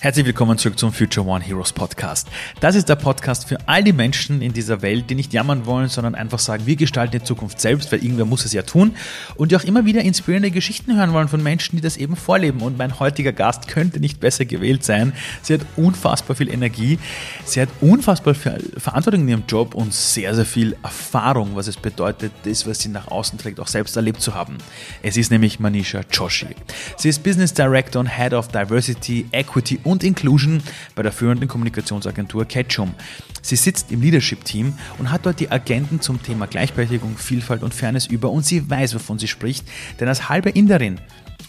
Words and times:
Herzlich 0.00 0.26
willkommen 0.26 0.56
zurück 0.58 0.78
zum 0.78 0.92
Future 0.92 1.26
One 1.26 1.42
Heroes 1.42 1.72
Podcast. 1.72 2.28
Das 2.60 2.76
ist 2.76 2.88
der 2.88 2.94
Podcast 2.94 3.48
für 3.48 3.56
all 3.66 3.82
die 3.82 3.92
Menschen 3.92 4.42
in 4.42 4.52
dieser 4.52 4.80
Welt, 4.80 5.10
die 5.10 5.16
nicht 5.16 5.32
jammern 5.32 5.66
wollen, 5.66 5.88
sondern 5.88 6.14
einfach 6.14 6.38
sagen, 6.38 6.66
wir 6.66 6.76
gestalten 6.76 7.18
die 7.18 7.24
Zukunft 7.24 7.60
selbst, 7.60 7.90
weil 7.90 8.04
irgendwer 8.04 8.24
muss 8.24 8.44
es 8.44 8.52
ja 8.52 8.62
tun 8.62 8.94
und 9.34 9.50
die 9.50 9.56
auch 9.56 9.64
immer 9.64 9.86
wieder 9.86 10.02
inspirierende 10.02 10.52
Geschichten 10.52 10.96
hören 10.96 11.12
wollen 11.12 11.26
von 11.26 11.42
Menschen, 11.42 11.74
die 11.74 11.82
das 11.82 11.96
eben 11.96 12.14
vorleben. 12.14 12.60
Und 12.60 12.78
mein 12.78 13.00
heutiger 13.00 13.32
Gast 13.32 13.66
könnte 13.66 13.98
nicht 13.98 14.20
besser 14.20 14.44
gewählt 14.44 14.84
sein. 14.84 15.14
Sie 15.42 15.54
hat 15.54 15.62
unfassbar 15.74 16.36
viel 16.36 16.48
Energie, 16.48 17.00
sie 17.44 17.60
hat 17.60 17.68
unfassbar 17.80 18.36
viel 18.36 18.70
Verantwortung 18.76 19.22
in 19.22 19.28
ihrem 19.28 19.44
Job 19.48 19.74
und 19.74 19.92
sehr, 19.92 20.32
sehr 20.32 20.46
viel 20.46 20.76
Erfahrung, 20.84 21.56
was 21.56 21.66
es 21.66 21.76
bedeutet, 21.76 22.30
das, 22.44 22.68
was 22.68 22.78
sie 22.78 22.88
nach 22.88 23.08
außen 23.08 23.36
trägt, 23.36 23.58
auch 23.58 23.66
selbst 23.66 23.96
erlebt 23.96 24.20
zu 24.20 24.32
haben. 24.32 24.58
Es 25.02 25.16
ist 25.16 25.32
nämlich 25.32 25.58
Manisha 25.58 26.02
Joshi. 26.08 26.54
Sie 26.96 27.08
ist 27.08 27.24
Business 27.24 27.52
Director 27.52 27.98
und 27.98 28.16
Head 28.16 28.32
of 28.32 28.46
Diversity, 28.46 29.26
Equity 29.32 29.80
und 29.88 29.97
Inclusion 30.02 30.62
bei 30.94 31.02
der 31.02 31.12
führenden 31.12 31.48
Kommunikationsagentur 31.48 32.44
Ketchum. 32.44 32.94
Sie 33.42 33.56
sitzt 33.56 33.90
im 33.92 34.00
Leadership-Team 34.00 34.74
und 34.98 35.10
hat 35.10 35.26
dort 35.26 35.40
die 35.40 35.50
Agenten 35.50 36.00
zum 36.00 36.22
Thema 36.22 36.46
Gleichberechtigung, 36.46 37.16
Vielfalt 37.16 37.62
und 37.62 37.74
Fairness 37.74 38.06
über 38.06 38.30
und 38.30 38.44
sie 38.44 38.68
weiß, 38.68 38.94
wovon 38.94 39.18
sie 39.18 39.28
spricht, 39.28 39.66
denn 40.00 40.08
als 40.08 40.28
halbe 40.28 40.50
Inderin 40.50 41.00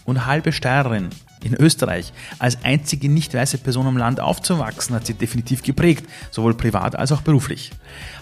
und 0.04 0.26
halbe 0.26 0.52
Steirerin 0.52 1.10
in 1.42 1.54
Österreich 1.54 2.12
als 2.38 2.64
einzige 2.64 3.08
nicht 3.08 3.34
weiße 3.34 3.58
Person 3.58 3.86
im 3.86 3.96
Land 3.96 4.20
aufzuwachsen, 4.20 4.94
hat 4.94 5.06
sie 5.06 5.14
definitiv 5.14 5.62
geprägt, 5.62 6.06
sowohl 6.30 6.54
privat 6.54 6.96
als 6.96 7.12
auch 7.12 7.22
beruflich. 7.22 7.70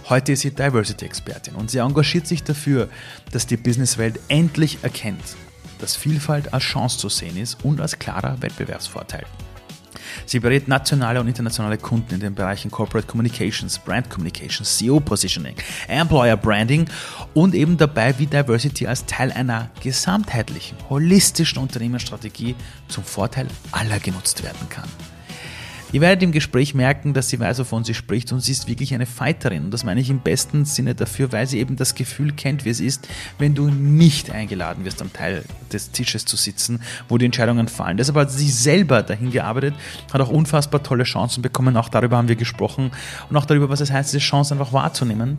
Heute 0.08 0.32
ist 0.32 0.40
sie 0.40 0.50
Diversity-Expertin 0.50 1.54
und 1.54 1.70
sie 1.70 1.78
engagiert 1.78 2.26
sich 2.26 2.42
dafür, 2.42 2.88
dass 3.32 3.46
die 3.46 3.56
Businesswelt 3.56 4.20
endlich 4.28 4.78
erkennt, 4.82 5.36
dass 5.80 5.96
Vielfalt 5.96 6.52
als 6.52 6.64
Chance 6.64 6.98
zu 6.98 7.08
sehen 7.08 7.36
ist 7.36 7.64
und 7.64 7.80
als 7.80 7.98
klarer 7.98 8.40
Wettbewerbsvorteil. 8.40 9.24
Sie 10.26 10.40
berät 10.40 10.68
nationale 10.68 11.20
und 11.20 11.28
internationale 11.28 11.78
Kunden 11.78 12.14
in 12.14 12.20
den 12.20 12.34
Bereichen 12.34 12.70
Corporate 12.70 13.06
Communications, 13.06 13.78
Brand 13.78 14.10
Communications, 14.10 14.78
CEO 14.78 15.00
Positioning, 15.00 15.54
Employer 15.88 16.36
Branding 16.36 16.86
und 17.34 17.54
eben 17.54 17.76
dabei, 17.76 18.18
wie 18.18 18.26
Diversity 18.26 18.86
als 18.86 19.06
Teil 19.06 19.32
einer 19.32 19.70
gesamtheitlichen, 19.82 20.76
holistischen 20.88 21.58
Unternehmensstrategie 21.58 22.54
zum 22.88 23.04
Vorteil 23.04 23.48
aller 23.72 23.98
genutzt 24.00 24.42
werden 24.42 24.68
kann. 24.68 24.88
Ihr 25.90 26.02
werdet 26.02 26.22
im 26.22 26.32
Gespräch 26.32 26.74
merken, 26.74 27.14
dass 27.14 27.30
sie 27.30 27.40
weiß, 27.40 27.60
wovon 27.60 27.82
sie 27.82 27.94
spricht 27.94 28.30
und 28.30 28.40
sie 28.40 28.52
ist 28.52 28.68
wirklich 28.68 28.92
eine 28.92 29.06
Fighterin. 29.06 29.64
Und 29.64 29.70
das 29.70 29.84
meine 29.84 30.00
ich 30.00 30.10
im 30.10 30.20
besten 30.20 30.66
Sinne 30.66 30.94
dafür, 30.94 31.32
weil 31.32 31.46
sie 31.46 31.58
eben 31.58 31.76
das 31.76 31.94
Gefühl 31.94 32.32
kennt, 32.32 32.66
wie 32.66 32.70
es 32.70 32.80
ist, 32.80 33.08
wenn 33.38 33.54
du 33.54 33.70
nicht 33.70 34.30
eingeladen 34.30 34.84
wirst, 34.84 35.00
am 35.00 35.10
Teil 35.14 35.44
des 35.72 35.90
Tisches 35.90 36.26
zu 36.26 36.36
sitzen, 36.36 36.82
wo 37.08 37.16
die 37.16 37.24
Entscheidungen 37.24 37.68
fallen. 37.68 37.96
Deshalb 37.96 38.18
hat 38.18 38.30
sie 38.30 38.50
selber 38.50 39.02
dahin 39.02 39.30
gearbeitet, 39.30 39.74
hat 40.12 40.20
auch 40.20 40.28
unfassbar 40.28 40.82
tolle 40.82 41.04
Chancen 41.04 41.40
bekommen. 41.40 41.74
Auch 41.78 41.88
darüber 41.88 42.18
haben 42.18 42.28
wir 42.28 42.36
gesprochen 42.36 42.90
und 43.30 43.36
auch 43.38 43.46
darüber, 43.46 43.70
was 43.70 43.80
es 43.80 43.90
heißt, 43.90 44.12
diese 44.12 44.22
Chance 44.22 44.52
einfach 44.52 44.74
wahrzunehmen 44.74 45.38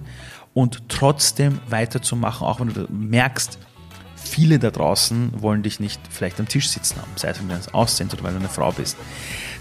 und 0.55 0.89
trotzdem 0.89 1.59
weiterzumachen, 1.69 2.47
auch 2.47 2.59
wenn 2.59 2.73
du 2.73 2.87
merkst, 2.89 3.59
viele 4.15 4.59
da 4.59 4.71
draußen 4.71 5.41
wollen 5.41 5.63
dich 5.63 5.79
nicht 5.79 6.01
vielleicht 6.09 6.39
am 6.39 6.47
Tisch 6.47 6.69
sitzen 6.69 6.97
haben, 6.97 7.11
sei 7.15 7.29
es, 7.29 7.39
wenn 7.39 7.49
du 7.49 7.55
das 7.55 7.73
aussehst 7.73 8.13
oder 8.13 8.23
weil 8.23 8.33
du 8.33 8.39
eine 8.39 8.49
Frau 8.49 8.71
bist. 8.71 8.97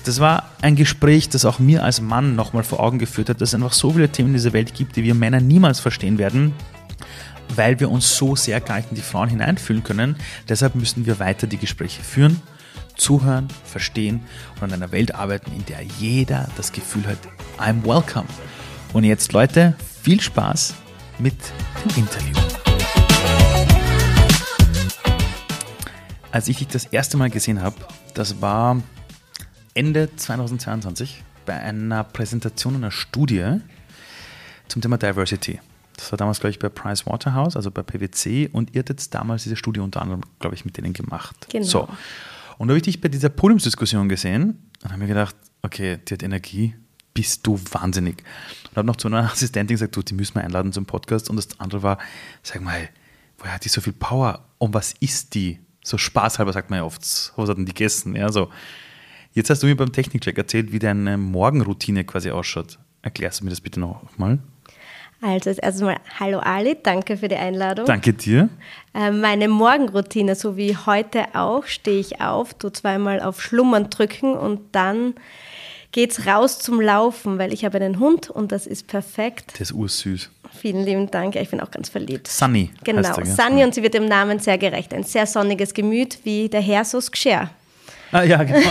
Das 0.08 0.20
war 0.20 0.48
ein 0.62 0.74
Gespräch, 0.74 1.28
das 1.28 1.44
auch 1.44 1.58
mir 1.58 1.84
als 1.84 2.00
Mann 2.00 2.34
nochmal 2.34 2.62
vor 2.62 2.80
Augen 2.80 2.98
geführt 2.98 3.28
hat, 3.28 3.42
dass 3.42 3.50
es 3.50 3.54
einfach 3.54 3.74
so 3.74 3.92
viele 3.92 4.08
Themen 4.08 4.28
in 4.28 4.36
dieser 4.36 4.54
Welt 4.54 4.72
gibt, 4.72 4.96
die 4.96 5.02
wir 5.02 5.14
Männer 5.14 5.38
niemals 5.38 5.80
verstehen 5.80 6.16
werden, 6.16 6.54
weil 7.54 7.78
wir 7.78 7.90
uns 7.90 8.16
so 8.16 8.34
sehr 8.34 8.58
gar 8.62 8.78
nicht 8.78 8.88
in 8.88 8.94
die 8.94 9.02
Frauen 9.02 9.28
hineinfühlen 9.28 9.82
können. 9.82 10.16
Deshalb 10.48 10.76
müssen 10.76 11.04
wir 11.04 11.18
weiter 11.18 11.46
die 11.46 11.58
Gespräche 11.58 12.02
führen, 12.02 12.40
zuhören, 12.96 13.48
verstehen 13.64 14.22
und 14.54 14.62
an 14.62 14.72
einer 14.72 14.92
Welt 14.92 15.14
arbeiten, 15.14 15.52
in 15.54 15.66
der 15.66 15.82
jeder 15.98 16.48
das 16.56 16.72
Gefühl 16.72 17.06
hat, 17.06 17.18
I'm 17.58 17.84
welcome. 17.84 18.28
Und 18.94 19.04
jetzt, 19.04 19.34
Leute, 19.34 19.76
viel 20.02 20.22
Spaß 20.22 20.72
mit 21.18 21.36
dem 21.84 22.04
Interview. 22.04 22.34
Als 26.32 26.48
ich 26.48 26.56
dich 26.56 26.68
das 26.68 26.86
erste 26.86 27.18
Mal 27.18 27.28
gesehen 27.28 27.60
habe, 27.60 27.76
das 28.14 28.40
war 28.40 28.78
Ende 29.74 30.14
2022 30.14 31.22
bei 31.46 31.58
einer 31.58 32.04
Präsentation 32.04 32.76
einer 32.76 32.90
Studie 32.90 33.60
zum 34.68 34.82
Thema 34.82 34.98
Diversity. 34.98 35.60
Das 35.96 36.12
war 36.12 36.16
damals, 36.16 36.40
glaube 36.40 36.50
ich, 36.50 36.58
bei 36.58 36.68
Price 36.68 37.06
Waterhouse, 37.06 37.56
also 37.56 37.70
bei 37.70 37.82
PwC, 37.82 38.48
und 38.52 38.74
ihr 38.74 38.80
hattet 38.80 39.12
damals 39.14 39.42
diese 39.42 39.56
Studie 39.56 39.80
unter 39.80 40.00
anderem, 40.00 40.22
glaube 40.38 40.54
ich, 40.54 40.64
mit 40.64 40.76
denen 40.76 40.92
gemacht. 40.92 41.48
Genau. 41.50 41.64
So. 41.64 41.88
Und 42.58 42.68
da 42.68 42.72
habe 42.72 42.76
ich 42.78 42.84
dich 42.84 43.00
bei 43.00 43.08
dieser 43.08 43.28
Podiumsdiskussion 43.28 44.08
gesehen 44.08 44.70
und 44.82 44.90
habe 44.90 45.00
mir 45.00 45.08
gedacht, 45.08 45.34
okay, 45.62 45.98
die 46.06 46.14
hat 46.14 46.22
Energie, 46.22 46.74
bist 47.14 47.46
du 47.46 47.58
wahnsinnig. 47.72 48.22
Und 48.70 48.76
habe 48.76 48.86
noch 48.86 48.96
zu 48.96 49.08
einer 49.08 49.30
Assistentin 49.32 49.74
gesagt, 49.74 49.96
du, 49.96 50.02
die 50.02 50.14
müssen 50.14 50.36
wir 50.36 50.44
einladen 50.44 50.72
zum 50.72 50.86
Podcast. 50.86 51.30
Und 51.30 51.36
das 51.36 51.58
andere 51.58 51.82
war, 51.82 51.98
sag 52.42 52.62
mal, 52.62 52.88
woher 53.38 53.54
hat 53.54 53.64
die 53.64 53.68
so 53.68 53.80
viel 53.80 53.92
Power? 53.92 54.44
Und 54.58 54.74
was 54.74 54.94
ist 55.00 55.34
die? 55.34 55.58
So 55.82 55.98
spaßhalber 55.98 56.52
sagt 56.52 56.70
man 56.70 56.80
ja 56.80 56.84
oft, 56.84 57.02
was 57.36 57.48
hat 57.48 57.56
denn 57.56 57.66
die 57.66 57.72
gegessen? 57.72 58.14
Ja, 58.14 58.30
so. 58.30 58.50
Jetzt 59.34 59.50
hast 59.50 59.62
du 59.62 59.66
mir 59.66 59.76
beim 59.76 59.92
Technikcheck 59.92 60.36
erzählt, 60.36 60.72
wie 60.72 60.78
deine 60.78 61.16
Morgenroutine 61.16 62.04
quasi 62.04 62.30
ausschaut. 62.30 62.78
Erklärst 63.02 63.40
du 63.40 63.44
mir 63.44 63.50
das 63.50 63.60
bitte 63.60 63.80
noch 63.80 64.02
mal? 64.16 64.38
Also 65.20 65.50
als 65.50 65.58
erstes 65.58 65.82
mal, 65.82 65.96
hallo 66.20 66.38
Ali, 66.38 66.76
danke 66.80 67.16
für 67.16 67.26
die 67.26 67.36
Einladung. 67.36 67.86
Danke 67.86 68.12
dir. 68.12 68.48
Äh, 68.94 69.10
meine 69.10 69.48
Morgenroutine, 69.48 70.36
so 70.36 70.56
wie 70.56 70.76
heute 70.76 71.24
auch, 71.34 71.64
stehe 71.66 71.98
ich 71.98 72.20
auf, 72.20 72.54
tu 72.54 72.70
zweimal 72.70 73.20
auf 73.20 73.42
Schlummern 73.42 73.90
drücken 73.90 74.34
und 74.34 74.60
dann 74.72 75.14
geht's 75.90 76.26
raus 76.26 76.60
zum 76.60 76.80
Laufen, 76.80 77.38
weil 77.38 77.52
ich 77.52 77.64
habe 77.64 77.78
einen 77.78 77.98
Hund 77.98 78.30
und 78.30 78.52
das 78.52 78.66
ist 78.66 78.86
perfekt. 78.86 79.54
Der 79.54 79.62
ist 79.62 79.72
ursüß. 79.72 80.30
Vielen 80.52 80.84
lieben 80.84 81.10
Dank, 81.10 81.34
ich 81.34 81.50
bin 81.50 81.60
auch 81.60 81.70
ganz 81.70 81.88
verliebt. 81.88 82.28
Sunny. 82.28 82.70
Genau, 82.84 83.02
heißt 83.02 83.18
er? 83.18 83.26
Sunny 83.26 83.64
und 83.64 83.74
sie 83.74 83.82
wird 83.82 83.94
dem 83.94 84.06
Namen 84.06 84.38
sehr 84.38 84.56
gerecht. 84.56 84.94
Ein 84.94 85.02
sehr 85.02 85.26
sonniges 85.26 85.74
Gemüt 85.74 86.18
wie 86.24 86.48
der 86.48 86.60
Herr 86.60 86.84
so's 86.84 87.10
Gschär. 87.10 87.50
Ah, 88.12 88.22
ja, 88.22 88.42
genau. 88.42 88.70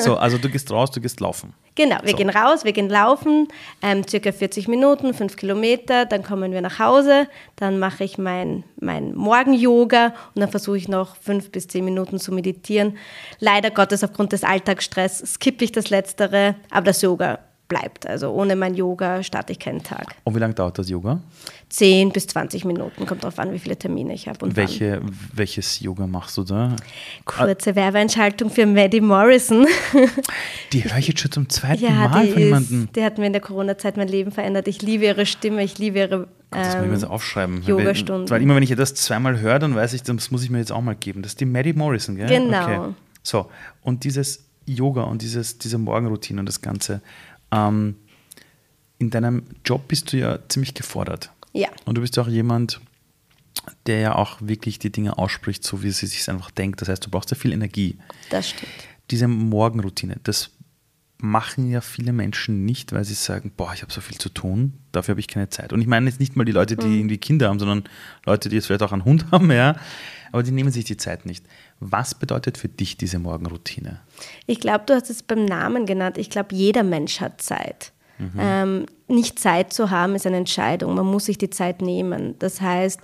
So, 0.00 0.16
also 0.16 0.36
du 0.36 0.48
gehst 0.48 0.70
raus, 0.72 0.90
du 0.90 1.00
gehst 1.00 1.20
laufen. 1.20 1.54
Genau, 1.76 1.96
wir 2.02 2.10
So. 2.10 2.16
gehen 2.16 2.30
raus, 2.30 2.64
wir 2.64 2.72
gehen 2.72 2.88
laufen, 2.88 3.48
ähm, 3.82 4.06
circa 4.08 4.32
40 4.32 4.68
Minuten, 4.68 5.14
5 5.14 5.36
Kilometer, 5.36 6.06
dann 6.06 6.22
kommen 6.22 6.52
wir 6.52 6.60
nach 6.60 6.78
Hause, 6.78 7.28
dann 7.56 7.78
mache 7.78 8.04
ich 8.04 8.18
mein, 8.18 8.64
mein 8.80 9.14
Morgen-Yoga 9.14 10.06
und 10.34 10.40
dann 10.40 10.50
versuche 10.50 10.76
ich 10.76 10.88
noch 10.88 11.16
5 11.16 11.50
bis 11.52 11.68
10 11.68 11.84
Minuten 11.84 12.18
zu 12.18 12.32
meditieren. 12.32 12.96
Leider 13.40 13.70
Gottes 13.70 14.02
aufgrund 14.04 14.32
des 14.32 14.44
Alltagsstress 14.44 15.18
skippe 15.34 15.64
ich 15.64 15.72
das 15.72 15.90
Letztere, 15.90 16.56
aber 16.70 16.86
das 16.86 17.02
Yoga 17.02 17.38
bleibt. 17.68 18.06
Also 18.06 18.30
ohne 18.30 18.56
mein 18.56 18.74
Yoga 18.74 19.22
starte 19.22 19.52
ich 19.52 19.58
keinen 19.58 19.82
Tag. 19.82 20.14
Und 20.24 20.34
wie 20.34 20.38
lange 20.38 20.54
dauert 20.54 20.78
das 20.78 20.88
Yoga? 20.88 21.18
10 21.76 22.10
bis 22.12 22.28
20 22.28 22.64
Minuten, 22.64 23.04
kommt 23.04 23.24
darauf 23.24 23.40
an, 23.40 23.52
wie 23.52 23.58
viele 23.58 23.76
Termine 23.76 24.14
ich 24.14 24.28
habe. 24.28 24.44
und 24.44 24.50
wann. 24.50 24.56
Welche, 24.56 25.02
welches 25.32 25.80
Yoga 25.80 26.06
machst 26.06 26.36
du 26.36 26.44
da? 26.44 26.76
Kurze 27.24 27.74
Werbeentschaltung 27.74 28.48
für 28.48 28.64
Maddie 28.64 29.00
Morrison. 29.00 29.66
Die 30.72 30.84
höre 30.84 30.98
ich 30.98 31.08
jetzt 31.08 31.20
schon 31.20 31.32
zum 31.32 31.48
zweiten 31.48 31.82
Ja, 31.82 32.08
Mal 32.08 32.28
von 32.28 32.38
jemandem. 32.38 32.88
die 32.94 33.02
hat 33.02 33.18
mir 33.18 33.26
in 33.26 33.32
der 33.32 33.42
Corona-Zeit 33.42 33.96
mein 33.96 34.06
Leben 34.06 34.30
verändert. 34.30 34.68
Ich 34.68 34.82
liebe 34.82 35.04
ihre 35.04 35.26
Stimme, 35.26 35.64
ich 35.64 35.76
liebe 35.78 35.98
ihre 35.98 36.28
Das 36.50 36.66
muss 36.66 36.74
ich 36.76 36.80
mir 36.88 36.92
jetzt 36.94 37.02
ähm, 37.02 37.10
aufschreiben. 37.10 37.62
Yogastunden. 37.64 38.30
Weil 38.30 38.40
immer, 38.40 38.54
wenn 38.54 38.62
ich 38.62 38.74
das 38.76 38.94
zweimal 38.94 39.40
höre, 39.40 39.58
dann 39.58 39.74
weiß 39.74 39.94
ich, 39.94 40.04
das 40.04 40.30
muss 40.30 40.44
ich 40.44 40.50
mir 40.50 40.58
jetzt 40.58 40.70
auch 40.70 40.80
mal 40.80 40.94
geben. 40.94 41.22
Das 41.22 41.32
ist 41.32 41.40
die 41.40 41.44
Maddie 41.44 41.72
Morrison, 41.72 42.14
gell? 42.14 42.28
Genau. 42.28 42.62
Okay. 42.62 42.94
So, 43.24 43.50
und 43.82 44.04
dieses 44.04 44.44
Yoga 44.64 45.02
und 45.02 45.22
dieses, 45.22 45.58
diese 45.58 45.78
Morgenroutine 45.78 46.38
und 46.38 46.46
das 46.46 46.60
Ganze. 46.62 47.00
Ähm, 47.50 47.96
in 48.98 49.10
deinem 49.10 49.42
Job 49.64 49.88
bist 49.88 50.12
du 50.12 50.18
ja 50.18 50.38
ziemlich 50.48 50.74
gefordert. 50.74 51.30
Ja, 51.54 51.68
Und 51.86 51.96
du 51.96 52.00
bist 52.00 52.16
ja 52.16 52.22
auch 52.24 52.28
jemand, 52.28 52.80
der 53.86 54.00
ja 54.00 54.14
auch 54.16 54.38
wirklich 54.40 54.78
die 54.78 54.90
Dinge 54.90 55.16
ausspricht, 55.16 55.64
so 55.64 55.82
wie 55.82 55.90
sie 55.90 56.06
sich 56.06 56.28
einfach 56.28 56.50
denkt. 56.50 56.82
Das 56.82 56.88
heißt, 56.88 57.06
du 57.06 57.10
brauchst 57.10 57.30
ja 57.30 57.36
viel 57.36 57.52
Energie. 57.52 57.96
das 58.30 58.50
stimmt. 58.50 58.72
Diese 59.10 59.28
Morgenroutine, 59.28 60.16
das 60.22 60.50
machen 61.18 61.70
ja 61.70 61.80
viele 61.80 62.12
Menschen 62.12 62.64
nicht, 62.64 62.92
weil 62.92 63.04
sie 63.04 63.14
sagen, 63.14 63.52
boah, 63.56 63.72
ich 63.72 63.82
habe 63.82 63.92
so 63.92 64.00
viel 64.00 64.18
zu 64.18 64.28
tun, 64.28 64.74
dafür 64.92 65.12
habe 65.12 65.20
ich 65.20 65.28
keine 65.28 65.48
Zeit. 65.48 65.72
Und 65.72 65.80
ich 65.80 65.86
meine 65.86 66.08
jetzt 66.08 66.20
nicht 66.20 66.36
mal 66.36 66.44
die 66.44 66.52
Leute, 66.52 66.76
die 66.76 66.98
irgendwie 66.98 67.18
Kinder 67.18 67.48
haben, 67.48 67.58
sondern 67.58 67.84
Leute, 68.26 68.48
die 68.48 68.56
jetzt 68.56 68.66
vielleicht 68.66 68.82
auch 68.82 68.92
einen 68.92 69.04
Hund 69.04 69.26
haben, 69.30 69.50
ja, 69.50 69.76
aber 70.32 70.42
die 70.42 70.50
nehmen 70.50 70.72
sich 70.72 70.84
die 70.84 70.96
Zeit 70.96 71.26
nicht. 71.26 71.44
Was 71.80 72.14
bedeutet 72.14 72.58
für 72.58 72.68
dich 72.68 72.96
diese 72.96 73.18
Morgenroutine? 73.18 74.00
Ich 74.46 74.60
glaube, 74.60 74.84
du 74.86 74.94
hast 74.94 75.08
es 75.08 75.22
beim 75.22 75.44
Namen 75.44 75.86
genannt. 75.86 76.18
Ich 76.18 76.28
glaube, 76.28 76.54
jeder 76.54 76.82
Mensch 76.82 77.20
hat 77.20 77.40
Zeit. 77.40 77.92
Ähm, 78.38 78.86
nicht 79.08 79.38
Zeit 79.38 79.72
zu 79.72 79.90
haben, 79.90 80.14
ist 80.14 80.26
eine 80.26 80.36
Entscheidung. 80.36 80.94
Man 80.94 81.06
muss 81.06 81.26
sich 81.26 81.38
die 81.38 81.50
Zeit 81.50 81.82
nehmen. 81.82 82.36
Das 82.38 82.60
heißt, 82.60 83.00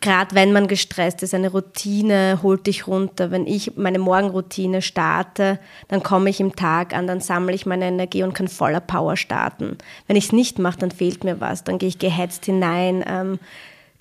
gerade 0.00 0.34
wenn 0.34 0.52
man 0.52 0.68
gestresst 0.68 1.22
ist, 1.22 1.34
eine 1.34 1.50
Routine 1.50 2.40
holt 2.42 2.66
dich 2.66 2.86
runter. 2.86 3.30
Wenn 3.30 3.46
ich 3.46 3.76
meine 3.76 3.98
Morgenroutine 3.98 4.82
starte, 4.82 5.58
dann 5.88 6.02
komme 6.02 6.30
ich 6.30 6.40
im 6.40 6.54
Tag 6.54 6.94
an, 6.94 7.06
dann 7.06 7.20
sammle 7.20 7.54
ich 7.54 7.66
meine 7.66 7.86
Energie 7.86 8.22
und 8.22 8.34
kann 8.34 8.48
voller 8.48 8.80
Power 8.80 9.16
starten. 9.16 9.76
Wenn 10.06 10.16
ich 10.16 10.26
es 10.26 10.32
nicht 10.32 10.58
mache, 10.58 10.78
dann 10.78 10.90
fehlt 10.90 11.24
mir 11.24 11.40
was. 11.40 11.64
Dann 11.64 11.78
gehe 11.78 11.88
ich 11.88 11.98
gehetzt 11.98 12.44
hinein. 12.44 13.04
Ähm, 13.06 13.38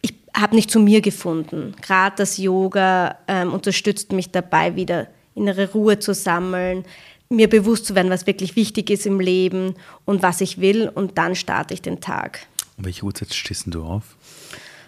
ich 0.01 0.13
habe 0.35 0.55
nicht 0.55 0.69
zu 0.69 0.79
mir 0.79 1.01
gefunden. 1.01 1.75
Gerade 1.81 2.15
das 2.17 2.37
Yoga 2.37 3.17
ähm, 3.27 3.53
unterstützt 3.53 4.11
mich 4.11 4.31
dabei, 4.31 4.75
wieder 4.75 5.07
innere 5.33 5.71
Ruhe 5.71 5.99
zu 5.99 6.13
sammeln, 6.13 6.83
mir 7.29 7.49
bewusst 7.49 7.85
zu 7.85 7.95
werden, 7.95 8.09
was 8.09 8.27
wirklich 8.27 8.55
wichtig 8.55 8.89
ist 8.89 9.05
im 9.05 9.19
Leben 9.19 9.75
und 10.05 10.23
was 10.23 10.41
ich 10.41 10.59
will 10.59 10.89
und 10.93 11.17
dann 11.17 11.35
starte 11.35 11.73
ich 11.73 11.81
den 11.81 11.99
Tag. 11.99 12.47
Um 12.77 12.85
welche 12.85 13.03
Uhrzeit 13.03 13.33
stehst 13.33 13.65
du 13.67 13.83
auf? 13.83 14.15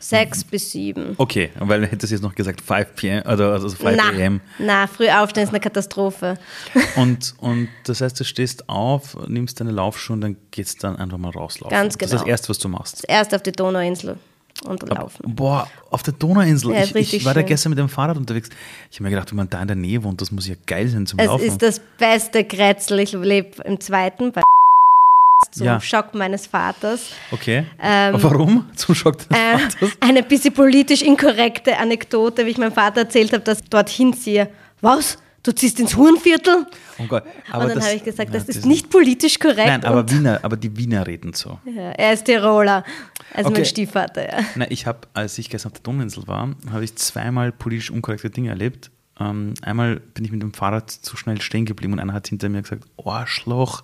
Sechs 0.01 0.45
bis 0.45 0.71
sieben. 0.71 1.15
Okay, 1.17 1.49
weil 1.59 1.85
hättest 1.85 2.11
du 2.11 2.15
jetzt 2.15 2.23
noch 2.23 2.33
gesagt 2.33 2.61
5 2.61 2.95
p.m. 2.95 3.21
oder 3.23 3.51
also 3.51 3.67
5 3.67 3.97
Na, 3.97 4.09
a.m. 4.09 4.39
na, 4.57 4.87
früh 4.87 5.09
aufstehen 5.09 5.43
ist 5.43 5.49
eine 5.49 5.59
Katastrophe. 5.59 6.37
Und, 6.95 7.35
und 7.39 7.67
das 7.83 7.99
heißt, 7.99 8.17
du 8.19 8.23
stehst 8.23 8.69
auf, 8.69 9.17
nimmst 9.27 9.59
deine 9.59 9.71
Laufschuhe 9.71 10.15
und 10.15 10.21
dann 10.21 10.37
gehst 10.51 10.83
dann 10.83 10.95
einfach 10.95 11.17
mal 11.17 11.31
rauslaufen. 11.31 11.75
Ganz 11.75 11.97
Das 11.97 12.07
ist 12.07 12.13
das 12.13 12.21
genau. 12.21 12.31
Erste, 12.31 12.49
was 12.49 12.59
du 12.59 12.69
machst. 12.69 13.03
Erst 13.07 13.35
auf 13.35 13.43
die 13.43 13.51
Donauinsel 13.51 14.17
und 14.65 14.87
laufen. 14.89 15.35
Boah, 15.35 15.67
auf 15.89 16.03
der 16.03 16.13
Donauinsel. 16.13 16.73
Ja, 16.73 16.83
ich, 16.83 17.13
ich 17.13 17.25
war 17.25 17.33
da 17.33 17.39
schön. 17.41 17.47
gestern 17.47 17.69
mit 17.71 17.79
dem 17.79 17.89
Fahrrad 17.89 18.17
unterwegs. 18.17 18.49
Ich 18.91 18.97
habe 18.97 19.05
mir 19.05 19.09
gedacht, 19.11 19.31
wenn 19.31 19.37
man 19.37 19.49
da 19.49 19.61
in 19.61 19.67
der 19.67 19.75
Nähe 19.77 20.03
wohnt, 20.03 20.19
das 20.21 20.31
muss 20.31 20.47
ja 20.47 20.55
geil 20.65 20.87
sein 20.87 21.05
zum 21.05 21.19
Es 21.19 21.25
Laufen. 21.27 21.45
ist 21.45 21.61
das 21.61 21.79
beste 21.97 22.43
Grätzl. 22.43 22.99
Ich 22.99 23.13
lebe 23.13 23.61
im 23.63 23.79
zweiten 23.79 24.31
bei 24.31 24.41
zum 25.51 25.65
Ja. 25.65 25.79
Schock 25.79 26.13
meines 26.13 26.47
Vaters. 26.47 27.11
okay. 27.31 27.65
Ähm, 27.81 28.15
warum? 28.21 28.65
Zum 28.75 28.93
Schock 28.93 29.17
des 29.19 29.27
Äh, 29.29 29.57
Vaters? 29.57 29.91
eine 30.01 30.21
bisschen 30.21 30.53
politisch 30.53 31.01
inkorrekte 31.01 31.77
Anekdote, 31.77 32.45
wie 32.45 32.49
ich 32.49 32.57
meinem 32.57 32.73
Vater 32.73 33.01
erzählt 33.01 33.31
habe, 33.31 33.43
dass 33.43 33.61
ich 33.61 33.69
dorthin 33.69 34.13
ziehe. 34.13 34.49
Was? 34.81 35.17
Du 35.41 35.53
ziehst 35.53 35.79
ins 35.79 35.95
Hurenviertel? 35.95 36.67
Oh 36.99 37.05
Gott. 37.07 37.23
Aber 37.49 37.63
und 37.63 37.69
dann 37.69 37.77
das- 37.77 37.87
habe 37.87 37.95
ich 37.95 38.03
gesagt, 38.03 38.33
ja, 38.33 38.37
das 38.39 38.49
ist 38.49 38.59
das- 38.59 38.65
nicht 38.65 38.89
politisch 38.89 39.39
korrekt. 39.39 39.65
Nein, 39.67 39.85
aber 39.85 40.07
Wiener, 40.11 40.39
aber 40.43 40.57
die 40.57 40.75
Wiener 40.75 41.07
reden 41.07 41.31
so. 41.33 41.57
ja, 41.65 41.91
er 41.91 42.13
ist 42.13 42.25
Tiroler, 42.25 42.83
also 43.33 43.49
Okay. 43.49 43.59
mein 43.59 43.65
Stiefvater. 43.65 44.31
Ja. 44.31 44.45
Na, 44.55 44.69
ich 44.71 44.85
habe, 44.85 44.99
als 45.13 45.37
ich 45.37 45.49
gestern 45.49 45.71
auf 45.71 45.79
der 45.79 45.83
Donauinsel 45.83 46.27
war, 46.27 46.55
habe 46.71 46.83
ich 46.83 46.95
zweimal 46.95 47.51
politisch 47.51 47.91
unkorrekte 47.91 48.29
Dinge 48.29 48.49
erlebt. 48.49 48.91
Ähm, 49.19 49.53
einmal 49.61 49.97
bin 49.99 50.23
ich 50.25 50.31
mit 50.31 50.41
dem 50.41 50.53
Fahrrad 50.53 50.89
zu 50.89 51.17
schnell 51.17 51.41
stehen 51.41 51.65
geblieben 51.65 51.93
und 51.93 51.99
einer 51.99 52.13
hat 52.13 52.27
hinter 52.27 52.47
mir 52.49 52.61
gesagt, 52.61 52.85
oh, 52.95 53.11
Arschloch, 53.11 53.83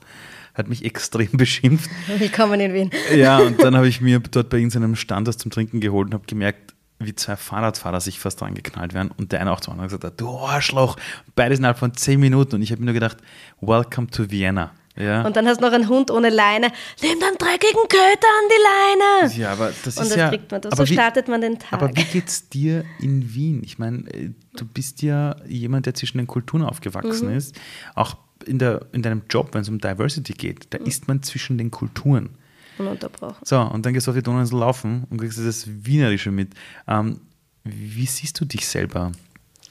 hat 0.53 0.69
mich 0.69 0.85
extrem 0.85 1.31
beschimpft. 1.33 1.89
Willkommen 2.17 2.59
in 2.61 2.73
Wien. 2.73 2.91
Ja, 3.13 3.39
und 3.39 3.61
dann 3.61 3.75
habe 3.75 3.87
ich 3.89 3.99
mir 3.99 4.19
dort 4.19 4.49
bei 4.49 4.57
irgendeinem 4.57 4.95
Stand 4.95 5.27
was 5.27 5.37
zum 5.37 5.51
Trinken 5.51 5.81
geholt 5.81 6.07
und 6.07 6.13
habe 6.13 6.25
gemerkt, 6.25 6.73
wie 6.99 7.13
zwei 7.13 7.35
Fahrradfahrer 7.35 7.99
sich 7.99 8.19
fast 8.21 8.39
dran 8.39 8.55
geknallt 8.55 8.93
werden 8.93 9.11
und 9.17 9.33
der 9.33 9.41
eine 9.41 9.51
auch 9.51 9.59
zum 9.59 9.73
anderen 9.73 9.89
gesagt 9.89 10.05
hat, 10.05 10.21
du 10.21 10.29
Arschloch, 10.39 10.95
beides 11.35 11.59
innerhalb 11.59 11.77
von 11.77 11.93
zehn 11.93 12.21
Minuten 12.21 12.55
und 12.55 12.61
ich 12.61 12.71
habe 12.71 12.79
mir 12.79 12.85
nur 12.85 12.93
gedacht, 12.93 13.17
welcome 13.59 14.07
to 14.07 14.31
Vienna. 14.31 14.71
Ja, 14.97 15.25
Und 15.25 15.35
dann 15.35 15.45
hast 15.47 15.59
du 15.59 15.65
noch 15.65 15.73
einen 15.73 15.89
Hund 15.89 16.09
ohne 16.09 16.29
Leine. 16.29 16.67
Nimm 17.01 17.19
den 17.19 17.37
dreckigen 17.37 17.81
Köter 17.89 18.27
an 18.27 18.49
die 18.49 18.61
Leine. 18.63 19.33
ja 19.35 19.51
aber 19.51 19.73
das 19.83 19.97
Und 19.97 20.03
ist 20.03 20.11
das 20.11 20.15
ja... 20.17 20.29
kriegt 20.29 20.49
man. 20.51 20.61
So 20.63 20.69
aber 20.69 20.87
wie- 20.87 20.93
startet 20.93 21.27
man 21.27 21.41
den 21.41 21.59
Tag. 21.59 21.73
Aber 21.73 21.89
wie 21.95 22.03
geht's 22.03 22.47
dir 22.49 22.85
in 23.01 23.33
Wien? 23.33 23.61
Ich 23.63 23.77
meine, 23.77 24.07
äh, 24.13 24.29
du 24.55 24.65
bist 24.65 25.01
ja 25.01 25.35
jemand, 25.47 25.85
der 25.85 25.95
zwischen 25.95 26.17
den 26.17 26.27
Kulturen 26.27 26.63
aufgewachsen 26.63 27.29
Mhm. 27.29 27.35
ist. 27.37 27.59
Auch 27.93 28.15
in, 28.45 28.57
der, 28.59 28.85
in 28.93 29.01
deinem 29.01 29.23
Job, 29.29 29.49
wenn 29.53 29.61
es 29.61 29.69
um 29.69 29.79
Diversity 29.79 30.33
geht, 30.33 30.67
da 30.73 30.77
ist 30.77 31.07
man 31.07 31.21
zwischen 31.23 31.57
den 31.57 31.71
Kulturen. 31.71 32.29
Ununterbrochen. 32.77 33.37
So, 33.43 33.59
und 33.61 33.85
dann 33.85 33.93
gehst 33.93 34.07
du 34.07 34.11
auf 34.11 34.17
die 34.17 34.23
Donauinsel 34.23 34.59
laufen 34.59 35.05
und 35.09 35.19
kriegst 35.19 35.39
das 35.39 35.65
Wienerische 35.67 36.31
mit. 36.31 36.53
Ähm, 36.87 37.21
wie 37.63 38.05
siehst 38.05 38.39
du 38.39 38.45
dich 38.45 38.67
selber 38.67 39.11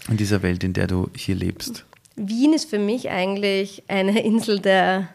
in 0.08 0.16
dieser 0.16 0.42
Welt, 0.42 0.64
in 0.64 0.72
der 0.72 0.86
du 0.86 1.08
hier 1.16 1.34
lebst? 1.34 1.84
Wien 2.16 2.52
ist 2.52 2.70
für 2.70 2.78
mich 2.78 3.10
eigentlich 3.10 3.82
eine 3.88 4.20
Insel 4.24 4.60
der, 4.60 5.08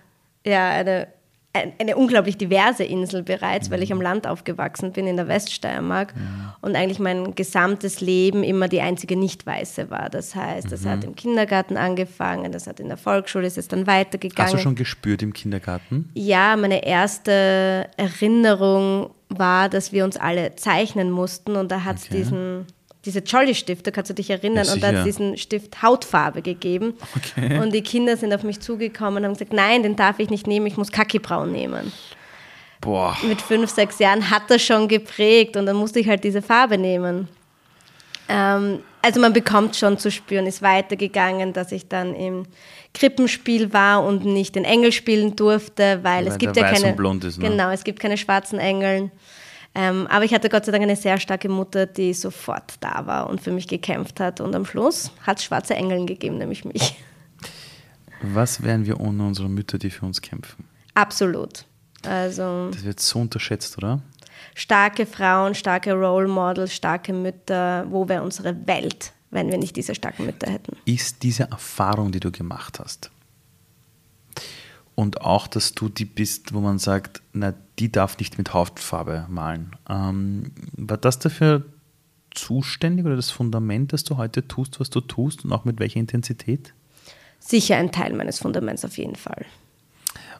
ja, 0.46 0.70
eine, 0.70 1.08
ein- 1.54 1.74
eine 1.80 1.96
unglaublich 1.98 2.38
diverse 2.38 2.84
Insel 2.84 3.24
bereits, 3.24 3.72
weil 3.72 3.82
ich 3.82 3.92
am 3.92 4.02
Land 4.02 4.28
aufgewachsen 4.28 4.92
bin, 4.92 5.08
in 5.08 5.16
der 5.18 5.28
Weststeiermark 5.28 6.14
und 6.62 6.76
eigentlich 6.76 7.00
mein 7.00 7.34
gesamtes 7.36 8.02
Leben 8.02 8.44
immer 8.44 8.68
die 8.68 8.82
einzige 8.82 9.16
Nicht-Weiße 9.16 9.90
war. 9.90 10.10
Das 10.10 10.36
heißt, 10.36 10.72
das 10.72 10.86
hat 10.86 11.04
im 11.06 11.16
Kindergarten 11.16 11.76
angefangen, 11.78 12.52
das 12.52 12.68
hat 12.68 12.80
in 12.80 12.88
der 12.90 12.98
Volksschule, 12.98 13.48
ist 13.48 13.58
es 13.58 13.68
dann 13.68 13.88
weitergegangen. 13.88 14.46
Hast 14.54 14.60
du 14.60 14.64
schon 14.64 14.76
gespürt 14.76 15.22
im 15.24 15.34
Kindergarten? 15.34 16.10
Ja, 16.14 16.56
meine 16.56 16.86
erste 16.86 17.88
Erinnerung 17.98 19.10
war, 19.30 19.70
dass 19.70 19.92
wir 19.92 20.04
uns 20.06 20.18
alle 20.18 20.56
zeichnen 20.56 21.10
mussten 21.12 21.56
und 21.56 21.72
da 21.72 21.84
hat 21.84 21.98
es 21.98 22.06
Okay. 22.06 22.18
diesen, 22.18 22.66
diese 23.06 23.20
Jolly-Stifte, 23.20 23.92
kannst 23.92 24.10
du 24.10 24.14
dich 24.14 24.30
erinnern, 24.30 24.66
Ja, 24.66 24.74
und 24.74 24.84
da 24.84 24.88
hat 24.88 24.96
es 24.96 25.04
diesen 25.06 25.38
Stift 25.38 25.82
Hautfarbe 25.82 26.42
gegeben. 26.42 26.96
Okay. 27.16 27.60
Und 27.60 27.74
die 27.74 27.82
Kinder 27.82 28.18
sind 28.18 28.34
auf 28.34 28.44
mich 28.44 28.60
zugekommen 28.60 29.18
und 29.18 29.26
haben 29.26 29.34
gesagt, 29.34 29.54
nein, 29.54 29.84
den 29.84 29.96
darf 29.96 30.20
ich 30.20 30.30
nicht 30.30 30.48
nehmen, 30.48 30.66
ich 30.66 30.78
muss 30.78 30.92
Kakibraun 30.92 31.52
nehmen. 31.52 31.94
Boah. 32.82 33.18
Mit 33.24 33.42
fünf, 33.42 33.70
sechs 33.70 34.00
Jahren 34.00 34.30
hat 34.30 34.44
das 34.50 34.62
schon 34.62 34.88
geprägt 34.88 35.58
und 35.58 35.66
dann 35.66 35.76
musste 35.76 36.00
ich 36.00 36.08
halt 36.08 36.24
diese 36.24 36.42
Farbe 36.42 36.78
nehmen. 36.78 37.28
Ähm, 38.28 38.80
also 39.02 39.20
man 39.20 39.34
bekommt 39.34 39.76
schon 39.76 39.98
zu 39.98 40.12
spüren, 40.12 40.46
ist 40.46 40.62
weitergegangen, 40.62 41.54
dass 41.54 41.72
ich 41.72 41.88
dann 41.88 42.14
im 42.14 42.46
Krippenspiel 42.94 43.74
war 43.74 44.04
und 44.04 44.26
nicht 44.26 44.56
den 44.56 44.66
Engel 44.66 44.92
spielen 44.92 45.36
durfte, 45.36 46.00
weil, 46.04 46.26
Weil 46.26 46.28
es 46.28 46.38
gibt 46.38 46.58
ja 46.58 46.64
keine 46.64 46.96
ist, 47.26 47.38
ne? 47.38 47.50
genau, 47.50 47.70
es 47.72 47.84
gibt 47.84 48.00
keine 48.00 48.18
schwarzen 48.18 48.60
Engeln. 48.60 49.12
Ähm, 49.80 50.08
aber 50.08 50.26
ich 50.26 50.34
hatte 50.34 50.50
Gott 50.50 50.66
sei 50.66 50.74
Dank 50.74 50.84
eine 50.84 50.98
sehr 50.98 51.18
starke 51.22 51.48
Mutter, 51.48 51.86
die 51.86 52.14
sofort 52.14 52.74
da 52.82 53.06
war 53.06 53.30
und 53.30 53.40
für 53.40 53.52
mich 53.52 53.66
gekämpft 53.66 54.20
hat. 54.20 54.42
Und 54.42 54.54
am 54.54 54.66
Schluss 54.66 55.10
hat 55.26 55.38
es 55.38 55.46
schwarze 55.46 55.74
Engeln 55.74 56.06
gegeben, 56.06 56.38
nämlich 56.38 56.66
mich. 56.66 56.98
Was 58.22 58.62
wären 58.62 58.86
wir 58.86 59.00
ohne 59.00 59.26
unsere 59.26 59.48
Mütter, 59.48 59.78
die 59.78 59.90
für 59.90 60.06
uns 60.06 60.22
kämpfen? 60.22 60.66
Absolut. 60.96 61.64
Also 62.06 62.70
Das 62.72 62.84
wird 62.84 63.00
so 63.00 63.20
unterschätzt, 63.20 63.78
oder? 63.78 64.02
starke 64.54 65.06
Frauen, 65.06 65.56
starke 65.56 65.94
Role 65.94 66.28
Models, 66.28 66.76
starke 66.76 67.14
Mütter. 67.14 67.86
Wo 67.90 68.10
wäre 68.10 68.22
unsere 68.22 68.68
Welt, 68.68 69.14
wenn 69.32 69.50
wir 69.50 69.58
nicht 69.58 69.78
diese 69.78 69.96
starken 69.96 70.26
Mütter 70.26 70.52
hätten? 70.52 70.76
ist 70.84 71.24
diese 71.24 71.44
Erfahrung, 71.44 72.12
die 72.12 72.20
du 72.20 72.32
gemacht 72.32 72.80
hast. 72.80 73.12
Und 74.96 75.22
auch, 75.22 75.48
dass 75.48 75.72
du 75.72 75.88
die 75.88 76.04
bist, 76.04 76.54
wo 76.54 76.60
man 76.60 76.80
sagt, 76.80 77.22
na, 77.32 77.54
die 77.80 77.92
darf 77.92 78.18
nicht 78.18 78.38
mit 78.38 78.54
Hautfarbe 78.54 79.26
malen. 79.30 79.76
Ähm, 79.90 80.52
war 80.74 80.98
das 80.98 81.20
dafür 81.20 81.66
zuständig 82.32 83.06
oder 83.06 83.16
das 83.16 83.32
Fundament, 83.32 83.94
dass 83.94 84.04
du 84.04 84.18
heute 84.18 84.48
tust, 84.48 84.80
was 84.80 84.90
du 84.90 85.02
tust 85.02 85.46
und 85.46 85.52
auch 85.52 85.66
mit 85.66 85.80
welcher 85.80 86.00
Intensität? 86.00 86.74
Sicher 87.40 87.78
ein 87.78 87.92
Teil 87.92 88.14
meines 88.14 88.40
Fundaments 88.40 88.84
auf 88.86 88.98
jeden 88.98 89.16
Fall. 89.16 89.46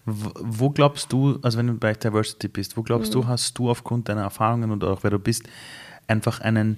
Wo 0.06 0.70
glaubst 0.70 1.12
du, 1.14 1.40
also 1.42 1.58
wenn 1.58 1.68
du 1.68 1.74
im 1.74 1.80
Bereich 1.80 2.00
Diversity 2.00 2.48
bist, 2.48 2.78
wo 2.78 2.84
glaubst 2.84 3.14
du, 3.14 3.28
hast 3.28 3.58
du 3.58 3.70
aufgrund 3.70 4.10
deiner 4.10 4.22
Erfahrungen 4.22 4.72
und 4.72 4.84
auch 4.84 5.04
wer 5.04 5.12
du 5.12 5.20
bist, 5.20 5.44
einfach 6.08 6.42
einen, 6.42 6.78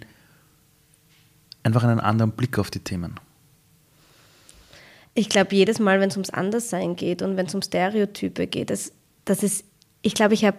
einfach 1.64 1.84
einen 1.84 2.00
anderen 2.00 2.32
Blick 2.32 2.60
auf 2.60 2.72
die 2.72 2.80
Themen? 2.80 3.20
Ich 5.14 5.30
glaube, 5.30 5.56
jedes 5.56 5.80
Mal, 5.80 6.00
wenn 6.00 6.10
es 6.10 6.16
ums 6.16 6.30
Anderssein 6.30 6.96
geht 6.96 7.22
und 7.22 7.36
wenn 7.36 7.46
es 7.46 7.56
um 7.56 7.62
Stereotype 7.62 8.48
geht, 8.48 8.70
das, 8.70 8.92
das 9.26 9.44
ist, 9.44 9.66
ich 10.02 10.14
glaube, 10.14 10.34
ich 10.34 10.46
habe 10.46 10.58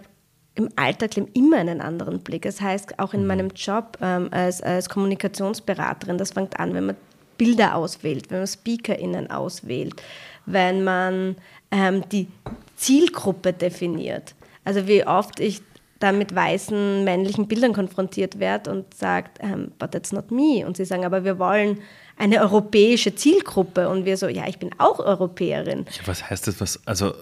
im 0.55 0.69
Alltag 0.75 1.17
immer 1.33 1.57
einen 1.57 1.81
anderen 1.81 2.19
Blick. 2.19 2.43
Das 2.43 2.61
heißt, 2.61 2.99
auch 2.99 3.13
in 3.13 3.25
meinem 3.25 3.49
Job 3.49 3.97
ähm, 4.01 4.29
als, 4.31 4.61
als 4.61 4.87
Kommunikationsberaterin, 4.87 6.17
das 6.17 6.31
fängt 6.31 6.59
an, 6.59 6.73
wenn 6.73 6.85
man 6.87 6.95
Bilder 7.37 7.75
auswählt, 7.75 8.29
wenn 8.29 8.39
man 8.39 8.47
SpeakerInnen 8.47 9.31
auswählt, 9.31 10.01
wenn 10.45 10.83
man 10.83 11.35
ähm, 11.71 12.03
die 12.11 12.27
Zielgruppe 12.75 13.53
definiert. 13.53 14.35
Also 14.63 14.87
wie 14.87 15.05
oft 15.05 15.39
ich 15.39 15.61
da 15.99 16.11
mit 16.11 16.35
weißen 16.35 17.03
männlichen 17.03 17.47
Bildern 17.47 17.73
konfrontiert 17.73 18.37
werde 18.37 18.69
und 18.69 18.93
sagt, 18.93 19.39
ähm, 19.41 19.71
but 19.79 19.91
that's 19.91 20.11
not 20.11 20.31
me. 20.31 20.65
Und 20.65 20.77
sie 20.77 20.85
sagen, 20.85 21.05
aber 21.05 21.23
wir 21.23 21.39
wollen 21.39 21.79
eine 22.17 22.41
europäische 22.41 23.15
Zielgruppe. 23.15 23.89
Und 23.89 24.05
wir 24.05 24.17
so, 24.17 24.27
ja, 24.27 24.47
ich 24.47 24.59
bin 24.59 24.71
auch 24.77 24.99
Europäerin. 24.99 25.85
Ja, 25.91 26.07
was 26.07 26.29
heißt 26.29 26.47
das? 26.47 26.59
Was, 26.59 26.85
also, 26.85 27.13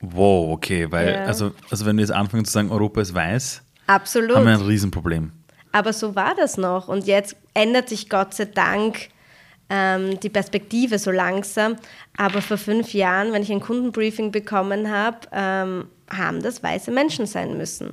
wow, 0.00 0.52
okay, 0.52 0.86
weil, 0.90 1.14
Ja. 1.14 1.24
also, 1.24 1.52
also 1.70 1.86
wenn 1.86 1.96
wir 1.96 2.02
jetzt 2.02 2.12
anfangen 2.12 2.44
zu 2.44 2.52
sagen, 2.52 2.70
Europa 2.70 3.00
ist 3.00 3.14
weiß, 3.14 3.62
Absolut. 3.86 4.36
haben 4.36 4.46
wir 4.46 4.52
ein 4.54 4.60
Riesenproblem. 4.60 5.32
Aber 5.72 5.92
so 5.92 6.14
war 6.14 6.34
das 6.34 6.56
noch. 6.56 6.88
Und 6.88 7.06
jetzt 7.06 7.36
ändert 7.54 7.88
sich 7.88 8.08
Gott 8.08 8.32
sei 8.34 8.46
Dank 8.46 9.08
ähm, 9.70 10.18
die 10.20 10.30
Perspektive 10.30 10.98
so 10.98 11.10
langsam. 11.10 11.76
Aber 12.16 12.40
vor 12.40 12.56
fünf 12.56 12.94
Jahren, 12.94 13.32
wenn 13.32 13.42
ich 13.42 13.52
ein 13.52 13.60
Kundenbriefing 13.60 14.30
bekommen 14.32 14.90
habe, 14.90 15.18
ähm, 15.30 15.84
haben 16.10 16.42
das 16.42 16.62
weiße 16.62 16.90
Menschen 16.90 17.26
sein 17.26 17.58
müssen. 17.58 17.92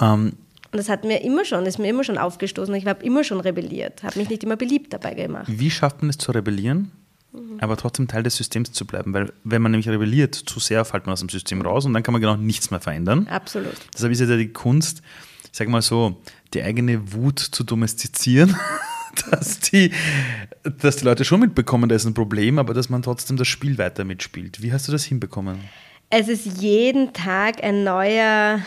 Ähm, 0.00 0.32
Und 0.72 0.78
das 0.78 0.88
hat 0.88 1.04
mir 1.04 1.22
immer 1.22 1.44
schon, 1.44 1.66
ist 1.66 1.78
mir 1.78 1.88
immer 1.90 2.04
schon 2.04 2.18
aufgestoßen. 2.18 2.74
Ich 2.74 2.86
habe 2.86 3.04
immer 3.04 3.22
schon 3.22 3.40
rebelliert, 3.40 4.02
habe 4.02 4.18
mich 4.18 4.28
nicht 4.30 4.42
immer 4.42 4.56
beliebt 4.56 4.92
dabei 4.92 5.14
gemacht. 5.14 5.46
wie 5.48 5.70
schafft 5.70 6.00
man 6.02 6.08
es 6.10 6.18
zu 6.18 6.32
rebellieren, 6.32 6.90
aber 7.58 7.76
trotzdem 7.76 8.08
Teil 8.08 8.22
des 8.22 8.36
Systems 8.36 8.72
zu 8.72 8.86
bleiben? 8.86 9.12
Weil 9.12 9.32
wenn 9.44 9.62
man 9.62 9.72
nämlich 9.72 9.88
rebelliert, 9.88 10.34
zu 10.34 10.60
sehr 10.60 10.84
fällt 10.84 11.06
man 11.06 11.12
aus 11.12 11.20
dem 11.20 11.28
System 11.28 11.62
raus 11.62 11.84
und 11.84 11.94
dann 11.94 12.02
kann 12.02 12.12
man 12.12 12.20
genau 12.20 12.36
nichts 12.36 12.70
mehr 12.70 12.80
verändern. 12.80 13.26
Absolut. 13.28 13.74
Deshalb 13.92 14.12
ist 14.12 14.20
ja 14.20 14.36
die 14.36 14.52
Kunst, 14.52 15.02
ich 15.44 15.58
sag 15.58 15.68
mal 15.68 15.82
so, 15.82 16.20
die 16.52 16.62
eigene 16.62 17.12
Wut 17.12 17.38
zu 17.38 17.64
domestizieren, 17.64 18.56
dass 19.30 19.60
die, 19.60 19.90
dass 20.78 20.96
die 20.96 21.04
Leute 21.04 21.24
schon 21.24 21.40
mitbekommen, 21.40 21.88
da 21.88 21.96
ist 21.96 22.04
ein 22.04 22.14
Problem, 22.14 22.58
aber 22.58 22.74
dass 22.74 22.88
man 22.88 23.02
trotzdem 23.02 23.36
das 23.36 23.48
Spiel 23.48 23.78
weiter 23.78 24.04
mitspielt. 24.04 24.62
Wie 24.62 24.72
hast 24.72 24.88
du 24.88 24.92
das 24.92 25.04
hinbekommen? 25.04 25.60
Es 26.10 26.28
ist 26.28 26.60
jeden 26.60 27.12
Tag 27.12 27.62
ein 27.64 27.82
neuer, 27.82 28.60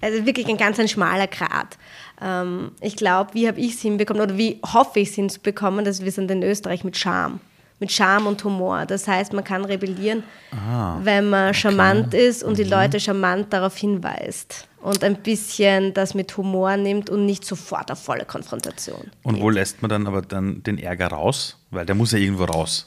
also 0.00 0.26
wirklich 0.26 0.48
ein 0.48 0.56
ganz 0.56 0.78
ein 0.78 0.88
schmaler 0.88 1.26
Grat. 1.26 1.76
Ähm, 2.20 2.72
ich 2.80 2.96
glaube, 2.96 3.34
wie 3.34 3.48
habe 3.48 3.60
ich 3.60 3.74
es 3.74 3.80
hinbekommen 3.80 4.22
oder 4.22 4.38
wie 4.38 4.60
hoffe 4.64 5.00
ich 5.00 5.10
es 5.10 5.14
hinzubekommen, 5.14 5.84
dass 5.84 6.04
wir 6.04 6.12
sind 6.12 6.30
in 6.30 6.42
Österreich 6.42 6.84
mit 6.84 6.96
Charme. 6.96 7.40
Mit 7.80 7.90
Charme 7.90 8.28
und 8.28 8.44
Humor. 8.44 8.86
Das 8.86 9.08
heißt, 9.08 9.32
man 9.32 9.42
kann 9.42 9.64
rebellieren, 9.64 10.22
ah, 10.52 10.98
wenn 11.02 11.28
man 11.30 11.52
charmant 11.54 12.14
ist 12.14 12.44
und 12.44 12.52
mhm. 12.52 12.56
die 12.56 12.64
Leute 12.64 13.00
charmant 13.00 13.52
darauf 13.52 13.76
hinweist 13.76 14.68
und 14.82 15.02
ein 15.02 15.16
bisschen 15.16 15.92
das 15.94 16.14
mit 16.14 16.36
Humor 16.36 16.76
nimmt 16.76 17.10
und 17.10 17.26
nicht 17.26 17.44
sofort 17.44 17.90
auf 17.90 18.02
volle 18.02 18.24
Konfrontation. 18.24 19.10
Und 19.22 19.34
geht. 19.34 19.42
wo 19.42 19.50
lässt 19.50 19.82
man 19.82 19.88
dann 19.88 20.06
aber 20.06 20.22
dann 20.22 20.62
den 20.62 20.78
Ärger 20.78 21.08
raus? 21.08 21.58
Weil 21.70 21.86
der 21.86 21.94
muss 21.94 22.12
ja 22.12 22.18
irgendwo 22.18 22.44
raus. 22.44 22.86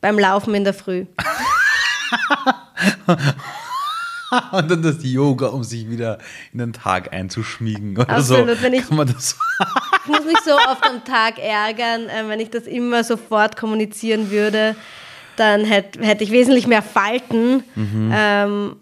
Beim 0.00 0.18
Laufen 0.18 0.54
in 0.54 0.64
der 0.64 0.74
Früh. 0.74 1.06
und 4.52 4.70
dann 4.70 4.82
das 4.82 4.96
Yoga, 5.02 5.46
um 5.48 5.64
sich 5.64 5.88
wieder 5.88 6.18
in 6.52 6.58
den 6.58 6.72
Tag 6.72 7.12
einzuschmiegen 7.12 7.96
oder 7.96 8.10
Absolut, 8.10 8.56
so. 8.56 8.62
Wenn 8.62 8.74
ich, 8.74 8.86
Kann 8.86 8.96
man 8.96 9.06
das 9.06 9.36
ich 10.04 10.10
muss 10.10 10.24
mich 10.24 10.38
so 10.44 10.52
oft 10.52 10.84
am 10.86 11.04
Tag 11.04 11.38
ärgern, 11.38 12.08
äh, 12.08 12.28
wenn 12.28 12.40
ich 12.40 12.50
das 12.50 12.64
immer 12.64 13.04
sofort 13.04 13.56
kommunizieren 13.56 14.30
würde, 14.30 14.76
dann 15.36 15.64
hätte 15.64 16.00
hätt 16.04 16.20
ich 16.20 16.30
wesentlich 16.30 16.66
mehr 16.66 16.82
Falten. 16.82 17.64
Mhm. 17.74 18.12
Ähm, 18.14 18.76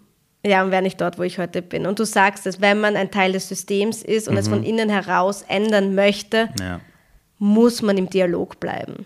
ja, 0.45 0.61
und 0.61 0.71
wäre 0.71 0.81
nicht 0.81 0.99
dort, 0.99 1.17
wo 1.17 1.23
ich 1.23 1.39
heute 1.39 1.61
bin. 1.61 1.85
Und 1.85 1.99
du 1.99 2.05
sagst 2.05 2.45
es, 2.45 2.59
wenn 2.59 2.81
man 2.81 2.97
ein 2.97 3.11
Teil 3.11 3.31
des 3.31 3.47
Systems 3.47 4.03
ist 4.03 4.27
und 4.27 4.33
mhm. 4.33 4.39
es 4.39 4.47
von 4.49 4.63
innen 4.63 4.89
heraus 4.89 5.43
ändern 5.47 5.95
möchte, 5.95 6.49
ja. 6.59 6.81
muss 7.39 7.81
man 7.81 7.97
im 7.97 8.09
Dialog 8.09 8.59
bleiben. 8.59 9.05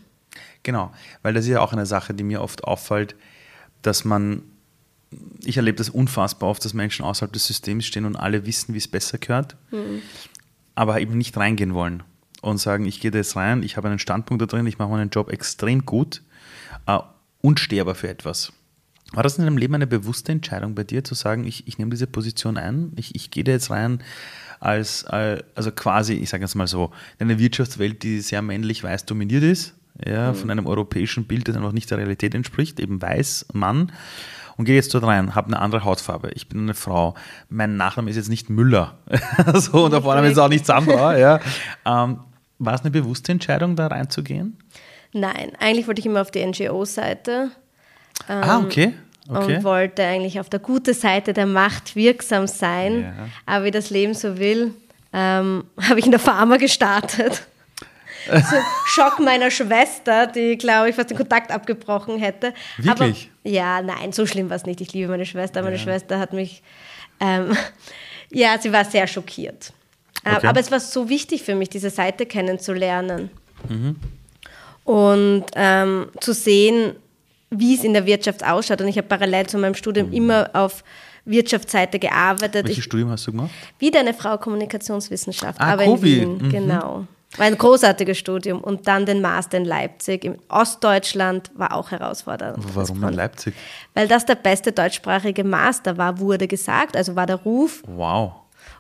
Genau, 0.64 0.92
weil 1.22 1.34
das 1.34 1.46
ist 1.46 1.52
ja 1.52 1.62
auch 1.62 1.74
eine 1.74 1.86
Sache, 1.86 2.16
die 2.16 2.24
mir 2.24 2.42
oft 2.42 2.64
auffällt, 2.64 3.16
dass 3.84 4.04
man 4.04 4.42
ich 5.44 5.56
erlebe 5.56 5.78
das 5.78 5.90
unfassbar 5.90 6.50
oft, 6.50 6.66
dass 6.66 6.74
Menschen 6.74 7.06
außerhalb 7.06 7.32
des 7.32 7.48
Systems 7.48 7.86
stehen 7.86 8.04
und 8.04 8.18
alle 8.18 8.46
wissen, 8.46 8.74
wie 8.74 8.78
es 8.78 8.90
besser 8.90 9.18
gehört, 9.18 9.56
mhm. 9.72 10.02
Aber 10.78 11.02
eben 11.02 11.18
nicht 11.18 11.36
reingehen 11.36 11.74
wollen 11.74 12.04
und 12.42 12.60
sagen, 12.60 12.86
ich 12.86 13.00
gehe 13.00 13.10
da 13.10 13.18
jetzt 13.18 13.36
rein, 13.36 13.64
ich 13.64 13.78
habe 13.78 13.88
einen 13.88 13.98
Standpunkt 13.98 14.44
da 14.44 14.46
drin, 14.46 14.68
ich 14.68 14.78
mache 14.78 14.90
meinen 14.90 15.10
Job 15.10 15.32
extrem 15.32 15.88
gut 15.88 16.22
äh, 16.86 17.00
und 17.42 17.60
stehe 17.60 17.82
aber 17.82 17.96
für 17.96 18.08
etwas. 18.08 18.54
War 19.12 19.24
das 19.24 19.40
in 19.40 19.46
deinem 19.46 19.58
Leben 19.58 19.74
eine 19.74 19.88
bewusste 19.88 20.34
Entscheidung 20.34 20.76
bei 20.76 20.84
dir, 20.84 21.04
zu 21.04 21.16
sagen, 21.16 21.46
ich, 21.46 21.68
ich 21.68 21.80
nehme 21.80 21.90
diese 21.90 22.06
Position 22.06 22.58
ein, 22.58 22.92
ich, 22.96 23.16
ich 23.16 23.32
gehe 23.32 23.44
da 23.44 23.54
jetzt 23.54 23.72
rein 23.72 24.04
als, 24.60 25.02
äh, 25.10 25.42
also 25.56 25.72
quasi, 25.72 26.14
ich 26.14 26.30
sage 26.30 26.44
jetzt 26.44 26.54
mal 26.54 26.68
so, 26.68 26.92
in 27.18 27.28
einer 27.28 27.40
Wirtschaftswelt, 27.40 28.04
die 28.04 28.20
sehr 28.20 28.44
männlich 28.44 28.84
weiß 28.84 29.06
dominiert 29.06 29.44
ist, 29.44 29.74
ja, 30.06 30.32
mhm. 30.32 30.36
von 30.36 30.52
einem 30.52 30.68
europäischen 30.68 31.26
Bild, 31.26 31.48
das 31.48 31.56
einfach 31.56 31.72
nicht 31.72 31.90
der 31.90 31.98
Realität 31.98 32.36
entspricht, 32.36 32.80
eben 32.80 33.02
weiß, 33.02 33.48
Mann, 33.54 33.92
und 34.58 34.66
gehe 34.66 34.76
jetzt 34.76 34.94
dort 34.94 35.06
rein, 35.06 35.36
habe 35.36 35.48
eine 35.48 35.60
andere 35.60 35.84
Hautfarbe, 35.84 36.32
ich 36.34 36.50
bin 36.50 36.62
eine 36.62 36.74
Frau, 36.74 37.14
mein 37.50 37.78
Nachname 37.78 38.10
ist 38.10 38.18
jetzt 38.18 38.30
nicht 38.30 38.50
Müller 38.50 38.98
so, 39.54 39.86
und 39.86 39.92
der 39.92 40.02
Vorname 40.02 40.30
ist 40.30 40.38
auch 40.38 40.50
nicht 40.50 40.66
Sandra. 40.66 41.18
ja. 41.18 41.40
Ähm, 41.86 42.22
war 42.60 42.74
es 42.74 42.82
eine 42.82 42.92
bewusste 42.92 43.32
Entscheidung, 43.32 43.76
da 43.76 43.88
reinzugehen? 43.88 44.58
Nein, 45.14 45.52
eigentlich 45.60 45.88
wollte 45.88 46.00
ich 46.00 46.06
immer 46.06 46.22
auf 46.22 46.32
die 46.32 46.46
NGO-Seite. 46.46 47.52
Ähm, 48.28 48.44
ah, 48.44 48.60
okay. 48.60 48.94
Okay. 49.30 49.58
und 49.58 49.64
wollte 49.64 50.04
eigentlich 50.04 50.40
auf 50.40 50.50
der 50.50 50.60
guten 50.60 50.94
Seite 50.94 51.34
der 51.34 51.46
Macht 51.46 51.96
wirksam 51.96 52.48
sein. 52.48 53.02
Ja. 53.02 53.14
Aber 53.46 53.66
wie 53.66 53.72
das 53.72 53.90
Leben 53.90 54.14
so 54.14 54.40
will, 54.40 54.74
ähm, 55.14 55.66
habe 55.82 56.00
ich 56.00 56.06
in 56.06 56.12
der 56.12 56.20
Pharma 56.20 56.58
gestartet 56.58 57.46
so 58.50 58.56
Schock 58.86 59.20
meiner 59.20 59.52
Schwester, 59.52 60.28
die, 60.28 60.58
glaube 60.58 60.90
ich, 60.90 60.96
fast 60.96 61.10
den 61.10 61.18
Kontakt 61.18 61.52
abgebrochen 61.52 62.18
hätte. 62.18 62.54
Wirklich? 62.78 63.30
Aber, 63.44 63.50
ja, 63.50 63.82
nein, 63.82 64.12
so 64.12 64.26
schlimm 64.26 64.50
war 64.50 64.58
es 64.58 64.66
nicht. 64.66 64.82
Ich 64.82 64.94
liebe 64.94 65.10
meine 65.10 65.26
Schwester. 65.26 65.62
Meine 65.62 65.76
ja. 65.78 65.82
Schwester 65.82 66.20
hat 66.20 66.34
mich, 66.34 66.64
ähm, 67.20 67.56
ja, 68.30 68.58
sie 68.60 68.72
war 68.72 68.86
sehr 68.86 69.08
schockiert. 69.08 69.74
Äh, 70.24 70.36
okay. 70.36 70.48
Aber 70.48 70.60
es 70.60 70.72
war 70.72 70.80
so 70.80 71.10
wichtig 71.10 71.44
für 71.44 71.56
mich, 71.56 71.70
diese 71.70 71.90
Seite 71.90 72.26
kennenzulernen. 72.26 73.30
Mhm. 73.68 73.96
Und 74.84 75.46
ähm, 75.56 76.08
zu 76.22 76.34
sehen, 76.34 76.96
wie 77.50 77.76
es 77.76 77.84
in 77.84 77.94
der 77.94 78.06
Wirtschaft 78.06 78.46
ausschaut. 78.46 78.82
Und 78.82 78.88
ich 78.88 78.98
habe 78.98 79.08
parallel 79.08 79.48
zu 79.48 79.58
meinem 79.58 79.76
Studium 79.76 80.08
mhm. 80.08 80.14
immer 80.14 80.50
auf 80.54 80.84
Wirtschaftsseite 81.26 82.00
gearbeitet. 82.00 82.66
Welches 82.66 82.80
ich, 82.80 82.84
Studium 82.86 83.10
hast 83.10 83.28
du 83.28 83.32
gemacht? 83.32 83.52
Wie 83.80 83.94
eine 83.96 84.14
Frau 84.14 84.38
Kommunikationswissenschaft, 84.38 85.60
ah, 85.60 85.74
aber 85.74 85.86
Kobi. 85.86 86.20
in 86.20 86.40
Wien, 86.40 86.48
mhm. 86.48 86.50
genau. 86.50 87.08
War 87.36 87.46
ein 87.46 87.58
großartiges 87.58 88.18
Studium 88.18 88.62
und 88.62 88.88
dann 88.88 89.06
den 89.06 89.22
Master 89.22 89.58
in 89.58 89.66
Leipzig. 89.66 90.24
In 90.24 90.38
Ostdeutschland 90.48 91.52
war 91.56 91.76
auch 91.76 91.92
herausfordernd. 91.92 92.58
Warum 92.74 93.04
in 93.04 93.14
Leipzig? 93.14 93.54
Weil 93.94 94.08
das 94.08 94.26
der 94.26 94.36
beste 94.36 94.72
deutschsprachige 94.72 95.44
Master 95.44 95.98
war, 95.98 96.20
wurde 96.20 96.48
gesagt, 96.48 96.96
also 96.96 97.16
war 97.16 97.26
der 97.26 97.36
Ruf. 97.36 97.84
Wow. 97.86 98.32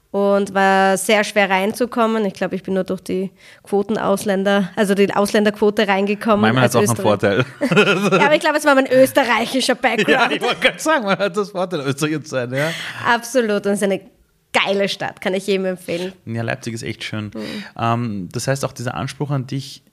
Und 0.09 0.53
war 0.53 0.97
sehr 0.97 1.23
schwer 1.25 1.49
reinzukommen. 1.49 2.25
Ich 2.25 2.33
glaube, 2.33 2.55
ich 2.55 2.63
bin 2.63 2.73
nur 2.75 2.85
durch 2.85 3.01
die 3.01 3.29
Quotenausländer, 3.63 4.69
also 4.75 4.95
die 4.95 5.13
Ausländerquote 5.13 5.87
reingekommen. 5.87 6.41
Manchmal 6.41 6.63
hat 6.63 6.69
es 6.69 6.75
auch 6.77 6.95
einen 6.95 6.95
Vorteil. 6.95 7.45
ja, 7.59 8.25
aber 8.25 8.33
ich 8.33 8.39
glaube, 8.39 8.57
es 8.57 8.65
war 8.65 8.73
mein 8.73 8.87
österreichischer 8.89 9.75
Background. 9.75 10.09
Ja, 10.09 10.31
ich 10.31 10.41
wollte 10.41 10.61
gerade 10.61 10.79
sagen, 10.79 11.05
man 11.05 11.19
hat 11.19 11.35
das 11.35 11.51
Vorteil, 11.51 11.81
Österreich 11.81 12.23
zu 12.23 12.29
sein. 12.29 12.51
Ja. 12.53 12.71
Absolut. 13.05 13.65
Und 13.65 13.73
es 13.73 13.81
ist 13.81 13.83
eine 13.83 13.99
geile 14.65 14.89
Stadt, 14.89 15.21
kann 15.21 15.33
ich 15.33 15.47
jedem 15.47 15.65
empfehlen. 15.65 16.13
Ja, 16.25 16.41
Leipzig 16.41 16.73
ist 16.73 16.83
echt 16.83 17.03
schön. 17.03 17.25
Mhm. 17.25 17.63
Ähm, 17.77 18.29
das 18.31 18.47
heißt 18.47 18.65
auch 18.65 18.73
dieser 18.73 18.95
Anspruch 18.95 19.31
an 19.31 19.47
dich, 19.47 19.83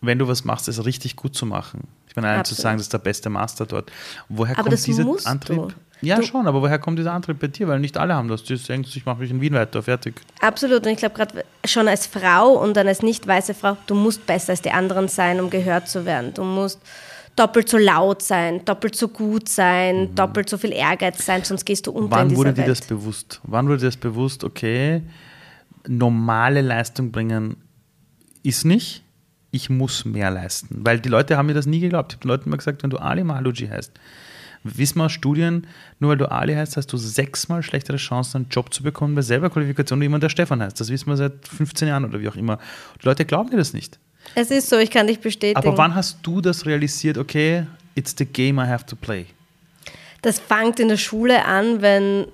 wenn 0.00 0.18
du 0.18 0.28
was 0.28 0.44
machst, 0.44 0.68
es 0.68 0.84
richtig 0.84 1.16
gut 1.16 1.34
zu 1.34 1.46
machen. 1.46 1.88
Ich 2.08 2.16
meine, 2.16 2.28
allen 2.28 2.44
zu 2.44 2.54
sagen, 2.54 2.78
das 2.78 2.86
ist 2.86 2.92
der 2.92 2.98
beste 2.98 3.30
Master 3.30 3.66
dort. 3.66 3.90
Woher 4.28 4.58
aber 4.58 4.70
kommt 4.70 4.86
dieser 4.86 5.26
Antrieb? 5.26 5.56
Du. 5.56 5.68
Ja, 6.00 6.16
du. 6.16 6.22
schon, 6.22 6.46
aber 6.46 6.62
woher 6.62 6.78
kommt 6.78 6.98
dieser 6.98 7.12
Antrieb 7.12 7.40
bei 7.40 7.48
dir? 7.48 7.66
Weil 7.66 7.80
nicht 7.80 7.96
alle 7.96 8.14
haben 8.14 8.28
das. 8.28 8.44
Die 8.44 8.56
denken, 8.56 8.88
ich 8.94 9.04
mache 9.04 9.20
mich 9.20 9.30
in 9.30 9.40
Wien 9.40 9.54
weiter, 9.54 9.82
fertig. 9.82 10.14
Absolut. 10.40 10.86
Und 10.86 10.92
ich 10.92 10.98
glaube, 10.98 11.16
gerade 11.16 11.44
schon 11.64 11.88
als 11.88 12.06
Frau 12.06 12.52
und 12.52 12.76
dann 12.76 12.86
als 12.86 13.02
nicht 13.02 13.26
weiße 13.26 13.54
Frau, 13.54 13.76
du 13.86 13.94
musst 13.94 14.24
besser 14.26 14.50
als 14.50 14.62
die 14.62 14.70
anderen 14.70 15.08
sein, 15.08 15.40
um 15.40 15.50
gehört 15.50 15.88
zu 15.88 16.04
werden. 16.04 16.32
Du 16.34 16.44
musst 16.44 16.80
doppelt 17.38 17.68
so 17.68 17.78
laut 17.78 18.22
sein, 18.22 18.64
doppelt 18.64 18.96
so 18.96 19.08
gut 19.08 19.48
sein, 19.48 20.10
mhm. 20.10 20.14
doppelt 20.14 20.48
so 20.48 20.58
viel 20.58 20.72
Ehrgeiz 20.72 21.24
sein, 21.24 21.44
sonst 21.44 21.64
gehst 21.64 21.86
du 21.86 21.92
unter 21.92 22.16
Wann 22.16 22.34
wurde 22.36 22.52
dir 22.52 22.66
das 22.66 22.82
bewusst? 22.82 23.40
Wann 23.44 23.66
wurde 23.68 23.78
dir 23.78 23.86
das 23.86 23.96
bewusst, 23.96 24.44
okay, 24.44 25.02
normale 25.86 26.60
Leistung 26.60 27.12
bringen 27.12 27.56
ist 28.42 28.64
nicht, 28.64 29.04
ich 29.50 29.70
muss 29.70 30.04
mehr 30.04 30.30
leisten? 30.30 30.80
Weil 30.84 31.00
die 31.00 31.08
Leute 31.08 31.36
haben 31.36 31.46
mir 31.46 31.54
das 31.54 31.66
nie 31.66 31.80
geglaubt. 31.80 32.12
Ich 32.12 32.16
habe 32.16 32.22
den 32.22 32.28
Leuten 32.28 32.48
immer 32.48 32.56
gesagt, 32.56 32.82
wenn 32.82 32.90
du 32.90 32.98
Ali 32.98 33.24
Maluji 33.24 33.68
heißt, 33.68 33.92
wissen 34.64 34.98
wir 34.98 35.04
aus 35.04 35.12
Studien, 35.12 35.66
nur 36.00 36.10
weil 36.10 36.18
du 36.18 36.30
Ali 36.30 36.54
heißt, 36.54 36.76
hast 36.76 36.92
du 36.92 36.96
sechsmal 36.96 37.62
schlechtere 37.62 37.96
Chancen, 37.96 38.36
einen 38.38 38.48
Job 38.50 38.74
zu 38.74 38.82
bekommen 38.82 39.14
bei 39.14 39.22
selber 39.22 39.50
Qualifikation, 39.50 40.00
wie 40.00 40.04
jemand, 40.04 40.24
der 40.24 40.28
Stefan 40.28 40.62
heißt. 40.62 40.80
Das 40.80 40.90
wissen 40.90 41.08
wir 41.08 41.16
seit 41.16 41.46
15 41.46 41.88
Jahren 41.88 42.04
oder 42.04 42.20
wie 42.20 42.28
auch 42.28 42.36
immer. 42.36 42.58
Die 43.00 43.06
Leute 43.06 43.24
glauben 43.24 43.50
dir 43.50 43.56
das 43.56 43.72
nicht. 43.72 43.98
Es 44.34 44.50
ist 44.50 44.68
so, 44.68 44.78
ich 44.78 44.90
kann 44.90 45.06
dich 45.06 45.20
bestätigen. 45.20 45.56
Aber 45.56 45.76
wann 45.76 45.94
hast 45.94 46.18
du 46.22 46.40
das 46.40 46.66
realisiert, 46.66 47.18
okay, 47.18 47.66
it's 47.94 48.14
the 48.16 48.24
game 48.24 48.58
I 48.58 48.66
have 48.66 48.84
to 48.86 48.96
play? 48.96 49.26
Das 50.22 50.40
fängt 50.40 50.80
in 50.80 50.88
der 50.88 50.96
Schule 50.96 51.44
an, 51.44 51.80
wenn, 51.80 52.26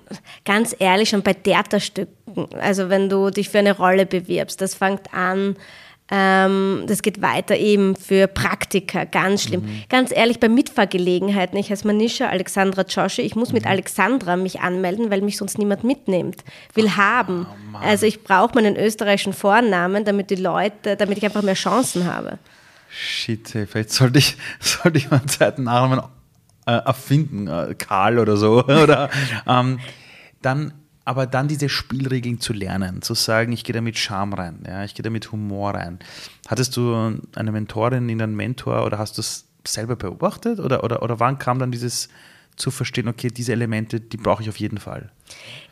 ganz 0.43 0.75
ehrlich, 0.79 1.09
schon 1.09 1.21
bei 1.21 1.33
Theaterstücken, 1.33 2.47
also 2.59 2.89
wenn 2.89 3.09
du 3.09 3.29
dich 3.29 3.49
für 3.49 3.59
eine 3.59 3.77
Rolle 3.77 4.05
bewirbst, 4.05 4.59
das 4.59 4.73
fängt 4.73 5.13
an, 5.13 5.55
das 6.07 7.01
geht 7.01 7.21
weiter 7.23 7.55
eben 7.55 7.95
für 7.95 8.27
Praktika, 8.27 9.05
ganz 9.05 9.43
schlimm. 9.43 9.61
Mhm. 9.61 9.83
Ganz 9.89 10.11
ehrlich, 10.15 10.39
bei 10.39 10.49
Mitfahrgelegenheiten, 10.49 11.57
ich 11.57 11.71
heiße 11.71 11.87
Manisha 11.87 12.27
Alexandra 12.27 12.83
Joshi, 12.83 13.23
ich 13.23 13.35
muss 13.35 13.49
mhm. 13.49 13.55
mit 13.55 13.65
Alexandra 13.65 14.35
mich 14.35 14.59
anmelden, 14.59 15.09
weil 15.09 15.21
mich 15.21 15.37
sonst 15.37 15.57
niemand 15.57 15.83
mitnimmt, 15.83 16.43
will 16.75 16.85
oh, 16.85 16.97
haben. 16.97 17.47
also 17.81 18.05
ich 18.05 18.23
brauche 18.23 18.53
meinen 18.53 18.75
österreichischen 18.75 19.33
Vornamen, 19.33 20.05
damit 20.05 20.29
die 20.29 20.35
Leute, 20.35 20.95
damit 20.95 21.17
ich 21.17 21.25
einfach 21.25 21.41
mehr 21.41 21.55
Chancen 21.55 22.05
habe. 22.05 22.37
Shit, 22.89 23.49
vielleicht 23.49 23.91
sollte 23.91 24.19
ich, 24.19 24.37
sollte 24.59 24.99
ich 24.99 25.09
meinen 25.09 25.27
zweiten 25.27 25.63
Namen 25.63 26.01
äh, 26.67 26.71
erfinden, 26.71 27.47
äh, 27.47 27.73
Karl 27.75 28.19
oder 28.19 28.37
so. 28.37 28.63
oder, 28.67 29.09
ähm, 29.47 29.79
dann 30.41 30.73
aber 31.05 31.27
dann 31.27 31.47
diese 31.47 31.69
Spielregeln 31.69 32.39
zu 32.41 32.51
lernen, 32.51 33.03
zu 33.03 33.13
sagen, 33.13 33.53
ich 33.53 33.63
gehe 33.63 33.73
da 33.73 33.81
mit 33.81 33.97
Charme 33.97 34.33
rein, 34.33 34.63
ja, 34.67 34.83
ich 34.83 34.95
gehe 34.95 35.03
da 35.03 35.11
mit 35.11 35.31
Humor 35.31 35.75
rein. 35.75 35.99
Hattest 36.47 36.75
du 36.75 37.19
eine 37.35 37.51
Mentorin 37.51 38.09
in 38.09 38.21
einen 38.21 38.35
Mentor 38.35 38.85
oder 38.85 38.97
hast 38.97 39.17
du 39.17 39.21
es 39.21 39.45
selber 39.67 39.95
beobachtet 39.95 40.59
oder, 40.59 40.83
oder, 40.83 41.03
oder 41.03 41.19
wann 41.19 41.37
kam 41.37 41.59
dann 41.59 41.71
dieses 41.71 42.09
zu 42.55 42.71
verstehen, 42.71 43.07
okay, 43.07 43.27
diese 43.27 43.51
Elemente, 43.51 43.99
die 43.99 44.17
brauche 44.17 44.41
ich 44.41 44.49
auf 44.49 44.57
jeden 44.59 44.79
Fall? 44.79 45.11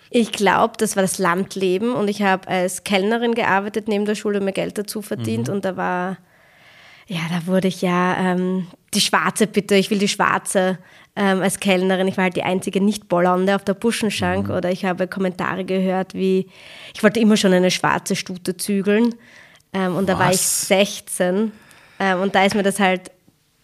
Ich 0.10 0.32
glaube, 0.32 0.76
das 0.78 0.96
war 0.96 1.02
das 1.02 1.18
Landleben 1.18 1.94
und 1.94 2.08
ich 2.08 2.22
habe 2.22 2.48
als 2.48 2.84
Kellnerin 2.84 3.34
gearbeitet 3.34 3.88
neben 3.88 4.06
der 4.06 4.16
Schule, 4.16 4.42
mir 4.42 4.54
Geld 4.54 4.78
dazu 4.78 5.02
verdient 5.02 5.48
mhm. 5.48 5.56
und 5.56 5.66
da 5.66 5.76
war, 5.76 6.18
ja, 7.08 7.22
da 7.32 7.48
wurde 7.48 7.68
ich 7.68 7.82
ja 7.82 8.18
ähm, 8.18 8.68
die 8.94 9.02
Schwarze 9.02 9.48
bitte, 9.48 9.74
ich 9.76 9.90
will 9.90 9.98
die 9.98 10.08
Schwarze 10.08 10.78
ähm, 11.16 11.42
als 11.42 11.60
Kellnerin. 11.60 12.08
Ich 12.08 12.18
war 12.18 12.26
halt 12.26 12.36
die 12.36 12.44
einzige 12.44 12.82
Nicht-Blonde 12.82 13.56
auf 13.56 13.64
der 13.64 13.76
Buschenschank 13.76 14.48
mhm. 14.48 14.56
oder 14.56 14.72
ich 14.72 14.86
habe 14.86 15.08
Kommentare 15.08 15.64
gehört 15.64 16.14
wie, 16.14 16.50
ich 16.94 17.04
wollte 17.04 17.20
immer 17.20 17.38
schon 17.38 17.54
eine 17.54 17.72
schwarze 17.72 18.16
Stute 18.16 18.58
zügeln 18.58 19.16
ähm, 19.74 19.96
und 19.96 20.08
Was? 20.08 20.16
da 20.16 20.20
war 20.20 20.32
ich 20.32 20.42
16 20.42 21.52
ähm, 22.00 22.22
und 22.22 22.34
da 22.36 22.46
ist 22.46 22.56
mir 22.56 22.64
das 22.64 22.80
halt 22.80 23.12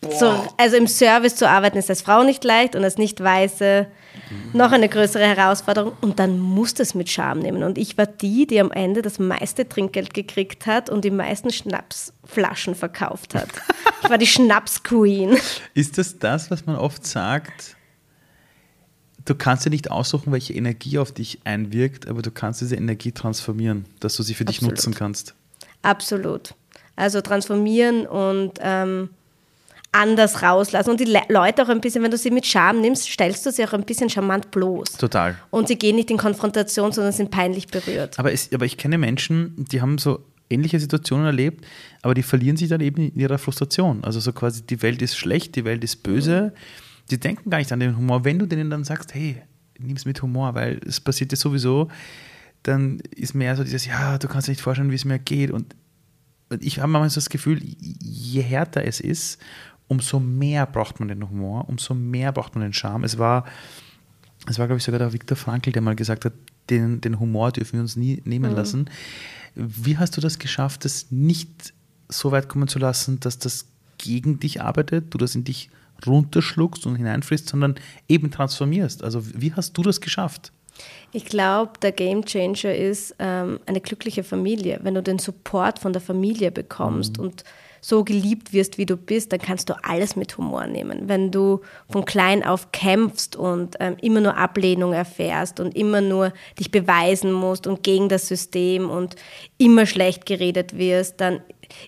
So, 0.02 0.32
also 0.58 0.78
im 0.78 0.88
Service 0.88 1.36
zu 1.36 1.50
arbeiten 1.50 1.78
ist 1.78 1.90
als 1.90 2.02
Frau 2.02 2.24
nicht 2.24 2.44
leicht 2.44 2.76
und 2.76 2.84
als 2.84 2.98
Nicht-Weiße 2.98 3.88
noch 4.54 4.72
eine 4.72 4.90
größere 4.90 5.24
Herausforderung. 5.24 5.94
Und 6.02 6.20
dann 6.20 6.40
musst 6.40 6.80
du 6.80 6.84
es 6.84 6.96
mit 6.96 7.10
Charme 7.10 7.40
nehmen. 7.40 7.64
Und 7.64 7.78
ich 7.78 7.98
war 7.98 8.06
die, 8.06 8.48
die 8.48 8.60
am 8.60 8.72
Ende 8.72 9.02
das 9.02 9.20
meiste 9.20 9.68
Trinkgeld 9.68 10.14
gekriegt 10.14 10.66
hat 10.66 10.90
und 10.90 11.06
die 11.06 11.12
meisten 11.12 11.52
Schnapsflaschen 11.52 12.76
verkauft 12.76 13.36
hat. 13.36 13.50
Ich 14.04 14.10
war 14.10 14.18
die 14.18 14.28
Schnaps-Queen. 14.28 15.38
Ist 15.74 15.98
das 15.98 16.20
das, 16.20 16.50
was 16.50 16.66
man 16.66 16.76
oft 16.76 17.06
sagt? 17.06 17.76
Du 19.26 19.36
kannst 19.36 19.66
ja 19.66 19.70
nicht 19.70 19.92
aussuchen, 19.92 20.32
welche 20.32 20.54
Energie 20.54 20.98
auf 20.98 21.12
dich 21.12 21.40
einwirkt, 21.44 22.08
aber 22.08 22.22
du 22.22 22.32
kannst 22.32 22.62
diese 22.62 22.76
Energie 22.76 23.12
transformieren, 23.12 23.86
dass 24.00 24.16
du 24.16 24.24
sie 24.24 24.34
für 24.34 24.46
dich 24.46 24.58
Absolut. 24.58 24.78
nutzen 24.78 24.96
kannst. 24.96 25.36
Absolut. 25.82 26.56
Also 26.96 27.22
transformieren 27.22 28.08
und 28.08 28.54
ähm, 28.62 29.10
anders 29.92 30.44
rauslassen. 30.44 30.92
Und 30.92 31.00
die 31.00 31.06
Le 31.06 31.22
Leute 31.30 31.64
auch 31.64 31.70
ein 31.70 31.82
bisschen, 31.82 32.04
wenn 32.04 32.12
du 32.12 32.18
sie 32.18 32.32
mit 32.32 32.46
Scham 32.46 32.82
nimmst, 32.82 33.10
stellst 33.10 33.46
du 33.46 33.52
sie 33.52 33.66
auch 33.66 33.74
ein 33.74 33.84
bisschen 33.84 34.10
charmant 34.10 34.52
bloß. 34.52 34.94
Total. 34.94 35.38
Und 35.50 35.68
sie 35.68 35.78
gehen 35.78 35.96
nicht 35.96 36.12
in 36.12 36.18
Konfrontation, 36.18 36.92
sondern 36.92 37.14
sind 37.14 37.32
peinlich 37.32 37.68
berührt. 37.68 38.20
Aber, 38.20 38.32
es, 38.32 38.54
aber 38.54 38.66
ich 38.66 38.78
kenne 38.78 38.98
Menschen, 38.98 39.66
die 39.72 39.82
haben 39.82 39.98
so 39.98 40.24
ähnliche 40.50 40.80
Situationen 40.80 41.26
erlebt, 41.26 41.66
aber 42.02 42.14
die 42.14 42.24
verlieren 42.24 42.58
sich 42.58 42.70
dann 42.70 42.82
eben 42.82 43.10
in 43.10 43.20
ihrer 43.20 43.38
Frustration. 43.38 44.04
Also 44.04 44.20
so 44.20 44.32
quasi, 44.32 44.64
die 44.64 44.82
Welt 44.82 45.02
ist 45.02 45.18
schlecht, 45.18 45.56
die 45.56 45.66
Welt 45.66 45.84
ist 45.84 46.04
böse. 46.04 46.54
Die 47.12 47.20
denken 47.20 47.50
gar 47.50 47.58
nicht 47.58 47.72
an 47.72 47.80
den 47.80 47.98
Humor. 47.98 48.26
Wenn 48.26 48.40
du 48.40 48.46
denen 48.46 48.70
dann 48.70 48.84
sagst, 48.84 49.14
hey, 49.14 49.42
nimm 49.80 49.96
es 49.96 50.06
mit 50.06 50.22
Humor, 50.22 50.56
weil 50.56 50.80
es 50.86 51.00
passiert 51.00 51.32
dir 51.32 51.36
sowieso, 51.36 51.88
dann 52.64 53.00
ist 53.16 53.34
mehr 53.34 53.56
so 53.56 53.64
dieses, 53.64 53.86
ja, 53.86 54.18
du 54.18 54.28
kannst 54.28 54.48
dir 54.48 54.52
nicht 54.52 54.62
vorstellen, 54.62 54.92
wie 54.92 54.96
es 54.96 55.06
mir 55.06 55.20
geht. 55.20 55.52
Und 55.52 55.76
ich 56.60 56.80
habe 56.80 56.92
manchmal 56.92 57.10
so 57.10 57.16
das 57.16 57.30
Gefühl, 57.30 57.60
je 57.62 58.42
härter 58.42 58.84
es 58.84 59.00
ist, 59.00 59.40
umso 59.90 60.20
mehr 60.20 60.66
braucht 60.66 61.00
man 61.00 61.10
den 61.10 61.30
Humor, 61.30 61.68
umso 61.68 61.94
mehr 61.94 62.32
braucht 62.32 62.56
man 62.56 62.62
den 62.62 62.74
Charme. 62.74 63.04
Es 63.04 63.18
war, 63.18 63.44
es 64.48 64.58
war 64.58 64.68
glaube 64.68 64.78
ich, 64.78 64.84
sogar 64.84 65.00
der 65.00 65.12
Viktor 65.12 65.36
Frankl, 65.36 65.74
der 65.74 65.82
mal 65.82 65.96
gesagt 65.96 66.24
hat, 66.24 66.34
den, 66.70 67.02
den 67.02 67.20
Humor 67.20 67.52
dürfen 67.52 67.74
wir 67.74 67.82
uns 67.82 67.96
nie 67.98 68.22
nehmen 68.24 68.52
mhm. 68.52 68.58
lassen. 68.58 68.90
Wie 69.56 69.98
hast 69.98 70.16
du 70.16 70.22
das 70.22 70.40
geschafft, 70.40 70.86
das 70.86 71.08
nicht 71.10 71.74
so 72.08 72.32
weit 72.32 72.48
kommen 72.48 72.68
zu 72.68 72.80
lassen, 72.80 73.20
dass 73.20 73.40
das 73.40 73.68
gegen 73.98 74.40
dich 74.40 74.62
arbeitet, 74.62 75.14
du 75.14 75.18
das 75.18 75.36
in 75.36 75.44
dich 75.44 75.70
runterschluckst 76.06 76.86
und 76.86 76.96
hineinfrisst, 76.96 77.50
sondern 77.50 77.76
eben 78.08 78.32
transformierst? 78.32 79.04
Also 79.04 79.24
wie 79.26 79.54
hast 79.54 79.74
du 79.74 79.82
das 79.82 80.00
geschafft? 80.00 80.54
Ich 81.12 81.26
glaube, 81.26 81.74
der 81.82 81.92
Game 81.92 82.24
Changer 82.24 82.74
ist 82.74 83.16
ähm, 83.20 83.60
eine 83.66 83.82
glückliche 83.82 84.24
Familie. 84.24 84.80
Wenn 84.84 84.94
du 84.94 85.04
den 85.04 85.20
Support 85.20 85.80
von 85.80 85.92
der 85.92 86.02
Familie 86.02 86.52
bekommst 86.52 87.18
mhm. 87.18 87.26
und 87.26 87.44
so 87.82 88.04
geliebt 88.04 88.54
wirst, 88.54 88.78
wie 88.78 88.86
du 88.86 88.98
bist, 88.98 89.32
dann 89.32 89.40
kannst 89.40 89.70
du 89.70 89.74
alles 89.84 90.16
mit 90.16 90.38
Humor 90.38 90.68
nehmen. 90.68 91.08
Wenn 91.08 91.32
du 91.32 91.62
von 91.90 92.06
klein 92.06 92.44
auf 92.44 92.72
kämpfst 92.72 93.36
und 93.36 93.76
ähm, 93.80 93.96
immer 94.02 94.22
nur 94.22 94.38
Ablehnung 94.38 94.94
erfährst 94.94 95.60
und 95.60 95.76
immer 95.76 96.02
nur 96.02 96.34
dich 96.60 96.72
beweisen 96.72 97.32
musst 97.32 97.68
und 97.68 97.84
gegen 97.84 98.10
das 98.10 98.28
System 98.28 98.90
und 98.90 99.16
immer 99.58 99.86
schlecht 99.86 100.26
geredet 100.26 100.78
wirst, 100.78 101.22
dann 101.22 101.42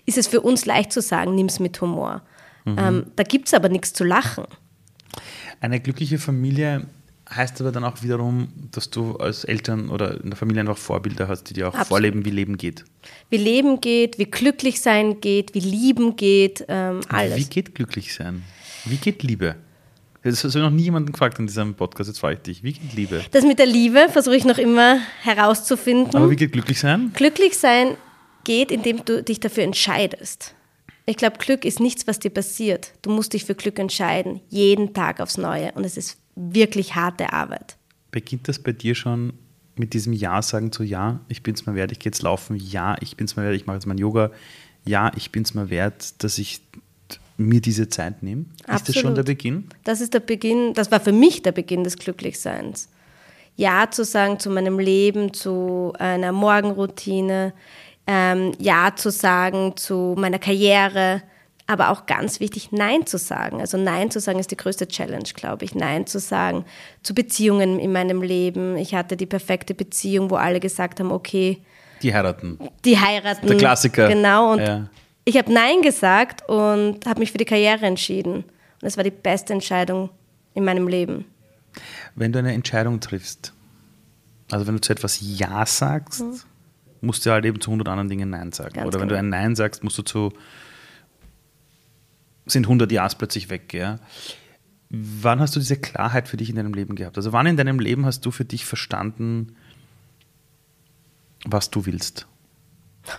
ist 0.06 0.18
es 0.18 0.26
für 0.26 0.40
uns 0.40 0.64
leicht 0.66 0.92
zu 0.92 1.00
sagen, 1.00 1.34
nimm 1.34 1.46
es 1.46 1.60
mit 1.60 1.80
Humor. 1.80 2.22
Mhm. 2.64 2.76
Ähm, 2.78 3.06
da 3.16 3.22
gibt 3.24 3.48
es 3.48 3.54
aber 3.54 3.68
nichts 3.68 3.92
zu 3.92 4.04
lachen. 4.04 4.44
Eine 5.60 5.80
glückliche 5.80 6.18
Familie 6.18 6.86
heißt 7.30 7.60
aber 7.60 7.72
dann 7.72 7.84
auch 7.84 8.02
wiederum, 8.02 8.48
dass 8.70 8.90
du 8.90 9.16
als 9.16 9.44
Eltern 9.44 9.88
oder 9.88 10.20
in 10.22 10.30
der 10.30 10.36
Familie 10.36 10.60
einfach 10.60 10.76
Vorbilder 10.76 11.28
hast, 11.28 11.44
die 11.44 11.54
dir 11.54 11.68
auch 11.68 11.74
Absolut. 11.74 11.88
vorleben, 11.88 12.24
wie 12.24 12.30
Leben 12.30 12.56
geht. 12.56 12.84
Wie 13.30 13.36
Leben 13.36 13.80
geht, 13.80 14.18
wie 14.18 14.26
glücklich 14.26 14.80
sein 14.80 15.20
geht, 15.20 15.54
wie 15.54 15.60
lieben 15.60 16.16
geht, 16.16 16.64
ähm, 16.68 17.00
alles. 17.08 17.36
Wie 17.36 17.44
geht 17.44 17.74
glücklich 17.74 18.14
sein? 18.14 18.42
Wie 18.84 18.96
geht 18.96 19.22
Liebe? 19.22 19.56
Das 20.24 20.44
hat 20.44 20.54
noch 20.54 20.70
nie 20.70 20.84
jemanden 20.84 21.12
gefragt 21.12 21.38
in 21.40 21.46
diesem 21.48 21.74
Podcast, 21.74 22.08
jetzt 22.08 22.20
frage 22.20 22.34
ich 22.34 22.42
dich. 22.42 22.62
Wie 22.62 22.72
geht 22.74 22.94
Liebe? 22.94 23.24
Das 23.32 23.44
mit 23.44 23.58
der 23.58 23.66
Liebe 23.66 24.06
versuche 24.08 24.36
ich 24.36 24.44
noch 24.44 24.58
immer 24.58 25.00
herauszufinden. 25.22 26.14
Aber 26.14 26.30
wie 26.30 26.36
geht 26.36 26.52
glücklich 26.52 26.78
sein? 26.78 27.10
Glücklich 27.14 27.58
sein 27.58 27.96
geht, 28.44 28.70
indem 28.70 29.04
du 29.04 29.22
dich 29.22 29.40
dafür 29.40 29.64
entscheidest. 29.64 30.54
Ich 31.06 31.16
glaube, 31.16 31.38
Glück 31.38 31.64
ist 31.64 31.80
nichts, 31.80 32.06
was 32.06 32.20
dir 32.20 32.30
passiert. 32.30 32.92
Du 33.02 33.10
musst 33.10 33.32
dich 33.32 33.44
für 33.44 33.56
Glück 33.56 33.80
entscheiden, 33.80 34.40
jeden 34.48 34.94
Tag 34.94 35.20
aufs 35.20 35.36
Neue. 35.36 35.72
Und 35.72 35.84
es 35.84 35.96
ist 35.96 36.18
wirklich 36.34 36.94
harte 36.94 37.32
Arbeit. 37.32 37.76
Beginnt 38.10 38.48
das 38.48 38.58
bei 38.58 38.72
dir 38.72 38.94
schon 38.94 39.32
mit 39.76 39.94
diesem 39.94 40.12
Ja 40.12 40.42
sagen 40.42 40.72
zu 40.72 40.82
Ja, 40.82 41.20
ich 41.28 41.42
bin 41.42 41.54
es 41.54 41.66
mal 41.66 41.74
wert, 41.74 41.92
ich 41.92 41.98
gehe 41.98 42.10
jetzt 42.10 42.22
laufen, 42.22 42.56
ja, 42.56 42.96
ich 43.00 43.16
bin 43.16 43.24
es 43.24 43.36
mal 43.36 43.44
wert, 43.44 43.56
ich 43.56 43.66
mache 43.66 43.76
jetzt 43.76 43.86
mein 43.86 43.98
Yoga, 43.98 44.30
ja, 44.84 45.12
ich 45.16 45.30
bin 45.32 45.42
es 45.42 45.54
mal 45.54 45.70
wert, 45.70 46.22
dass 46.22 46.38
ich 46.38 46.60
mir 47.36 47.60
diese 47.60 47.88
Zeit 47.88 48.22
nehme? 48.22 48.44
Ist 48.72 48.88
das 48.88 48.96
schon 48.96 49.14
der 49.14 49.22
Beginn? 49.22 49.68
Das 49.84 50.00
ist 50.00 50.14
der 50.14 50.20
Beginn, 50.20 50.74
das 50.74 50.90
war 50.90 51.00
für 51.00 51.12
mich 51.12 51.42
der 51.42 51.52
Beginn 51.52 51.84
des 51.84 51.96
Glücklichseins. 51.96 52.88
Ja 53.56 53.90
zu 53.90 54.04
sagen 54.04 54.38
zu 54.38 54.50
meinem 54.50 54.78
Leben, 54.78 55.32
zu 55.34 55.92
einer 55.98 56.32
Morgenroutine, 56.32 57.52
ähm, 58.06 58.52
Ja 58.58 58.94
zu 58.96 59.10
sagen 59.10 59.76
zu 59.76 60.14
meiner 60.18 60.38
Karriere, 60.38 61.22
aber 61.72 61.90
auch 61.90 62.06
ganz 62.06 62.38
wichtig, 62.40 62.70
Nein 62.70 63.06
zu 63.06 63.18
sagen. 63.18 63.60
Also 63.60 63.78
Nein 63.78 64.10
zu 64.10 64.20
sagen 64.20 64.38
ist 64.38 64.50
die 64.50 64.56
größte 64.56 64.86
Challenge, 64.86 65.28
glaube 65.34 65.64
ich. 65.64 65.74
Nein 65.74 66.06
zu 66.06 66.20
sagen 66.20 66.64
zu 67.02 67.14
Beziehungen 67.14 67.78
in 67.78 67.92
meinem 67.92 68.22
Leben. 68.22 68.76
Ich 68.76 68.94
hatte 68.94 69.16
die 69.16 69.26
perfekte 69.26 69.74
Beziehung, 69.74 70.30
wo 70.30 70.36
alle 70.36 70.60
gesagt 70.60 71.00
haben, 71.00 71.10
okay. 71.10 71.62
Die 72.02 72.14
heiraten. 72.14 72.58
Die 72.84 72.98
heiraten. 72.98 73.46
Der 73.46 73.56
Klassiker. 73.56 74.08
Genau. 74.08 74.52
Und 74.52 74.60
ja. 74.60 74.88
ich 75.24 75.36
habe 75.38 75.52
Nein 75.52 75.82
gesagt 75.82 76.48
und 76.48 77.06
habe 77.06 77.20
mich 77.20 77.32
für 77.32 77.38
die 77.38 77.44
Karriere 77.44 77.86
entschieden. 77.86 78.44
Und 78.82 78.88
es 78.88 78.96
war 78.96 79.04
die 79.04 79.10
beste 79.10 79.52
Entscheidung 79.52 80.10
in 80.54 80.64
meinem 80.64 80.88
Leben. 80.88 81.24
Wenn 82.14 82.32
du 82.32 82.38
eine 82.38 82.52
Entscheidung 82.52 83.00
triffst, 83.00 83.52
also 84.50 84.66
wenn 84.66 84.74
du 84.74 84.80
zu 84.80 84.92
etwas 84.92 85.18
Ja 85.22 85.64
sagst, 85.64 86.20
hm. 86.20 86.38
musst 87.00 87.24
du 87.24 87.30
halt 87.30 87.44
eben 87.46 87.60
zu 87.60 87.70
100 87.70 87.88
anderen 87.88 88.08
Dingen 88.08 88.30
Nein 88.30 88.52
sagen. 88.52 88.74
Ganz 88.74 88.86
Oder 88.86 89.00
wenn 89.00 89.08
genau. 89.08 89.20
du 89.20 89.24
ein 89.24 89.28
Nein 89.30 89.56
sagst, 89.56 89.82
musst 89.82 89.96
du 89.96 90.02
zu 90.02 90.32
sind 92.46 92.66
100 92.66 92.90
Jahre 92.92 93.14
plötzlich 93.16 93.50
weg. 93.50 93.72
Ja? 93.74 93.98
Wann 94.90 95.40
hast 95.40 95.56
du 95.56 95.60
diese 95.60 95.76
Klarheit 95.76 96.28
für 96.28 96.36
dich 96.36 96.50
in 96.50 96.56
deinem 96.56 96.74
Leben 96.74 96.94
gehabt? 96.94 97.16
Also 97.16 97.32
wann 97.32 97.46
in 97.46 97.56
deinem 97.56 97.80
Leben 97.80 98.04
hast 98.06 98.26
du 98.26 98.30
für 98.30 98.44
dich 98.44 98.64
verstanden, 98.64 99.56
was 101.44 101.70
du 101.70 101.86
willst? 101.86 102.26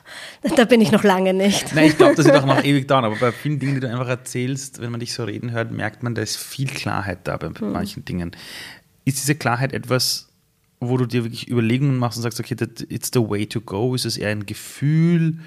Da 0.55 0.65
bin 0.65 0.81
ich 0.81 0.91
noch 0.91 1.03
lange 1.03 1.33
nicht. 1.33 1.73
Nein, 1.73 1.87
ich 1.87 1.97
glaube, 1.97 2.15
das 2.15 2.25
wird 2.25 2.35
auch 2.35 2.45
noch 2.45 2.63
ewig 2.65 2.87
dauern. 2.87 3.05
Aber 3.05 3.15
bei 3.15 3.31
vielen 3.31 3.59
Dingen, 3.59 3.75
die 3.75 3.79
du 3.79 3.89
einfach 3.89 4.07
erzählst, 4.07 4.81
wenn 4.81 4.91
man 4.91 4.99
dich 4.99 5.13
so 5.13 5.23
reden 5.23 5.51
hört, 5.51 5.71
merkt 5.71 6.03
man, 6.03 6.15
da 6.15 6.21
ist 6.21 6.37
viel 6.37 6.67
Klarheit 6.67 7.19
da 7.23 7.37
bei 7.37 7.47
hm. 7.47 7.71
manchen 7.71 8.03
Dingen. 8.03 8.31
Ist 9.05 9.19
diese 9.19 9.35
Klarheit 9.35 9.73
etwas, 9.73 10.29
wo 10.79 10.97
du 10.97 11.05
dir 11.05 11.23
wirklich 11.23 11.49
Überlegungen 11.49 11.97
machst 11.97 12.17
und 12.17 12.23
sagst, 12.23 12.39
okay, 12.39 12.55
that, 12.55 12.85
it's 12.89 13.09
the 13.13 13.21
way 13.21 13.45
to 13.45 13.61
go? 13.61 13.95
Ist 13.95 14.05
es 14.05 14.17
eher 14.17 14.29
ein 14.29 14.45
Gefühl? 14.45 15.39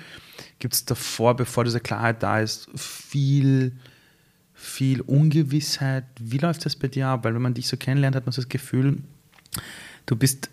Gibt 0.59 0.75
es 0.75 0.85
davor, 0.85 1.37
bevor 1.37 1.65
diese 1.65 1.81
Klarheit 1.81 2.23
da 2.23 2.41
ist, 2.41 2.69
viel, 2.75 3.73
viel 4.55 5.01
Ungewissheit? 5.03 6.05
Wie 6.19 6.39
läuft 6.39 6.65
das 6.65 6.77
bei 6.77 6.89
dir 6.89 7.09
ab? 7.09 7.25
Weil 7.25 7.35
wenn 7.35 7.43
man 7.43 7.55
dich 7.55 7.69
so 7.69 7.77
kennenlernt, 7.77 8.17
hat 8.17 8.27
man 8.27 8.33
so 8.33 8.43
das 8.43 8.49
Gefühl, 8.49 8.99
du 10.07 10.17
bist, 10.17 10.49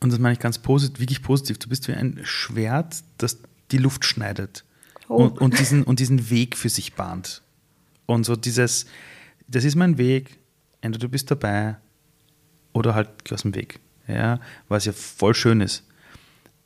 und 0.00 0.10
das 0.10 0.18
meine 0.18 0.34
ich 0.34 0.38
ganz 0.38 0.58
positiv, 0.58 1.00
wirklich 1.00 1.22
positiv, 1.22 1.58
du 1.58 1.68
bist 1.68 1.86
wie 1.88 1.92
ein 1.92 2.20
Schwert, 2.24 3.02
das 3.18 3.38
die 3.70 3.78
Luft 3.78 4.04
schneidet 4.04 4.64
oh. 5.08 5.16
und, 5.24 5.38
und, 5.38 5.58
diesen, 5.58 5.82
und 5.82 6.00
diesen 6.00 6.30
Weg 6.30 6.56
für 6.56 6.68
sich 6.68 6.94
bahnt. 6.94 7.42
Und 8.06 8.24
so 8.24 8.36
dieses, 8.36 8.86
das 9.48 9.64
ist 9.64 9.76
mein 9.76 9.98
Weg, 9.98 10.38
entweder 10.80 11.06
du 11.06 11.10
bist 11.10 11.30
dabei 11.30 11.76
oder 12.72 12.94
halt 12.94 13.08
aus 13.30 13.42
dem 13.42 13.54
Weg. 13.54 13.80
Ja, 14.08 14.40
was 14.68 14.84
ja 14.84 14.92
voll 14.92 15.34
schön 15.34 15.60
ist. 15.60 15.84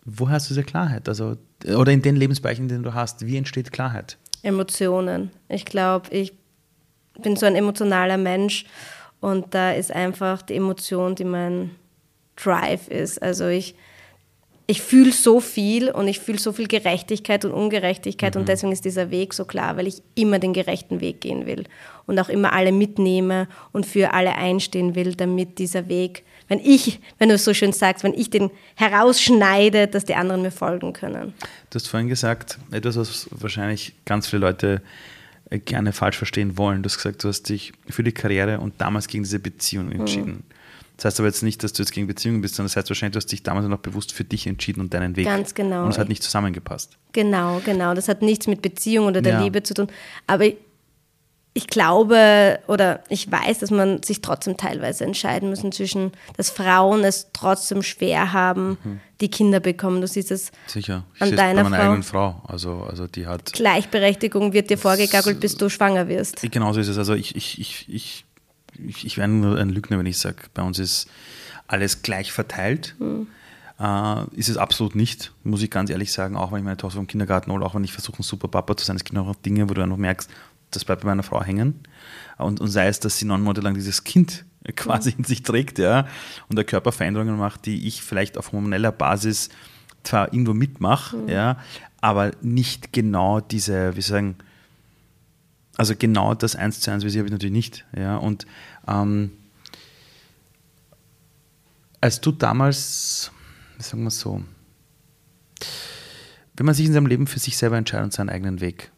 Woher 0.06 0.34
hast 0.34 0.48
du 0.48 0.54
diese 0.54 0.62
Klarheit? 0.62 1.08
Also, 1.08 1.36
oder 1.66 1.90
in 1.92 2.00
den 2.00 2.14
Lebensbereichen, 2.14 2.68
den 2.68 2.84
du 2.84 2.94
hast, 2.94 3.26
wie 3.26 3.36
entsteht 3.36 3.72
Klarheit? 3.72 4.16
Emotionen. 4.42 5.30
Ich 5.48 5.64
glaube, 5.64 6.08
ich 6.10 6.32
bin 7.20 7.36
so 7.36 7.46
ein 7.46 7.56
emotionaler 7.56 8.16
Mensch 8.16 8.66
und 9.20 9.54
da 9.54 9.72
ist 9.72 9.90
einfach 9.90 10.42
die 10.42 10.54
Emotion, 10.54 11.16
die 11.16 11.24
mein 11.24 11.72
Drive 12.36 12.88
ist. 12.88 13.20
Also 13.20 13.48
ich, 13.48 13.74
ich 14.66 14.82
fühle 14.82 15.12
so 15.12 15.40
viel 15.40 15.90
und 15.90 16.06
ich 16.06 16.20
fühle 16.20 16.38
so 16.38 16.52
viel 16.52 16.68
Gerechtigkeit 16.68 17.44
und 17.44 17.52
Ungerechtigkeit 17.52 18.34
mhm. 18.34 18.42
und 18.42 18.48
deswegen 18.48 18.72
ist 18.72 18.84
dieser 18.84 19.10
Weg 19.10 19.34
so 19.34 19.44
klar, 19.44 19.76
weil 19.76 19.86
ich 19.86 20.02
immer 20.14 20.38
den 20.38 20.52
gerechten 20.52 21.00
Weg 21.00 21.20
gehen 21.20 21.46
will 21.46 21.64
und 22.06 22.18
auch 22.20 22.28
immer 22.28 22.52
alle 22.52 22.72
mitnehme 22.72 23.48
und 23.72 23.86
für 23.86 24.12
alle 24.12 24.36
einstehen 24.36 24.94
will, 24.94 25.14
damit 25.14 25.58
dieser 25.58 25.88
Weg 25.88 26.24
wenn 26.48 26.60
ich, 26.60 27.00
wenn 27.18 27.28
du 27.28 27.34
es 27.34 27.44
so 27.44 27.54
schön 27.54 27.72
sagst, 27.72 28.04
wenn 28.04 28.14
ich 28.14 28.30
den 28.30 28.50
herausschneide, 28.76 29.88
dass 29.88 30.04
die 30.04 30.14
anderen 30.14 30.42
mir 30.42 30.50
folgen 30.50 30.92
können. 30.92 31.34
Du 31.70 31.74
hast 31.74 31.88
vorhin 31.88 32.08
gesagt, 32.08 32.58
etwas, 32.70 32.96
was 32.96 33.28
wahrscheinlich 33.30 33.94
ganz 34.04 34.28
viele 34.28 34.40
Leute 34.40 34.82
äh, 35.50 35.58
gerne 35.58 35.92
falsch 35.92 36.16
verstehen 36.16 36.56
wollen. 36.58 36.82
Du 36.82 36.88
hast 36.88 36.96
gesagt, 36.96 37.24
du 37.24 37.28
hast 37.28 37.48
dich 37.48 37.72
für 37.88 38.02
die 38.02 38.12
Karriere 38.12 38.60
und 38.60 38.80
damals 38.80 39.08
gegen 39.08 39.24
diese 39.24 39.38
Beziehung 39.38 39.90
entschieden. 39.92 40.32
Mhm. 40.32 40.56
Das 40.96 41.06
heißt 41.06 41.20
aber 41.20 41.28
jetzt 41.28 41.42
nicht, 41.42 41.62
dass 41.62 41.74
du 41.74 41.82
jetzt 41.82 41.92
gegen 41.92 42.06
Beziehungen 42.06 42.40
bist, 42.40 42.54
sondern 42.54 42.68
das 42.68 42.76
heißt 42.76 42.88
wahrscheinlich, 42.88 43.12
du 43.12 43.16
hast 43.18 43.30
dich 43.30 43.42
damals 43.42 43.66
noch 43.66 43.78
bewusst 43.78 44.12
für 44.12 44.24
dich 44.24 44.46
entschieden 44.46 44.80
und 44.80 44.94
deinen 44.94 45.14
Weg. 45.16 45.26
Ganz 45.26 45.54
genau. 45.54 45.84
Und 45.84 45.90
es 45.90 45.98
hat 45.98 46.08
nicht 46.08 46.22
zusammengepasst. 46.22 46.96
Genau, 47.12 47.60
genau. 47.64 47.92
Das 47.92 48.08
hat 48.08 48.22
nichts 48.22 48.46
mit 48.46 48.62
Beziehung 48.62 49.06
oder 49.06 49.20
der 49.20 49.34
ja. 49.34 49.42
Liebe 49.42 49.62
zu 49.62 49.74
tun. 49.74 49.88
Aber 50.26 50.46
ich 51.56 51.68
glaube 51.68 52.58
oder 52.66 53.02
ich 53.08 53.32
weiß, 53.32 53.60
dass 53.60 53.70
man 53.70 54.02
sich 54.02 54.20
trotzdem 54.20 54.58
teilweise 54.58 55.04
entscheiden 55.04 55.48
müssen 55.48 55.72
zwischen, 55.72 56.12
dass 56.36 56.50
Frauen 56.50 57.02
es 57.02 57.28
trotzdem 57.32 57.82
schwer 57.82 58.34
haben, 58.34 58.76
mhm. 58.84 59.00
die 59.22 59.30
Kinder 59.30 59.58
bekommen. 59.58 60.02
Du 60.02 60.06
siehst 60.06 60.30
es 60.30 60.52
Sicher. 60.66 61.04
Ich 61.14 61.22
an 61.22 61.34
deiner 61.34 61.62
bei 61.62 61.70
meiner 61.70 61.76
Frau. 61.76 61.86
eigenen 61.86 62.02
Frau. 62.02 62.42
Also, 62.46 62.82
also 62.82 63.06
die 63.06 63.26
hat. 63.26 63.54
Gleichberechtigung 63.54 64.52
wird 64.52 64.68
dir 64.68 64.76
vorgegackelt, 64.76 65.40
bis 65.40 65.56
du 65.56 65.70
schwanger 65.70 66.08
wirst. 66.08 66.42
Genau 66.42 66.74
so 66.74 66.80
ist 66.80 66.88
es. 66.88 66.98
Also 66.98 67.14
ich, 67.14 67.34
ich, 67.34 67.58
ich, 67.58 67.86
ich, 67.88 68.24
ich, 68.86 69.06
ich 69.06 69.16
wäre 69.16 69.28
nur 69.28 69.56
ein 69.58 69.70
Lügner, 69.70 69.98
wenn 69.98 70.06
ich 70.06 70.18
sage, 70.18 70.36
bei 70.52 70.62
uns 70.62 70.78
ist 70.78 71.08
alles 71.68 72.02
gleich 72.02 72.32
verteilt. 72.32 72.94
Mhm. 72.98 73.28
Uh, 73.78 74.24
ist 74.34 74.48
es 74.48 74.56
absolut 74.56 74.94
nicht, 74.94 75.32
muss 75.44 75.60
ich 75.60 75.70
ganz 75.70 75.90
ehrlich 75.90 76.10
sagen, 76.10 76.34
auch 76.34 76.50
wenn 76.50 76.60
ich 76.60 76.64
meine 76.64 76.78
Tochter 76.78 76.96
vom 76.96 77.06
Kindergarten 77.06 77.52
hole, 77.52 77.62
auch 77.62 77.74
wenn 77.74 77.84
ich 77.84 77.92
versuche, 77.92 78.20
ein 78.20 78.22
super 78.22 78.48
Papa 78.48 78.74
zu 78.74 78.86
sein. 78.86 78.96
Es 78.96 79.04
gibt 79.04 79.18
auch 79.18 79.34
Dinge, 79.34 79.68
wo 79.68 79.74
du 79.74 79.82
einfach 79.82 79.98
merkst, 79.98 80.30
das 80.76 80.84
bleibt 80.84 81.02
bei 81.02 81.08
meiner 81.08 81.22
Frau 81.22 81.42
hängen. 81.42 81.80
Und, 82.38 82.60
und 82.60 82.68
sei 82.68 82.86
es, 82.88 83.00
dass 83.00 83.18
sie 83.18 83.24
neun 83.24 83.42
Monate 83.42 83.62
lang 83.62 83.74
dieses 83.74 84.04
Kind 84.04 84.44
quasi 84.76 85.14
in 85.16 85.24
sich 85.24 85.42
trägt, 85.42 85.78
ja, 85.78 86.06
und 86.48 86.56
der 86.56 86.64
Körper 86.64 86.92
Veränderungen 86.92 87.36
macht, 87.36 87.66
die 87.66 87.86
ich 87.86 88.02
vielleicht 88.02 88.38
auf 88.38 88.52
hormoneller 88.52 88.92
Basis 88.92 89.48
zwar 90.02 90.32
irgendwo 90.32 90.54
mitmache, 90.54 91.16
mhm. 91.16 91.28
ja, 91.28 91.58
aber 92.00 92.32
nicht 92.42 92.92
genau 92.92 93.40
diese, 93.40 93.96
wie 93.96 94.02
sagen, 94.02 94.36
also 95.76 95.94
genau 95.96 96.34
das 96.34 96.56
eins 96.56 96.80
zu 96.80 96.90
eins 96.90 97.04
wie 97.04 97.10
sie 97.10 97.18
habe 97.18 97.26
ich 97.26 97.32
natürlich 97.32 97.52
nicht, 97.52 97.84
ja, 97.96 98.16
und 98.16 98.46
ähm, 98.86 99.32
als 102.00 102.20
du 102.20 102.30
damals, 102.30 103.32
sagen 103.78 104.04
wir 104.04 104.10
so, 104.10 104.42
wenn 106.56 106.66
man 106.66 106.74
sich 106.74 106.86
in 106.86 106.92
seinem 106.92 107.06
Leben 107.06 107.26
für 107.26 107.38
sich 107.38 107.56
selber 107.56 107.76
entscheidet 107.76 108.04
und 108.04 108.12
seinen 108.12 108.30
eigenen 108.30 108.60
Weg, 108.60 108.92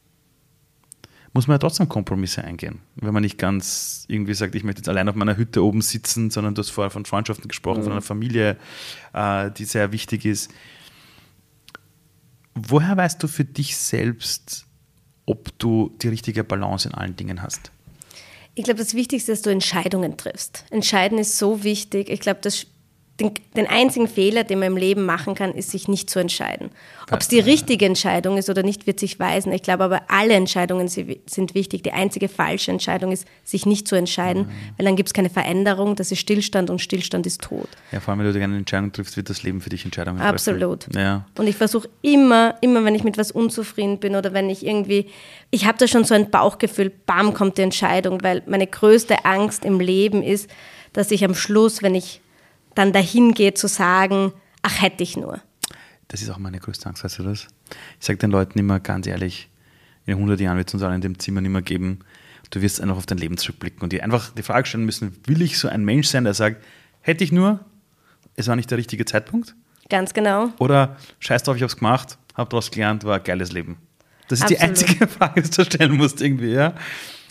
muss 1.38 1.46
man 1.46 1.54
ja 1.54 1.58
trotzdem 1.58 1.88
Kompromisse 1.88 2.42
eingehen. 2.42 2.80
Wenn 2.96 3.14
man 3.14 3.22
nicht 3.22 3.38
ganz 3.38 4.06
irgendwie 4.08 4.34
sagt, 4.34 4.56
ich 4.56 4.64
möchte 4.64 4.80
jetzt 4.80 4.88
allein 4.88 5.08
auf 5.08 5.14
meiner 5.14 5.36
Hütte 5.36 5.62
oben 5.62 5.82
sitzen, 5.82 6.30
sondern 6.30 6.56
du 6.56 6.62
hast 6.62 6.70
vorher 6.70 6.90
von 6.90 7.04
Freundschaften 7.04 7.46
gesprochen, 7.46 7.78
mhm. 7.78 7.84
von 7.84 7.92
einer 7.92 8.02
Familie, 8.02 8.56
äh, 9.12 9.48
die 9.52 9.64
sehr 9.64 9.92
wichtig 9.92 10.24
ist. 10.24 10.50
Woher 12.56 12.96
weißt 12.96 13.22
du 13.22 13.28
für 13.28 13.44
dich 13.44 13.76
selbst, 13.76 14.66
ob 15.26 15.56
du 15.60 15.94
die 16.02 16.08
richtige 16.08 16.42
Balance 16.42 16.88
in 16.88 16.94
allen 16.96 17.14
Dingen 17.14 17.40
hast? 17.40 17.70
Ich 18.56 18.64
glaube, 18.64 18.80
das 18.80 18.94
Wichtigste 18.94 19.30
ist, 19.30 19.38
dass 19.38 19.42
du 19.42 19.50
Entscheidungen 19.50 20.16
triffst. 20.16 20.64
Entscheiden 20.70 21.18
ist 21.18 21.38
so 21.38 21.62
wichtig. 21.62 22.10
Ich 22.10 22.18
glaube, 22.18 22.40
das 22.42 22.66
den, 23.20 23.32
den, 23.56 23.66
einzigen 23.66 24.06
Fehler, 24.06 24.44
den 24.44 24.60
man 24.60 24.68
im 24.68 24.76
Leben 24.76 25.04
machen 25.04 25.34
kann, 25.34 25.52
ist, 25.52 25.70
sich 25.70 25.88
nicht 25.88 26.08
zu 26.08 26.18
entscheiden. 26.18 26.70
Ob 27.10 27.20
es 27.20 27.28
die 27.28 27.40
richtige 27.40 27.84
Entscheidung 27.84 28.36
ist 28.36 28.48
oder 28.48 28.62
nicht, 28.62 28.86
wird 28.86 29.00
sich 29.00 29.18
weisen. 29.18 29.52
Ich 29.52 29.62
glaube 29.62 29.84
aber, 29.84 30.02
alle 30.08 30.34
Entscheidungen 30.34 30.88
sind 30.88 31.54
wichtig. 31.54 31.82
Die 31.82 31.92
einzige 31.92 32.28
falsche 32.28 32.70
Entscheidung 32.70 33.10
ist, 33.10 33.26
sich 33.44 33.66
nicht 33.66 33.88
zu 33.88 33.96
entscheiden, 33.96 34.42
mhm. 34.42 34.50
weil 34.76 34.86
dann 34.86 34.96
gibt 34.96 35.08
es 35.08 35.14
keine 35.14 35.30
Veränderung, 35.30 35.96
das 35.96 36.12
ist 36.12 36.20
Stillstand 36.20 36.70
und 36.70 36.80
Stillstand 36.80 37.26
ist 37.26 37.42
tot. 37.42 37.68
Ja, 37.90 38.00
vor 38.00 38.12
allem, 38.12 38.24
wenn 38.24 38.32
du 38.32 38.42
eine 38.42 38.56
Entscheidung 38.56 38.92
triffst, 38.92 39.16
wird 39.16 39.30
das 39.30 39.42
Leben 39.42 39.60
für 39.60 39.70
dich 39.70 39.84
Entscheidungen 39.84 40.18
treffen. 40.18 40.30
Absolut. 40.30 40.86
Ja. 40.94 41.26
Und 41.36 41.46
ich 41.48 41.56
versuche 41.56 41.88
immer, 42.02 42.54
immer, 42.60 42.84
wenn 42.84 42.94
ich 42.94 43.04
mit 43.04 43.18
was 43.18 43.32
unzufrieden 43.32 43.98
bin 43.98 44.14
oder 44.14 44.32
wenn 44.32 44.48
ich 44.48 44.64
irgendwie, 44.64 45.06
ich 45.50 45.66
habe 45.66 45.78
da 45.78 45.88
schon 45.88 46.04
so 46.04 46.14
ein 46.14 46.30
Bauchgefühl, 46.30 46.92
bam, 47.06 47.34
kommt 47.34 47.58
die 47.58 47.62
Entscheidung, 47.62 48.22
weil 48.22 48.42
meine 48.46 48.66
größte 48.66 49.24
Angst 49.24 49.64
im 49.64 49.80
Leben 49.80 50.22
ist, 50.22 50.48
dass 50.92 51.10
ich 51.10 51.24
am 51.24 51.34
Schluss, 51.34 51.82
wenn 51.82 51.94
ich 51.94 52.20
dann 52.74 52.92
dahin 52.92 53.32
geht 53.32 53.58
zu 53.58 53.68
sagen, 53.68 54.32
ach 54.62 54.82
hätte 54.82 55.02
ich 55.02 55.16
nur. 55.16 55.40
Das 56.08 56.22
ist 56.22 56.30
auch 56.30 56.38
meine 56.38 56.58
größte 56.58 56.88
Angst, 56.88 57.04
weißt 57.04 57.18
du 57.18 57.24
das? 57.24 57.46
Ich 58.00 58.06
sage 58.06 58.18
den 58.18 58.30
Leuten 58.30 58.58
immer 58.58 58.80
ganz 58.80 59.06
ehrlich, 59.06 59.48
in 60.06 60.14
100 60.14 60.40
Jahren 60.40 60.56
wird 60.56 60.68
es 60.68 60.74
uns 60.74 60.82
alle 60.82 60.94
in 60.94 61.02
dem 61.02 61.18
Zimmer 61.18 61.40
nicht 61.42 61.50
mehr 61.50 61.62
geben. 61.62 62.00
Du 62.50 62.62
wirst 62.62 62.80
einfach 62.80 62.96
auf 62.96 63.04
dein 63.04 63.18
Leben 63.18 63.36
zurückblicken 63.36 63.82
und 63.82 63.92
dir 63.92 64.02
einfach 64.02 64.30
die 64.30 64.42
Frage 64.42 64.66
stellen 64.66 64.86
müssen, 64.86 65.14
will 65.26 65.42
ich 65.42 65.58
so 65.58 65.68
ein 65.68 65.84
Mensch 65.84 66.08
sein, 66.08 66.24
der 66.24 66.32
sagt, 66.32 66.64
hätte 67.02 67.24
ich 67.24 67.30
nur, 67.30 67.60
es 68.36 68.48
war 68.48 68.56
nicht 68.56 68.70
der 68.70 68.78
richtige 68.78 69.04
Zeitpunkt? 69.04 69.54
Ganz 69.90 70.14
genau. 70.14 70.50
Oder 70.58 70.96
scheiß 71.18 71.42
drauf, 71.42 71.56
ich 71.56 71.62
habe 71.62 71.70
es 71.70 71.76
gemacht, 71.76 72.16
habe 72.34 72.48
daraus 72.48 72.70
gelernt, 72.70 73.04
war 73.04 73.16
ein 73.16 73.22
geiles 73.24 73.52
Leben. 73.52 73.76
Das 74.28 74.38
ist 74.38 74.44
Absolut. 74.44 74.62
die 74.62 74.64
einzige 74.64 75.06
Frage, 75.08 75.42
die 75.42 75.50
du 75.50 75.64
stellen 75.64 75.96
musst 75.96 76.22
irgendwie, 76.22 76.52
ja. 76.52 76.74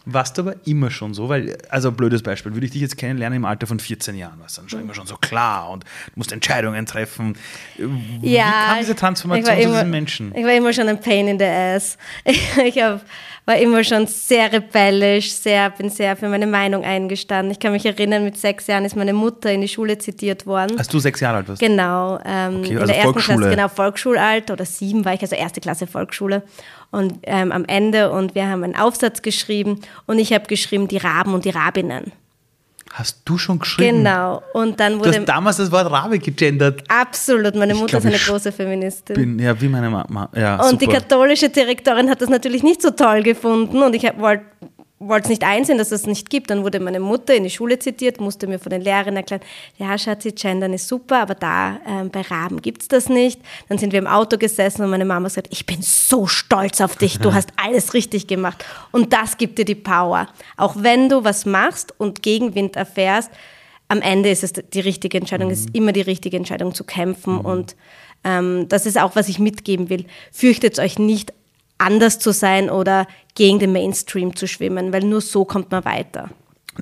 Warst 0.10 0.38
du 0.38 0.44
aber 0.44 0.56
immer 0.66 0.90
schon 0.90 1.14
so? 1.14 1.28
Weil, 1.28 1.58
also 1.68 1.92
blödes 1.92 2.24
Beispiel, 2.24 2.54
würde 2.54 2.66
ich 2.66 2.72
dich 2.72 2.82
jetzt 2.82 2.98
kennenlernen 2.98 3.38
im 3.38 3.46
Alter 3.46 3.68
von 3.68 3.78
14 3.78 4.16
Jahren, 4.16 4.40
was 4.42 4.54
dann 4.54 4.70
schon 4.70 4.80
immer 4.80 4.94
schon 4.94 5.06
so 5.06 5.18
klar 5.18 5.70
und 5.70 5.84
du 5.84 6.12
musst 6.16 6.32
Entscheidungen 6.32 6.86
treffen. 6.86 7.36
Wie 7.76 8.34
ja, 8.34 8.68
kam 8.70 8.80
diese 8.80 8.96
Transformation 8.96 9.54
zu 9.54 9.68
diesen 9.68 9.90
Menschen? 9.90 10.34
Ich 10.34 10.46
war 10.46 10.54
immer 10.54 10.72
schon 10.72 10.88
ein 10.88 11.02
Pain 11.02 11.28
in 11.28 11.38
the 11.38 11.46
Ass. 11.46 11.98
Ich 12.64 12.82
hab, 12.82 13.02
war 13.46 13.58
immer 13.58 13.84
schon 13.84 14.08
sehr 14.08 14.52
rebellisch, 14.52 15.32
sehr, 15.32 15.70
bin 15.72 15.90
sehr 15.90 16.16
für 16.16 16.30
meine 16.30 16.48
Meinung 16.48 16.84
eingestanden. 16.84 17.52
Ich 17.52 17.60
kann 17.60 17.74
mich 17.74 17.86
erinnern, 17.86 18.24
mit 18.24 18.38
sechs 18.38 18.68
Jahren 18.68 18.86
ist 18.86 18.96
meine 18.96 19.14
Mutter 19.14 19.52
in 19.52 19.62
die 19.62 19.68
Schule 19.68 19.98
zitiert 19.98 20.46
worden. 20.46 20.78
Als 20.78 20.88
du 20.88 21.00
sechs 21.00 21.20
Jahre 21.20 21.38
alt 21.38 21.50
warst? 21.50 21.62
Genau. 21.62 22.20
Ähm, 22.26 22.60
okay, 22.60 22.78
also 22.78 22.82
in 22.82 22.88
der 22.88 22.98
ersten 22.98 23.20
Klasse, 23.20 23.50
genau, 23.50 23.68
Volksschulalter 23.68 24.54
oder 24.54 24.66
sieben 24.66 25.06
war 25.06 25.14
ich, 25.14 25.22
also 25.22 25.36
erste 25.36 25.60
Klasse 25.60 25.86
Volksschule 25.86 26.44
und 26.92 27.20
ähm, 27.24 27.52
am 27.52 27.66
Ende 27.66 28.12
und 28.12 28.36
wir 28.36 28.48
haben 28.48 28.64
einen 28.64 28.76
Aufsatz 28.76 29.22
geschrieben 29.22 29.82
und 30.06 30.20
ich 30.20 30.34
habe 30.34 30.46
geschrieben 30.46 30.88
die 30.88 30.98
Raben 30.98 31.34
und 31.34 31.46
die 31.46 31.50
Rabinnen. 31.50 32.12
Hast 32.94 33.22
du 33.26 33.38
schon 33.38 33.60
geschrieben? 33.60 33.98
Genau. 33.98 34.42
Und 34.54 34.80
dann 34.80 35.00
wurde. 35.00 35.12
Du 35.12 35.18
hast 35.18 35.26
damals 35.26 35.58
das 35.58 35.72
Wort 35.72 35.92
Rabe 35.92 36.20
gegendert. 36.20 36.84
Absolut. 36.88 37.56
Meine 37.56 37.76
Mutter 37.76 38.00
glaub, 38.00 38.06
ist 38.06 38.08
eine 38.08 38.18
große 38.18 38.52
Feministin. 38.52 39.16
Bin, 39.16 39.40
ja, 39.40 39.60
wie 39.60 39.68
meine 39.68 39.90
Mama. 39.90 40.30
Ja, 40.36 40.56
und 40.62 40.72
super. 40.72 40.78
die 40.78 40.88
katholische 40.88 41.50
Direktorin 41.50 42.10
hat 42.10 42.22
das 42.22 42.30
natürlich 42.30 42.64
nicht 42.64 42.82
so 42.82 42.92
toll 42.92 43.24
gefunden 43.24 43.84
und 43.84 43.94
ich 43.94 44.04
wollte 44.18 44.46
wollte 45.00 45.26
es 45.26 45.30
nicht 45.30 45.44
einsehen, 45.44 45.78
dass 45.78 45.92
es 45.92 46.02
das 46.02 46.08
nicht 46.08 46.30
gibt. 46.30 46.50
Dann 46.50 46.64
wurde 46.64 46.80
meine 46.80 47.00
Mutter 47.00 47.36
in 47.36 47.44
die 47.44 47.50
Schule 47.50 47.78
zitiert, 47.78 48.20
musste 48.20 48.48
mir 48.48 48.60
von 48.60 48.72
den 48.72 48.82
Lehrern 48.82 49.16
erklären, 49.16 49.42
ja, 49.78 49.98
Schatzi, 49.98 50.32
Gendern 50.32 50.74
ist 50.74 50.88
super, 50.88 51.20
aber 51.22 51.36
da 51.36 51.80
ähm, 51.88 52.10
bei 52.10 52.22
Raben 52.22 52.62
gibt 52.62 52.82
es 52.82 52.88
das 52.88 53.10
nicht. 53.10 53.40
Dann 53.70 53.78
sind 53.78 53.92
wir 53.92 54.00
im 54.00 54.08
Auto 54.08 54.38
gesessen 54.38 54.84
und 54.84 54.90
meine 54.90 55.06
Mama 55.06 55.30
sagt, 55.30 55.48
ich 55.52 55.66
bin 55.66 55.82
so 55.82 56.26
stolz 56.26 56.82
auf 56.82 56.96
dich, 56.96 57.20
du 57.20 57.34
hast 57.36 57.50
alles 57.58 57.94
richtig 57.94 58.28
gemacht. 58.28 58.66
Und 58.92 59.14
das 59.14 59.38
gibt 59.38 59.60
dir 59.60 59.66
die 59.66 59.76
Power. 59.76 60.28
Auch 60.58 60.76
wenn 60.78 61.10
du 61.10 61.24
was 61.24 61.46
machst 61.46 61.94
und 62.00 62.24
Gegenwind 62.24 62.76
erfährst, 62.76 63.30
am 63.90 64.02
Ende 64.02 64.30
ist 64.30 64.44
es 64.44 64.54
die 64.54 64.80
richtige 64.80 65.18
Entscheidung, 65.18 65.48
mhm. 65.48 65.54
es 65.54 65.60
ist 65.62 65.76
immer 65.76 65.94
die 65.94 66.02
richtige 66.02 66.38
Entscheidung 66.38 66.74
zu 66.74 66.84
kämpfen 66.84 67.36
mhm. 67.36 67.42
und 67.42 67.76
ähm, 68.24 68.68
das 68.68 68.86
ist 68.86 69.00
auch, 69.00 69.16
was 69.16 69.30
ich 69.30 69.40
mitgeben 69.40 69.90
will. 69.90 70.06
Fürchtet 70.32 70.80
euch 70.80 71.00
nicht 71.00 71.34
anders 71.78 72.20
zu 72.20 72.32
sein 72.32 72.70
oder 72.70 73.08
gegen 73.36 73.60
den 73.60 73.72
Mainstream 73.72 74.36
zu 74.36 74.48
schwimmen, 74.48 74.94
weil 74.94 75.04
nur 75.04 75.22
so 75.22 75.46
kommt 75.46 75.72
man 75.72 75.86
weiter. 75.86 76.30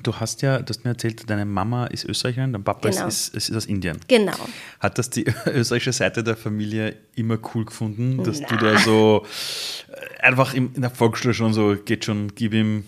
Du 0.02 0.14
hast 0.14 0.42
ja, 0.42 0.58
du 0.58 0.68
hast 0.68 0.84
mir 0.84 0.90
erzählt, 0.90 1.28
deine 1.28 1.46
Mama 1.46 1.86
ist 1.86 2.04
Österreicherin, 2.04 2.52
dein 2.52 2.62
Papa 2.62 2.90
genau. 2.90 3.06
ist, 3.06 3.34
ist, 3.34 3.48
ist, 3.48 3.56
aus 3.56 3.66
Indien. 3.66 3.98
Genau. 4.08 4.36
Hat 4.78 4.98
das 4.98 5.08
die 5.08 5.24
österreichische 5.46 5.92
Seite 5.92 6.22
der 6.22 6.36
Familie 6.36 6.96
immer 7.14 7.38
cool 7.54 7.64
gefunden, 7.64 8.22
dass 8.22 8.40
Na. 8.40 8.48
du 8.48 8.56
da 8.56 8.78
so 8.78 9.24
äh, 9.88 10.22
einfach 10.22 10.52
in 10.52 10.72
der 10.74 10.90
Volksschule 10.90 11.32
schon 11.32 11.54
so, 11.54 11.76
geht 11.82 12.04
schon, 12.04 12.34
gib 12.34 12.52
ihm, 12.52 12.84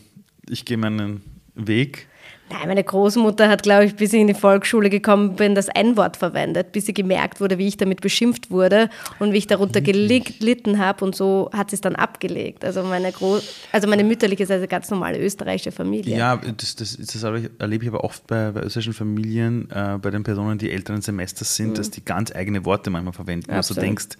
ich 0.49 0.64
gehe 0.66 0.77
meinen 0.77 1.23
Weg? 1.55 2.09
Nein, 2.50 2.68
meine 2.68 2.82
Großmutter 2.82 3.48
hat, 3.48 3.62
glaube 3.62 3.84
ich, 3.84 3.96
bis 3.96 4.12
ich 4.12 4.20
in 4.20 4.26
die 4.26 4.34
Volksschule 4.34 4.90
gekommen 4.90 5.37
bin, 5.37 5.54
das 5.54 5.68
N-Wort 5.68 6.16
verwendet, 6.16 6.72
bis 6.72 6.87
sie 6.87 6.94
gemerkt 6.94 7.40
wurde, 7.40 7.58
wie 7.58 7.68
ich 7.68 7.76
damit 7.76 8.00
beschimpft 8.00 8.50
wurde 8.50 8.88
und 9.18 9.32
wie 9.32 9.38
ich 9.38 9.46
darunter 9.46 9.80
gelitten 9.80 10.78
habe 10.78 11.04
und 11.04 11.14
so 11.14 11.50
hat 11.52 11.70
sie 11.70 11.76
es 11.76 11.80
dann 11.80 11.94
abgelegt. 11.94 12.64
Also 12.64 12.82
meine, 12.82 13.12
Gro 13.12 13.38
also 13.72 13.88
meine 13.88 14.04
mütterliche 14.04 14.44
ist 14.44 14.50
eine 14.50 14.66
ganz 14.66 14.90
normale 14.90 15.18
österreichische 15.18 15.72
Familie. 15.72 16.16
Ja, 16.16 16.37
das, 16.37 16.76
das, 16.76 16.96
das 16.96 17.22
erlebe 17.22 17.84
ich 17.84 17.90
aber 17.90 18.04
oft 18.04 18.26
bei, 18.26 18.50
bei 18.50 18.62
österreichischen 18.62 18.94
Familien, 18.94 19.70
äh, 19.70 19.98
bei 20.00 20.11
den 20.11 20.22
Personen, 20.22 20.58
die 20.58 20.70
älteren 20.70 21.02
Semesters 21.02 21.54
sind, 21.54 21.70
mhm. 21.70 21.74
dass 21.74 21.90
die 21.90 22.04
ganz 22.04 22.34
eigene 22.34 22.64
Worte 22.64 22.90
manchmal 22.90 23.12
verwenden. 23.12 23.50
Also 23.50 23.74
du 23.74 23.80
denkst, 23.80 24.16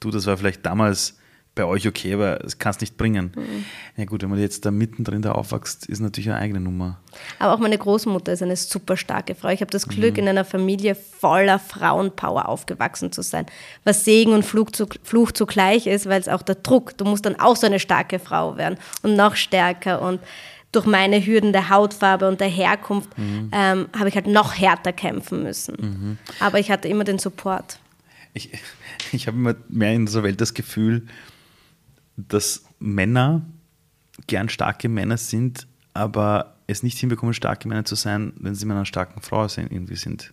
du, 0.00 0.10
das 0.10 0.26
war 0.26 0.36
vielleicht 0.36 0.64
damals 0.64 1.16
bei 1.54 1.64
euch 1.66 1.86
okay, 1.86 2.14
aber 2.14 2.36
das 2.36 2.58
kannst 2.58 2.80
nicht 2.80 2.96
bringen. 2.96 3.32
Mhm. 3.36 3.64
Ja 3.96 4.06
gut, 4.06 4.22
wenn 4.22 4.30
man 4.30 4.38
jetzt 4.38 4.64
da 4.64 4.70
mittendrin 4.70 5.20
da 5.20 5.32
aufwächst, 5.32 5.86
ist 5.86 6.00
natürlich 6.00 6.30
eine 6.30 6.38
eigene 6.38 6.60
Nummer. 6.60 6.98
Aber 7.38 7.52
auch 7.52 7.58
meine 7.58 7.76
Großmutter 7.76 8.32
ist 8.32 8.42
eine 8.42 8.56
super 8.56 8.96
starke 8.96 9.34
Frau. 9.34 9.48
Ich 9.48 9.60
habe 9.60 9.70
das 9.70 9.86
Glück, 9.86 10.14
mhm. 10.14 10.20
in 10.20 10.28
einer 10.28 10.46
Familie 10.46 10.94
voller 10.94 11.58
Frauenpower 11.58 12.48
aufgewachsen 12.48 13.12
zu 13.12 13.22
sein. 13.22 13.44
Was 13.84 14.04
Segen 14.04 14.32
und 14.32 14.44
Fluch, 14.44 14.70
zu, 14.70 14.86
Fluch 15.02 15.32
zugleich 15.32 15.86
ist, 15.86 16.06
weil 16.06 16.20
es 16.20 16.28
auch 16.28 16.42
der 16.42 16.54
Druck, 16.54 16.96
du 16.96 17.04
musst 17.04 17.26
dann 17.26 17.38
auch 17.38 17.56
so 17.56 17.66
eine 17.66 17.78
starke 17.78 18.18
Frau 18.18 18.56
werden 18.56 18.78
und 19.02 19.16
noch 19.16 19.36
stärker 19.36 20.00
und 20.00 20.20
durch 20.72 20.86
meine 20.86 21.24
Hürden 21.24 21.52
der 21.52 21.68
Hautfarbe 21.68 22.26
und 22.26 22.40
der 22.40 22.48
Herkunft 22.48 23.16
mhm. 23.18 23.50
ähm, 23.52 23.88
habe 23.96 24.08
ich 24.08 24.14
halt 24.14 24.26
noch 24.26 24.56
härter 24.58 24.94
kämpfen 24.94 25.42
müssen. 25.42 25.76
Mhm. 25.78 26.18
Aber 26.40 26.58
ich 26.58 26.70
hatte 26.70 26.88
immer 26.88 27.04
den 27.04 27.18
Support. 27.18 27.78
Ich, 28.32 28.50
ich 29.12 29.26
habe 29.26 29.36
immer 29.36 29.54
mehr 29.68 29.92
in 29.92 30.06
dieser 30.06 30.22
Welt 30.22 30.40
das 30.40 30.54
Gefühl, 30.54 31.06
dass 32.28 32.64
Männer 32.78 33.42
gern 34.26 34.48
starke 34.48 34.88
Männer 34.88 35.16
sind, 35.16 35.66
aber 35.94 36.56
es 36.66 36.82
nicht 36.82 36.98
hinbekommen, 36.98 37.34
starke 37.34 37.68
Männer 37.68 37.84
zu 37.84 37.94
sein, 37.94 38.32
wenn 38.36 38.54
sie 38.54 38.66
mit 38.66 38.76
einer 38.76 38.86
starken 38.86 39.20
Frau 39.20 39.46
irgendwie 39.46 39.96
sind. 39.96 40.32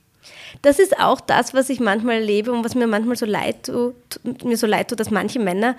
Das 0.62 0.80
ist 0.80 1.00
auch 1.00 1.22
das, 1.22 1.54
was 1.54 1.70
ich 1.70 1.80
manchmal 1.80 2.16
erlebe 2.16 2.52
und 2.52 2.64
was 2.64 2.76
mir 2.76 2.88
manchmal 2.88 3.16
so 3.16 3.26
leid 3.26 3.66
tut, 3.66 3.96
mir 4.44 4.58
so 4.58 4.68
leid 4.68 4.90
tut, 4.90 5.00
dass 5.00 5.12
manche 5.12 5.40
Männer 5.40 5.76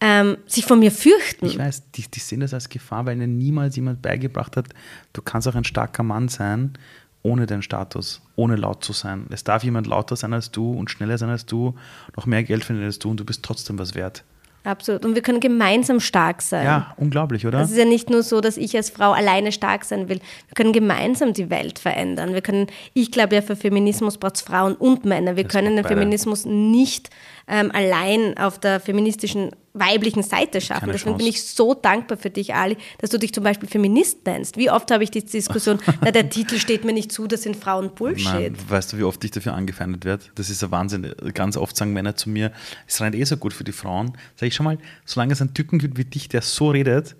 ähm, 0.00 0.36
sich 0.46 0.66
vor 0.66 0.76
mir 0.76 0.90
fürchten. 0.90 1.46
Ich 1.46 1.58
weiß, 1.58 1.90
die, 1.92 2.02
die 2.02 2.20
sehen 2.20 2.40
das 2.40 2.54
als 2.54 2.68
Gefahr, 2.68 3.06
weil 3.06 3.16
ihnen 3.16 3.38
niemals 3.38 3.76
jemand 3.76 4.02
beigebracht 4.02 4.56
hat, 4.56 4.68
du 5.12 5.22
kannst 5.22 5.48
auch 5.48 5.54
ein 5.54 5.64
starker 5.64 6.02
Mann 6.02 6.28
sein, 6.28 6.74
ohne 7.22 7.46
den 7.46 7.62
Status, 7.62 8.20
ohne 8.34 8.56
laut 8.56 8.84
zu 8.84 8.92
sein. 8.92 9.26
Es 9.30 9.44
darf 9.44 9.62
jemand 9.62 9.86
lauter 9.86 10.16
sein 10.16 10.32
als 10.32 10.50
du 10.50 10.72
und 10.72 10.90
schneller 10.90 11.18
sein 11.18 11.30
als 11.30 11.46
du, 11.46 11.76
noch 12.16 12.26
mehr 12.26 12.42
Geld 12.42 12.64
verdienen 12.64 12.86
als 12.86 12.98
du 12.98 13.10
und 13.10 13.20
du 13.20 13.24
bist 13.24 13.44
trotzdem 13.44 13.78
was 13.78 13.94
wert. 13.94 14.24
Absolut. 14.64 15.04
Und 15.04 15.14
wir 15.16 15.22
können 15.22 15.40
gemeinsam 15.40 15.98
stark 15.98 16.40
sein. 16.40 16.64
Ja, 16.64 16.94
unglaublich, 16.96 17.46
oder? 17.46 17.60
Es 17.60 17.70
ist 17.70 17.76
ja 17.76 17.84
nicht 17.84 18.10
nur 18.10 18.22
so, 18.22 18.40
dass 18.40 18.56
ich 18.56 18.76
als 18.76 18.90
Frau 18.90 19.10
alleine 19.12 19.50
stark 19.50 19.84
sein 19.84 20.08
will. 20.08 20.18
Wir 20.18 20.54
können 20.54 20.72
gemeinsam 20.72 21.32
die 21.32 21.50
Welt 21.50 21.80
verändern. 21.80 22.32
Wir 22.32 22.42
können, 22.42 22.68
ich 22.94 23.10
glaube 23.10 23.34
ja, 23.34 23.42
für 23.42 23.56
Feminismus 23.56 24.18
braucht 24.18 24.36
es 24.36 24.42
Frauen 24.42 24.74
und 24.76 25.04
Männer. 25.04 25.36
Wir 25.36 25.44
das 25.44 25.52
können 25.52 25.74
den 25.76 25.84
Feminismus 25.84 26.44
nicht 26.44 27.10
ähm, 27.48 27.70
allein 27.72 28.36
auf 28.36 28.58
der 28.58 28.80
feministischen 28.80 29.50
weiblichen 29.74 30.22
Seite 30.22 30.60
schaffen. 30.60 30.80
Keine 30.80 30.92
Deswegen 30.92 31.12
Chance. 31.12 31.24
bin 31.24 31.26
ich 31.26 31.42
so 31.44 31.74
dankbar 31.74 32.18
für 32.18 32.30
dich, 32.30 32.54
Ali, 32.54 32.76
dass 32.98 33.10
du 33.10 33.18
dich 33.18 33.32
zum 33.32 33.42
Beispiel 33.42 33.68
Feminist 33.68 34.24
nennst. 34.26 34.56
Wie 34.56 34.70
oft 34.70 34.90
habe 34.90 35.02
ich 35.02 35.10
die 35.10 35.24
Diskussion, 35.24 35.78
na, 36.00 36.10
der 36.10 36.28
Titel 36.28 36.58
steht 36.58 36.84
mir 36.84 36.92
nicht 36.92 37.10
zu, 37.10 37.26
das 37.26 37.42
sind 37.42 37.56
Frauen 37.56 37.94
Bullshit. 37.94 38.24
Nein, 38.24 38.56
weißt 38.68 38.92
du, 38.92 38.98
wie 38.98 39.04
oft 39.04 39.22
ich 39.24 39.30
dafür 39.30 39.54
angefeindet 39.54 40.04
werde? 40.04 40.24
Das 40.34 40.50
ist 40.50 40.62
ein 40.62 40.70
Wahnsinn. 40.70 41.14
Ganz 41.32 41.56
oft 41.56 41.76
sagen 41.76 41.92
Männer 41.92 42.16
zu 42.16 42.28
mir, 42.28 42.52
es 42.86 43.00
rennt 43.00 43.14
eh 43.14 43.24
so 43.24 43.36
gut 43.36 43.54
für 43.54 43.64
die 43.64 43.72
Frauen. 43.72 44.12
Sag 44.36 44.48
ich 44.48 44.54
schon 44.54 44.64
mal, 44.64 44.78
solange 45.06 45.32
es 45.32 45.40
einen 45.40 45.54
Typen 45.54 45.78
gibt 45.78 45.96
wie 45.96 46.04
dich, 46.04 46.28
der 46.28 46.42
so 46.42 46.70
redet, 46.70 47.16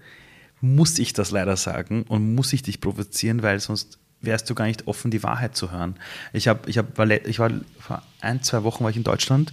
muss 0.61 0.98
ich 0.98 1.12
das 1.12 1.30
leider 1.30 1.56
sagen 1.56 2.04
und 2.06 2.35
muss 2.35 2.52
ich 2.52 2.62
dich 2.62 2.80
provozieren, 2.80 3.42
weil 3.42 3.61
sonst 3.61 3.98
wärst 4.20 4.48
du 4.48 4.54
gar 4.54 4.66
nicht 4.66 4.87
offen, 4.87 5.11
die 5.11 5.22
Wahrheit 5.24 5.56
zu 5.56 5.72
hören. 5.72 5.96
Ich, 6.32 6.46
hab, 6.46 6.68
ich, 6.68 6.78
hab, 6.78 6.96
ich 7.00 7.38
war 7.40 7.50
vor 7.80 8.02
ein, 8.20 8.42
zwei 8.42 8.62
Wochen 8.62 8.85
war 8.85 8.90
ich 8.90 8.96
in 8.96 9.02
Deutschland 9.02 9.52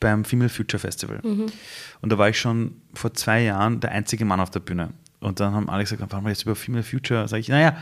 beim 0.00 0.24
Female 0.24 0.48
Future 0.48 0.80
Festival. 0.80 1.20
Mhm. 1.22 1.46
Und 2.00 2.10
da 2.10 2.18
war 2.18 2.28
ich 2.28 2.40
schon 2.40 2.80
vor 2.94 3.14
zwei 3.14 3.42
Jahren 3.42 3.80
der 3.80 3.92
einzige 3.92 4.24
Mann 4.24 4.40
auf 4.40 4.50
der 4.50 4.60
Bühne. 4.60 4.90
Und 5.20 5.38
dann 5.38 5.52
haben 5.52 5.68
alle 5.68 5.84
gesagt, 5.84 6.02
warum 6.08 6.24
wir 6.24 6.30
jetzt 6.30 6.42
über 6.42 6.56
Female 6.56 6.82
Future? 6.82 7.28
Sag 7.28 7.38
ich, 7.38 7.48
naja, 7.48 7.76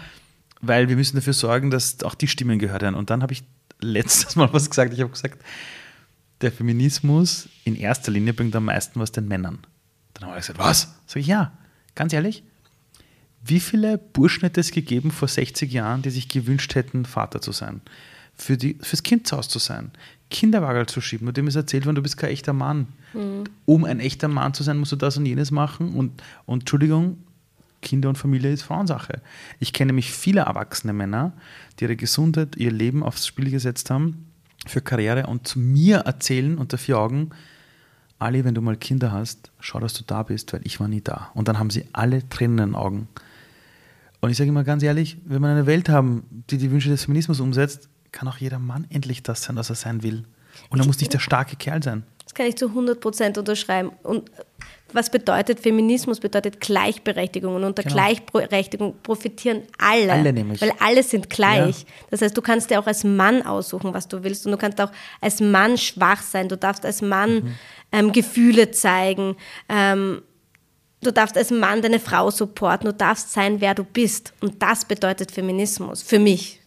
weil 0.60 0.88
wir 0.88 0.96
müssen 0.96 1.16
dafür 1.16 1.32
sorgen, 1.32 1.70
dass 1.70 2.02
auch 2.02 2.14
die 2.14 2.28
Stimmen 2.28 2.58
gehört 2.58 2.82
werden. 2.82 2.96
Und 2.96 3.10
dann 3.10 3.22
habe 3.22 3.32
ich 3.32 3.44
letztes 3.80 4.36
Mal 4.36 4.52
was 4.52 4.68
gesagt. 4.68 4.92
Ich 4.92 5.00
habe 5.00 5.10
gesagt, 5.10 5.42
der 6.40 6.52
Feminismus 6.52 7.48
in 7.64 7.76
erster 7.76 8.12
Linie 8.12 8.32
bringt 8.32 8.54
am 8.54 8.66
meisten 8.66 9.00
was 9.00 9.12
den 9.12 9.28
Männern. 9.28 9.60
Dann 10.14 10.24
haben 10.24 10.32
alle 10.32 10.40
gesagt, 10.40 10.58
was? 10.58 10.94
Sag 11.06 11.20
ich, 11.20 11.26
ja, 11.26 11.52
ganz 11.94 12.12
ehrlich. 12.12 12.42
Wie 13.44 13.60
viele 13.60 13.98
Burschen 13.98 14.42
hätte 14.42 14.60
es 14.60 14.72
gegeben 14.72 15.10
vor 15.10 15.28
60 15.28 15.72
Jahren, 15.72 16.02
die 16.02 16.10
sich 16.10 16.28
gewünscht 16.28 16.74
hätten, 16.74 17.04
Vater 17.04 17.40
zu 17.40 17.52
sein? 17.52 17.80
Für 18.34 18.56
die, 18.56 18.78
fürs 18.80 19.02
Kindshaus 19.02 19.48
zu 19.48 19.58
sein? 19.58 19.92
Kinderwagel 20.30 20.86
zu 20.86 21.00
schieben. 21.00 21.28
Und 21.28 21.36
dem 21.36 21.46
ist 21.46 21.56
erzählt 21.56 21.86
worden, 21.86 21.96
du 21.96 22.02
bist 22.02 22.16
kein 22.16 22.30
echter 22.30 22.52
Mann. 22.52 22.88
Mhm. 23.14 23.44
Um 23.64 23.84
ein 23.84 24.00
echter 24.00 24.28
Mann 24.28 24.54
zu 24.54 24.62
sein, 24.62 24.78
musst 24.78 24.92
du 24.92 24.96
das 24.96 25.16
und 25.16 25.26
jenes 25.26 25.50
machen. 25.50 25.94
Und, 25.94 26.22
und 26.46 26.60
Entschuldigung, 26.60 27.18
Kinder 27.80 28.08
und 28.08 28.18
Familie 28.18 28.52
ist 28.52 28.62
Frauensache. 28.62 29.20
Ich 29.60 29.72
kenne 29.72 29.88
nämlich 29.88 30.12
viele 30.12 30.40
erwachsene 30.42 30.92
Männer, 30.92 31.32
die 31.78 31.84
ihre 31.84 31.96
Gesundheit, 31.96 32.56
ihr 32.56 32.72
Leben 32.72 33.02
aufs 33.02 33.26
Spiel 33.26 33.50
gesetzt 33.50 33.90
haben 33.90 34.26
für 34.66 34.80
Karriere 34.80 35.26
und 35.26 35.46
zu 35.46 35.58
mir 35.58 35.98
erzählen 35.98 36.58
unter 36.58 36.78
vier 36.78 36.98
Augen, 36.98 37.30
Ali, 38.18 38.44
wenn 38.44 38.54
du 38.54 38.60
mal 38.60 38.76
Kinder 38.76 39.12
hast, 39.12 39.52
schau, 39.60 39.78
dass 39.78 39.94
du 39.94 40.02
da 40.04 40.24
bist, 40.24 40.52
weil 40.52 40.60
ich 40.64 40.80
war 40.80 40.88
nie 40.88 41.00
da. 41.00 41.30
Und 41.34 41.46
dann 41.46 41.60
haben 41.60 41.70
sie 41.70 41.84
alle 41.92 42.28
Tränen 42.28 42.58
in 42.58 42.64
den 42.70 42.74
Augen. 42.74 43.06
Und 44.20 44.30
ich 44.30 44.36
sage 44.36 44.50
immer 44.50 44.64
ganz 44.64 44.82
ehrlich, 44.82 45.18
wenn 45.24 45.40
wir 45.40 45.48
eine 45.48 45.66
Welt 45.66 45.88
haben, 45.88 46.24
die 46.50 46.58
die 46.58 46.72
Wünsche 46.72 46.88
des 46.88 47.04
Feminismus 47.04 47.38
umsetzt, 47.38 47.88
kann 48.12 48.28
auch 48.28 48.38
jeder 48.38 48.58
Mann 48.58 48.86
endlich 48.90 49.22
das 49.22 49.42
sein, 49.42 49.56
was 49.56 49.70
er 49.70 49.76
sein 49.76 50.02
will. 50.02 50.24
Und 50.70 50.80
er 50.80 50.86
muss 50.86 50.98
nicht 50.98 51.12
der 51.12 51.18
starke 51.18 51.56
Kerl 51.56 51.82
sein. 51.82 52.04
Das 52.24 52.34
kann 52.34 52.46
ich 52.46 52.56
zu 52.56 52.66
100 52.66 53.00
Prozent 53.00 53.38
unterschreiben. 53.38 53.90
Und 54.02 54.30
was 54.92 55.10
bedeutet 55.10 55.60
Feminismus? 55.60 56.20
Bedeutet 56.20 56.60
Gleichberechtigung. 56.60 57.54
Und 57.54 57.64
unter 57.64 57.82
genau. 57.82 57.94
Gleichberechtigung 57.94 58.96
profitieren 59.02 59.62
alle. 59.78 60.12
Alle 60.12 60.32
nämlich. 60.32 60.60
Weil 60.60 60.72
alle 60.80 61.02
sind 61.02 61.28
gleich. 61.28 61.80
Ja. 61.80 61.86
Das 62.10 62.22
heißt, 62.22 62.36
du 62.36 62.42
kannst 62.42 62.70
dir 62.70 62.80
auch 62.80 62.86
als 62.86 63.04
Mann 63.04 63.42
aussuchen, 63.42 63.92
was 63.92 64.08
du 64.08 64.22
willst. 64.24 64.46
Und 64.46 64.52
du 64.52 64.58
kannst 64.58 64.80
auch 64.80 64.90
als 65.20 65.40
Mann 65.40 65.76
schwach 65.76 66.22
sein. 66.22 66.48
Du 66.48 66.56
darfst 66.56 66.86
als 66.86 67.02
Mann 67.02 67.34
mhm. 67.34 67.54
ähm, 67.92 68.12
Gefühle 68.12 68.70
zeigen. 68.70 69.36
Ähm, 69.68 70.22
du 71.02 71.10
darfst 71.12 71.36
als 71.36 71.50
Mann 71.50 71.82
deine 71.82 72.00
Frau 72.00 72.30
supporten. 72.30 72.86
Du 72.86 72.94
darfst 72.94 73.32
sein, 73.32 73.60
wer 73.60 73.74
du 73.74 73.84
bist. 73.84 74.32
Und 74.40 74.62
das 74.62 74.86
bedeutet 74.86 75.30
Feminismus. 75.30 76.02
Für 76.02 76.18
mich. 76.18 76.60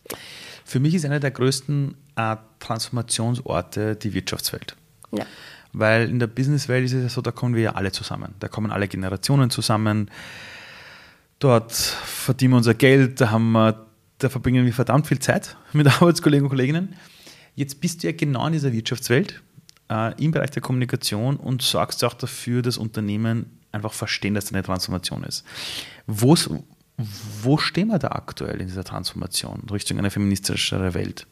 Für 0.72 0.80
mich 0.80 0.96
ist 0.96 1.04
einer 1.04 1.20
der 1.20 1.32
größten 1.32 1.96
äh, 2.16 2.38
Transformationsorte 2.60 3.98
die 3.98 4.14
Wirtschaftswelt. 4.14 4.78
Ja. 5.12 5.26
Weil 5.74 6.10
in 6.10 6.18
der 6.18 6.28
Businesswelt 6.28 6.86
ist 6.86 6.94
es 6.94 7.04
ja 7.04 7.10
so, 7.10 7.22
da 7.22 7.32
kommen 7.32 7.56
wir 7.56 7.62
ja 7.62 7.72
alle 7.74 7.92
zusammen. 7.92 8.36
Da 8.40 8.48
kommen 8.48 8.72
alle 8.72 8.88
Generationen 8.88 9.50
zusammen. 9.50 10.10
Dort 11.40 11.74
verdienen 11.74 12.54
wir 12.54 12.58
unser 12.60 12.74
Geld, 12.74 13.20
da, 13.20 13.38
wir, 13.38 13.86
da 14.18 14.30
verbringen 14.30 14.66
wir 14.66 14.72
verdammt 14.72 15.08
viel 15.08 15.20
Zeit 15.20 15.58
mit 15.74 15.88
Arbeitskollegen 15.88 16.46
und 16.46 16.52
Kolleginnen. 16.52 16.96
Jetzt 17.54 17.82
bist 17.82 18.02
du 18.02 18.08
ja 18.08 18.14
genau 18.14 18.48
in 18.48 18.54
dieser 18.54 18.72
Wirtschaftswelt, 18.72 19.44
äh, 19.90 20.24
im 20.24 20.32
Bereich 20.32 20.52
der 20.52 20.62
Kommunikation 20.62 21.36
und 21.36 21.62
sorgst 21.64 22.02
auch 22.06 22.14
dafür, 22.14 22.62
dass 22.62 22.78
Unternehmen 22.78 23.60
einfach 23.74 23.92
verstehen, 23.92 24.36
dass 24.36 24.46
das 24.46 24.54
eine 24.54 24.64
Transformation 24.64 25.26
ist. 25.26 25.44
Wo's, 26.08 26.50
wo 26.98 27.58
stehen 27.58 27.88
wir 27.88 28.00
da 28.00 28.10
aktuell 28.10 28.62
in 28.62 28.68
dieser 28.68 28.84
Transformation 28.84 29.64
Richtung 29.72 29.98
eine 29.98 30.12
feministischere 30.12 30.94
Welt? 30.94 31.28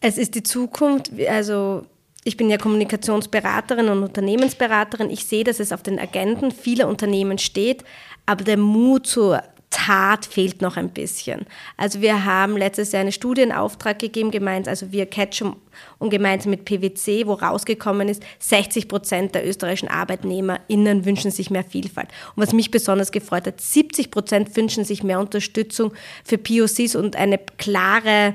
Es 0.00 0.18
ist 0.18 0.34
die 0.34 0.42
Zukunft, 0.42 1.10
also 1.28 1.86
ich 2.24 2.36
bin 2.36 2.50
ja 2.50 2.58
Kommunikationsberaterin 2.58 3.88
und 3.88 4.02
Unternehmensberaterin. 4.02 5.10
Ich 5.10 5.26
sehe, 5.26 5.44
dass 5.44 5.60
es 5.60 5.72
auf 5.72 5.82
den 5.82 5.98
Agenten 5.98 6.50
vieler 6.50 6.88
Unternehmen 6.88 7.38
steht, 7.38 7.84
aber 8.26 8.44
der 8.44 8.56
Mut 8.56 9.06
zur 9.06 9.42
Tat 9.74 10.24
fehlt 10.24 10.62
noch 10.62 10.76
ein 10.76 10.90
bisschen. 10.90 11.46
Also 11.76 12.00
wir 12.00 12.24
haben 12.24 12.56
letztes 12.56 12.92
Jahr 12.92 13.00
einen 13.00 13.10
Studienauftrag 13.10 13.98
gegeben, 13.98 14.30
gemeinsam, 14.30 14.70
also 14.70 14.92
wir 14.92 15.06
Ketchum 15.06 15.56
und 15.98 16.10
gemeinsam 16.10 16.50
mit 16.50 16.64
PwC, 16.64 17.26
wo 17.26 17.32
rausgekommen 17.32 18.08
ist, 18.08 18.22
60 18.38 18.86
Prozent 18.86 19.34
der 19.34 19.46
österreichischen 19.46 19.88
ArbeitnehmerInnen 19.88 21.04
wünschen 21.04 21.32
sich 21.32 21.50
mehr 21.50 21.64
Vielfalt. 21.64 22.08
Und 22.36 22.42
was 22.42 22.52
mich 22.52 22.70
besonders 22.70 23.10
gefreut 23.10 23.48
hat, 23.48 23.60
70 23.60 24.12
Prozent 24.12 24.56
wünschen 24.56 24.84
sich 24.84 25.02
mehr 25.02 25.18
Unterstützung 25.18 25.92
für 26.22 26.38
POCs 26.38 26.94
und 26.94 27.16
eine 27.16 27.38
klare 27.58 28.34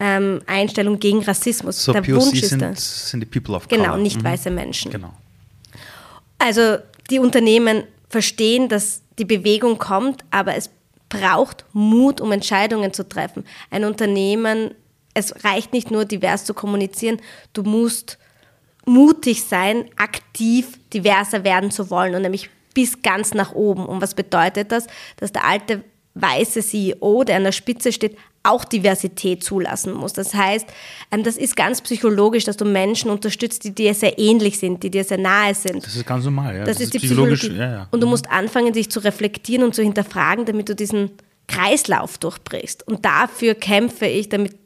ähm, 0.00 0.40
Einstellung 0.46 0.98
gegen 0.98 1.22
Rassismus. 1.22 1.84
So 1.84 1.92
Der 1.92 2.00
POC 2.00 2.14
Wunsch 2.14 2.40
sind, 2.40 2.62
ist 2.62 3.10
sind 3.10 3.20
die 3.20 3.26
People 3.26 3.56
of 3.56 3.68
Color. 3.68 3.82
Genau, 3.82 3.96
nicht 3.98 4.22
mhm. 4.22 4.24
weiße 4.24 4.50
Menschen. 4.50 4.90
Genau. 4.90 5.12
Also 6.38 6.78
die 7.10 7.18
Unternehmen 7.18 7.82
verstehen, 8.08 8.70
dass 8.70 9.02
die 9.18 9.26
Bewegung 9.26 9.78
kommt, 9.78 10.24
aber 10.30 10.54
es 10.54 10.70
braucht 11.08 11.64
Mut, 11.72 12.20
um 12.20 12.32
Entscheidungen 12.32 12.92
zu 12.92 13.08
treffen. 13.08 13.44
Ein 13.70 13.84
Unternehmen, 13.84 14.74
es 15.14 15.44
reicht 15.44 15.72
nicht 15.72 15.90
nur 15.90 16.04
divers 16.04 16.44
zu 16.44 16.54
kommunizieren, 16.54 17.20
du 17.52 17.62
musst 17.62 18.18
mutig 18.84 19.44
sein, 19.44 19.90
aktiv 19.96 20.78
diverser 20.92 21.44
werden 21.44 21.70
zu 21.70 21.90
wollen 21.90 22.14
und 22.14 22.22
nämlich 22.22 22.50
bis 22.74 23.02
ganz 23.02 23.34
nach 23.34 23.52
oben. 23.52 23.86
Und 23.86 24.00
was 24.00 24.14
bedeutet 24.14 24.72
das? 24.72 24.86
Dass 25.16 25.32
der 25.32 25.44
alte 25.44 25.84
weiße 26.14 26.62
CEO, 26.62 27.24
der 27.24 27.36
an 27.36 27.44
der 27.44 27.52
Spitze 27.52 27.92
steht, 27.92 28.16
auch 28.42 28.64
Diversität 28.64 29.42
zulassen 29.44 29.92
muss. 29.92 30.12
Das 30.12 30.34
heißt, 30.34 30.66
ähm, 31.10 31.22
das 31.22 31.36
ist 31.36 31.56
ganz 31.56 31.80
psychologisch, 31.82 32.44
dass 32.44 32.56
du 32.56 32.64
Menschen 32.64 33.10
unterstützt, 33.10 33.64
die 33.64 33.74
dir 33.74 33.94
sehr 33.94 34.18
ähnlich 34.18 34.58
sind, 34.58 34.82
die 34.82 34.90
dir 34.90 35.04
sehr 35.04 35.18
nahe 35.18 35.54
sind. 35.54 35.84
Das 35.84 35.96
ist 35.96 36.06
ganz 36.06 36.24
normal, 36.24 36.56
ja. 36.56 36.64
Das, 36.64 36.76
das 36.76 36.84
ist, 36.84 36.94
die 36.94 36.98
Psychologie. 36.98 37.52
Ja, 37.56 37.70
ja. 37.70 37.88
Und 37.90 38.00
du 38.00 38.06
mhm. 38.06 38.12
musst 38.12 38.30
anfangen, 38.30 38.72
dich 38.72 38.90
zu 38.90 39.00
reflektieren 39.00 39.64
und 39.64 39.74
zu 39.74 39.82
hinterfragen, 39.82 40.44
damit 40.44 40.68
du 40.68 40.74
diesen 40.74 41.10
Kreislauf 41.46 42.18
durchbrichst. 42.18 42.86
Und 42.86 43.04
dafür 43.04 43.54
kämpfe 43.54 44.06
ich, 44.06 44.28
damit 44.28 44.56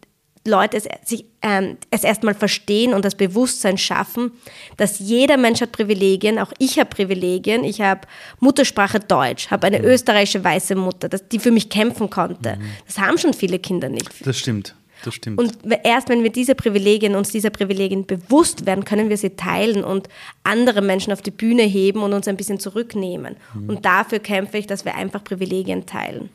Leute 0.45 0.77
es, 0.77 0.89
sich, 1.05 1.25
ähm, 1.41 1.77
es 1.91 2.03
erstmal 2.03 2.35
verstehen 2.35 2.95
und 2.95 3.05
das 3.05 3.15
Bewusstsein 3.15 3.79
schaffen, 3.79 4.33
dass 4.77 4.99
jeder 4.99 5.37
Mensch 5.37 5.61
hat 5.61 5.71
Privilegien, 5.71 6.39
auch 6.39 6.53
ich 6.59 6.79
habe 6.79 6.91
Privilegien. 6.91 7.63
Ich 7.63 7.81
habe 7.81 8.03
Muttersprache 8.41 8.99
Deutsch, 8.99 9.51
habe 9.51 9.69
eine 9.69 9.79
mhm. 9.79 9.85
österreichische 9.85 10.43
weiße 10.43 10.75
Mutter, 10.75 11.09
das, 11.09 11.29
die 11.29 11.39
für 11.39 11.53
mich 11.53 11.69
kämpfen 11.69 12.11
konnte. 12.11 12.57
Mhm. 12.57 12.63
Das 12.87 12.99
haben 12.99 13.19
schon 13.19 13.35
viele 13.35 13.59
Kinder 13.59 13.89
nicht. 13.89 14.11
Das 14.27 14.37
stimmt. 14.37 14.75
Das 15.05 15.15
stimmt. 15.15 15.39
Und 15.39 15.59
erst 15.85 16.09
wenn 16.09 16.23
wir 16.23 16.31
diese 16.31 16.55
Privilegien, 16.55 17.17
uns 17.17 17.31
dieser 17.31 17.51
Privilegien 17.51 18.07
bewusst 18.07 18.67
werden, 18.67 18.85
können 18.85 19.09
wir 19.09 19.17
sie 19.17 19.31
teilen 19.31 19.83
und 19.83 20.09
andere 20.45 20.81
Menschen 20.81 21.13
auf 21.13 21.23
die 21.23 21.33
Bühne 21.33 21.63
heben 21.63 22.03
und 22.03 22.13
uns 22.13 22.29
ein 22.29 22.37
bisschen 22.37 22.61
zurücknehmen. 22.61 23.37
Mhm. 23.55 23.69
Und 23.69 23.85
dafür 23.85 24.21
kämpfe 24.21 24.59
ich, 24.59 24.67
dass 24.67 24.85
wir 24.85 24.95
einfach 24.95 25.25
Privilegien 25.25 25.87
teilen. 25.87 26.31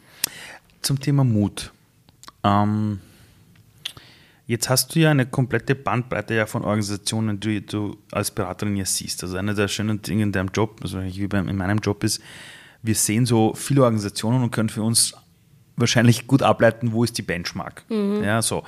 Zum 0.82 1.00
Thema 1.00 1.24
Mut. 1.24 1.72
Ähm, 2.44 3.00
Jetzt 4.48 4.70
hast 4.70 4.96
du 4.96 5.00
ja 5.00 5.12
eine 5.12 5.26
komplette 5.26 5.76
Bandbreite 5.76 6.34
ja 6.34 6.46
von 6.46 6.64
Organisationen, 6.64 7.40
die 7.40 7.66
du 7.66 7.98
als 8.12 8.32
Beraterin 8.32 8.78
ja 8.78 8.86
siehst. 8.86 9.22
Also 9.24 9.36
einer 9.36 9.54
der 9.54 9.68
schönen 9.68 10.02
Dinge 10.02 10.24
in 10.24 10.32
deinem 10.32 10.50
Job, 10.54 10.80
also 10.82 11.04
wie 11.04 11.24
in 11.24 11.58
meinem 11.58 11.80
Job 11.80 12.04
ist, 12.04 12.22
wir 12.82 12.96
sehen 12.96 13.26
so 13.26 13.54
viele 13.54 13.84
Organisationen 13.84 14.42
und 14.42 14.52
können 14.52 14.70
für 14.70 14.84
uns 14.84 15.14
wahrscheinlich 15.76 16.28
gut 16.28 16.42
ableiten, 16.42 16.94
wo 16.94 17.04
ist 17.04 17.18
die 17.18 17.22
Benchmark. 17.22 17.84
Mhm. 17.90 18.24
Ja, 18.24 18.42
so. 18.42 18.64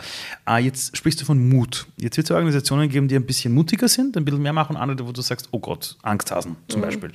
Ah, 0.45 0.59
jetzt 0.59 0.95
sprichst 0.95 1.21
du 1.21 1.25
von 1.25 1.49
Mut. 1.49 1.87
Jetzt 1.97 2.17
wird 2.17 2.29
es 2.29 2.31
Organisationen 2.31 2.89
geben, 2.89 3.07
die 3.07 3.15
ein 3.15 3.25
bisschen 3.25 3.53
mutiger 3.53 3.87
sind, 3.87 4.17
ein 4.17 4.25
bisschen 4.25 4.41
mehr 4.41 4.53
machen, 4.53 4.77
andere, 4.77 5.07
wo 5.07 5.11
du 5.11 5.21
sagst, 5.21 5.47
oh 5.51 5.59
Gott, 5.59 5.97
Angsthasen 6.01 6.57
zum 6.67 6.81
mhm. 6.81 6.85
Beispiel. 6.85 7.11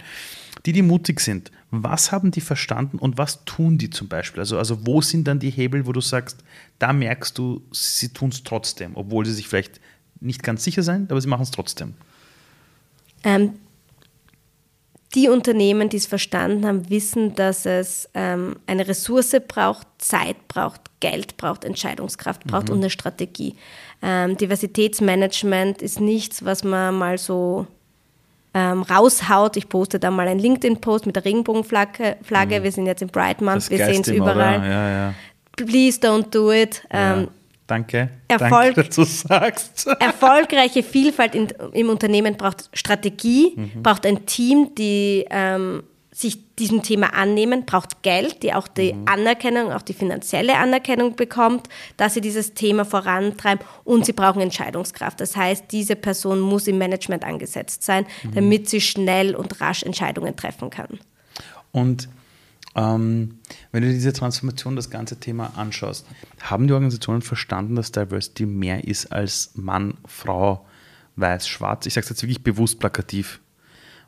Die, 0.66 0.72
die 0.72 0.83
mutig 0.83 1.20
sind, 1.20 1.50
was 1.70 2.11
haben 2.11 2.31
die 2.31 2.40
verstanden 2.40 2.98
und 2.98 3.18
was 3.18 3.44
tun 3.44 3.77
die 3.77 3.90
zum 3.90 4.09
Beispiel? 4.09 4.40
Also, 4.40 4.57
also 4.57 4.87
wo 4.87 5.00
sind 5.03 5.29
dann 5.29 5.38
die 5.38 5.50
Hebel, 5.50 5.87
wo 5.87 5.92
du 5.92 6.00
sagst, 6.00 6.38
da 6.79 6.92
merkst 6.92 7.37
du, 7.37 7.62
sie 7.70 8.09
tun 8.09 8.31
es 8.31 8.44
trotzdem, 8.44 8.92
obwohl 8.94 9.27
sie 9.27 9.35
sich 9.35 9.48
vielleicht 9.48 9.81
nicht 10.20 10.42
ganz 10.42 10.64
sicher 10.64 10.83
sind, 10.83 11.11
aber 11.11 11.20
sie 11.20 11.29
machen 11.29 11.42
es 11.42 11.50
trotzdem. 11.50 11.94
Ähm, 13.24 13.55
die 15.14 15.29
Unternehmen, 15.29 15.88
die 15.88 15.98
es 15.98 16.07
verstanden 16.07 16.66
haben, 16.66 16.90
wissen, 16.90 17.35
dass 17.35 17.66
es 17.66 18.09
ähm, 18.14 18.57
eine 18.66 18.88
Ressource 18.88 19.37
braucht, 19.46 19.87
Zeit 19.98 20.48
braucht, 20.48 20.81
Geld 21.00 21.37
braucht, 21.37 21.64
Entscheidungskraft 21.64 22.44
braucht 22.44 22.68
mhm. 22.68 22.74
und 22.74 22.79
eine 22.81 22.90
Strategie. 22.90 23.55
Ähm, 24.03 24.37
Diversitätsmanagement 24.37 25.83
ist 25.83 26.00
nichts, 26.00 26.44
was 26.44 26.64
man 26.64 26.96
mal 26.96 27.18
so 27.18 27.66
ähm, 28.54 28.82
raushaut. 28.82 29.56
Ich 29.56 29.68
poste 29.68 29.98
da 29.98 30.10
mal 30.10 30.28
einen 30.28 30.40
LinkedIn-Post 30.40 31.06
mit 31.06 31.16
der 31.16 31.24
Regenbogenflagge. 31.24 32.16
Flagge. 32.22 32.60
Mhm. 32.60 32.64
Wir 32.64 32.72
sind 32.72 32.86
jetzt 32.86 33.02
im 33.02 33.08
Bright 33.08 33.40
Month, 33.40 33.68
wir 33.70 33.84
sehen 33.84 34.02
es 34.02 34.08
überall. 34.08 34.64
Ja, 34.64 34.90
ja. 34.90 35.14
Please 35.56 36.00
don't 36.00 36.30
do 36.30 36.52
it. 36.52 36.82
Ähm, 36.90 37.28
Danke. 37.66 38.10
Erfolg, 38.28 38.74
Danke, 38.74 38.84
dass 38.84 38.94
du 38.94 39.04
sagst. 39.04 39.86
erfolgreiche 40.00 40.82
Vielfalt 40.82 41.34
in, 41.34 41.48
im 41.72 41.88
Unternehmen 41.88 42.36
braucht 42.36 42.68
Strategie, 42.74 43.54
mhm. 43.56 43.82
braucht 43.82 44.06
ein 44.06 44.26
Team, 44.26 44.74
die 44.74 45.24
ähm, 45.30 45.82
sich 46.14 46.55
diesem 46.55 46.85
Thema 46.85 47.12
annehmen, 47.12 47.66
braucht 47.66 48.03
Geld, 48.03 48.44
die 48.44 48.55
auch 48.55 48.68
die 48.68 48.92
mhm. 48.92 49.03
Anerkennung, 49.07 49.72
auch 49.72 49.83
die 49.83 49.94
finanzielle 49.94 50.57
Anerkennung 50.57 51.16
bekommt, 51.16 51.68
dass 51.96 52.14
sie 52.14 52.20
dieses 52.20 52.55
Thema 52.55 52.85
vorantreiben 52.85 53.66
und 53.83 54.07
sie 54.07 54.12
brauchen 54.12 54.40
Entscheidungskraft. 54.40 55.20
Das 55.20 55.37
heißt, 55.37 55.64
diese 55.72 55.96
Person 55.96 56.38
muss 56.38 56.68
im 56.68 56.79
Management 56.79 57.24
angesetzt 57.24 57.83
sein, 57.83 58.07
mhm. 58.22 58.35
damit 58.35 58.68
sie 58.68 58.81
schnell 58.81 59.35
und 59.35 59.61
rasch 59.61 59.83
Entscheidungen 59.83 60.37
treffen 60.37 60.70
kann. 60.70 61.00
Und 61.72 62.09
ähm, 62.77 63.40
wenn 63.72 63.83
du 63.83 63.88
diese 63.88 64.12
Transformation, 64.12 64.77
das 64.77 64.90
ganze 64.90 65.18
Thema 65.18 65.53
anschaust, 65.57 66.07
haben 66.42 66.68
die 66.68 66.72
Organisationen 66.74 67.22
verstanden, 67.22 67.74
dass 67.74 67.90
Diversity 67.90 68.46
mehr 68.46 68.85
ist 68.85 69.11
als 69.11 69.50
Mann, 69.55 69.94
Frau, 70.07 70.64
Weiß, 71.16 71.48
Schwarz? 71.48 71.87
Ich 71.87 71.94
sage 71.94 72.05
es 72.05 72.11
jetzt 72.11 72.22
wirklich 72.22 72.44
bewusst 72.44 72.79
plakativ, 72.79 73.40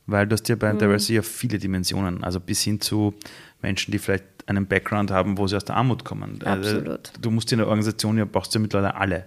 weil 0.07 0.27
du 0.27 0.35
hast 0.35 0.49
ja 0.49 0.57
bei 0.57 0.73
mhm. 0.73 0.79
Diversity 0.79 1.15
ja 1.15 1.23
viele 1.23 1.59
Dimensionen, 1.59 2.23
also 2.25 2.41
bis 2.41 2.63
hin 2.63 2.81
zu 2.81 3.15
Menschen, 3.63 3.93
die 3.93 3.99
vielleicht 3.99 4.25
einen 4.47 4.67
Background 4.67 5.11
haben, 5.11 5.39
wo 5.39 5.47
sie 5.47 5.57
aus 5.57 5.65
der 5.65 5.77
Armut 5.77 6.05
kommen. 6.05 6.41
Also 6.45 6.77
Absolut. 6.77 7.13
du 7.21 7.31
musst 7.31 7.51
in 7.53 7.59
der 7.59 7.67
Organisation 7.67 8.17
ja, 8.17 8.25
brauchst 8.25 8.55
du 8.55 8.59
ja 8.59 8.63
mittlerweile 8.63 8.95
alle. 8.95 9.25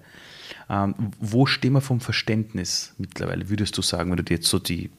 Ähm, 0.69 0.95
wo 1.19 1.45
stehen 1.45 1.73
wir 1.73 1.81
vom 1.81 1.99
Verständnis 1.99 2.93
mittlerweile, 2.97 3.49
würdest 3.49 3.77
du 3.77 3.81
sagen, 3.81 4.09
wenn 4.11 4.17
du 4.17 4.23
dir 4.23 4.35
jetzt 4.35 4.47
so 4.47 4.59
die, 4.59 4.89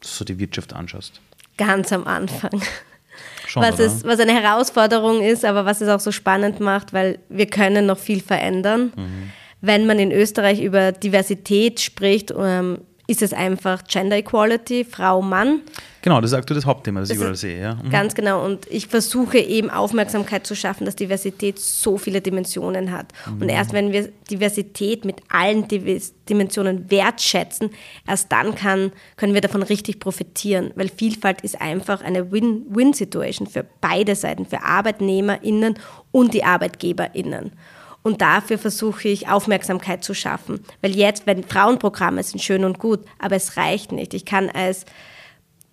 so 0.00 0.24
die 0.24 0.38
Wirtschaft 0.38 0.72
anschaust? 0.72 1.20
Ganz 1.56 1.92
am 1.92 2.06
Anfang. 2.06 2.62
Schon, 3.46 3.62
was, 3.62 3.78
es, 3.78 4.04
was 4.04 4.20
eine 4.20 4.32
Herausforderung 4.32 5.22
ist, 5.22 5.44
aber 5.44 5.64
was 5.64 5.80
es 5.80 5.88
auch 5.88 6.00
so 6.00 6.12
spannend 6.12 6.60
macht, 6.60 6.92
weil 6.92 7.18
wir 7.28 7.46
können 7.46 7.86
noch 7.86 7.98
viel 7.98 8.20
verändern. 8.20 8.92
Mhm. 8.96 9.30
Wenn 9.60 9.86
man 9.86 9.98
in 9.98 10.12
Österreich 10.12 10.60
über 10.62 10.92
Diversität 10.92 11.80
spricht, 11.80 12.34
ähm, 12.36 12.78
ist 13.06 13.22
es 13.22 13.32
einfach 13.32 13.84
Gender 13.84 14.16
Equality, 14.16 14.84
Frau, 14.84 15.22
Mann. 15.22 15.60
Genau, 16.02 16.20
das 16.20 16.30
ist 16.30 16.36
aktuell 16.36 16.56
das 16.56 16.66
Hauptthema, 16.66 17.00
das, 17.00 17.08
das 17.08 17.16
ich 17.16 17.20
überall 17.20 17.36
sehe. 17.36 17.60
Ja. 17.60 17.74
Mhm. 17.74 17.90
Ganz 17.90 18.14
genau. 18.14 18.44
Und 18.44 18.66
ich 18.70 18.86
versuche 18.86 19.38
eben 19.38 19.70
Aufmerksamkeit 19.70 20.46
zu 20.46 20.54
schaffen, 20.54 20.84
dass 20.84 20.94
Diversität 20.94 21.58
so 21.58 21.98
viele 21.98 22.20
Dimensionen 22.20 22.92
hat. 22.92 23.06
Mhm. 23.26 23.42
Und 23.42 23.48
erst 23.48 23.72
wenn 23.72 23.90
wir 23.92 24.08
Diversität 24.30 25.04
mit 25.04 25.16
allen 25.28 25.66
Dimensionen 26.28 26.90
wertschätzen, 26.90 27.70
erst 28.06 28.30
dann 28.30 28.54
kann, 28.54 28.92
können 29.16 29.34
wir 29.34 29.40
davon 29.40 29.64
richtig 29.64 29.98
profitieren. 29.98 30.70
Weil 30.76 30.88
Vielfalt 30.88 31.40
ist 31.40 31.60
einfach 31.60 32.02
eine 32.02 32.30
Win-Win-Situation 32.30 33.48
für 33.48 33.64
beide 33.80 34.14
Seiten, 34.14 34.46
für 34.46 34.62
ArbeitnehmerInnen 34.62 35.76
und 36.12 36.34
die 36.34 36.44
ArbeitgeberInnen. 36.44 37.52
Und 38.06 38.22
dafür 38.22 38.56
versuche 38.56 39.08
ich 39.08 39.28
Aufmerksamkeit 39.28 40.04
zu 40.04 40.14
schaffen. 40.14 40.60
Weil 40.80 40.94
jetzt, 40.94 41.26
wenn 41.26 41.42
Frauenprogramme 41.42 42.22
sind 42.22 42.40
schön 42.40 42.64
und 42.64 42.78
gut, 42.78 43.00
aber 43.18 43.34
es 43.34 43.56
reicht 43.56 43.90
nicht. 43.90 44.14
Ich 44.14 44.24
kann 44.24 44.48
als 44.48 44.84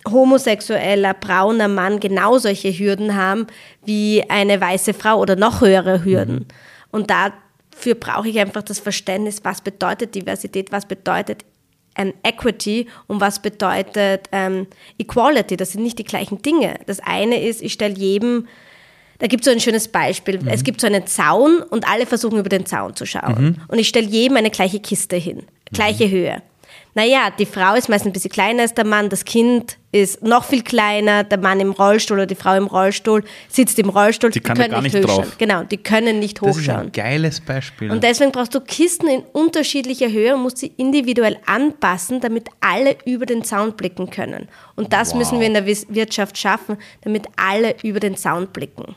homosexueller, 0.10 1.13
brauner 1.13 1.67
Mann 1.67 2.00
genau 2.00 2.39
solche 2.39 2.72
Hürden 2.72 3.15
haben 3.15 3.46
wie 3.86 4.28
eine 4.32 4.60
weiße 4.60 4.96
Frau 4.96 5.19
oder 5.19 5.36
noch 5.36 5.62
höhere 5.62 6.04
Hürden. 6.04 6.36
Mhm. 6.38 6.48
Und 6.89 7.12
dafür 7.12 7.93
brauche 7.93 8.28
ich 8.28 8.39
einfach 8.39 8.63
das 8.63 8.80
Verständnis, 8.80 9.41
was 9.43 9.62
bedeutet 9.62 10.15
Diversität, 10.15 10.72
was 10.72 10.88
bedeutet 10.88 11.46
ähm, 11.96 12.15
Equity 12.24 12.88
und 13.06 13.22
was 13.22 13.43
bedeutet 13.43 14.28
ähm, 14.32 14.65
Equality. 14.98 15.56
Das 15.56 15.74
sind 15.74 15.84
nicht 15.84 16.00
die 16.00 16.04
gleichen 16.04 16.41
Dinge. 16.41 16.80
Das 16.88 17.00
eine 17.00 17.43
ist, 17.43 17.62
ich 17.62 17.74
stelle 17.74 17.93
jedem, 17.93 18.48
da 19.19 19.28
gibt 19.28 19.41
es 19.41 19.45
so 19.45 19.52
ein 19.52 19.60
schönes 19.60 19.88
Beispiel. 19.88 20.39
Mhm. 20.39 20.47
Es 20.47 20.63
gibt 20.63 20.82
so 20.82 20.88
einen 20.88 21.06
Zaun 21.08 21.62
und 21.62 21.88
alle 21.88 22.06
versuchen 22.06 22.39
über 22.39 22.49
den 22.49 22.65
Zaun 22.65 22.95
zu 22.95 23.06
schauen. 23.06 23.43
Mhm. 23.43 23.56
Und 23.67 23.80
ich 23.80 23.88
stelle 23.88 24.08
jedem 24.08 24.38
eine 24.38 24.49
gleiche 24.49 24.80
Kiste 24.80 25.15
hin, 25.15 25.43
gleiche 25.71 26.08
mhm. 26.08 26.12
Höhe 26.12 26.41
naja, 26.95 27.32
die 27.38 27.45
Frau 27.45 27.73
ist 27.73 27.89
meistens 27.89 28.10
ein 28.10 28.13
bisschen 28.13 28.32
kleiner 28.32 28.62
als 28.62 28.73
der 28.73 28.86
Mann, 28.86 29.10
das 29.10 29.25
Kind 29.25 29.77
ist 29.91 30.23
noch 30.23 30.43
viel 30.43 30.63
kleiner, 30.63 31.23
der 31.23 31.38
Mann 31.38 31.60
im 31.60 31.71
Rollstuhl 31.71 32.17
oder 32.17 32.25
die 32.25 32.36
Frau 32.36 32.56
im 32.56 32.65
Rollstuhl 32.65 33.23
sitzt 33.47 33.77
im 33.79 33.89
Rollstuhl. 33.89 34.32
Die, 34.32 34.39
die 34.39 34.43
können 34.43 34.71
gar 34.71 34.82
nicht, 34.82 34.93
nicht 34.93 35.08
drauf. 35.08 35.38
Genau, 35.38 35.63
die 35.63 35.77
können 35.77 36.19
nicht 36.19 36.41
hochschauen. 36.41 36.56
Das 36.56 36.65
ist 36.65 36.69
ein 36.69 36.91
geiles 36.91 37.41
Beispiel. 37.41 37.91
Und 37.91 38.03
deswegen 38.03 38.32
brauchst 38.32 38.56
du 38.56 38.62
Kisten 38.62 39.08
in 39.08 39.21
unterschiedlicher 39.34 40.12
Höhe 40.12 40.36
und 40.36 40.41
musst 40.41 40.58
sie 40.60 40.73
individuell 40.77 41.38
anpassen, 41.45 42.21
damit 42.21 42.49
alle 42.60 42.95
über 43.06 43.25
den 43.25 43.43
Zaun 43.43 43.73
blicken 43.73 44.10
können. 44.10 44.47
Und 44.75 44.93
das 44.93 45.12
wow. 45.12 45.19
müssen 45.19 45.39
wir 45.39 45.47
in 45.47 45.53
der 45.53 45.65
Wirtschaft 45.65 46.38
schaffen, 46.38 46.77
damit 47.01 47.27
alle 47.36 47.75
über 47.84 47.99
den 47.99 48.17
Zaun 48.17 48.47
blicken. 48.47 48.95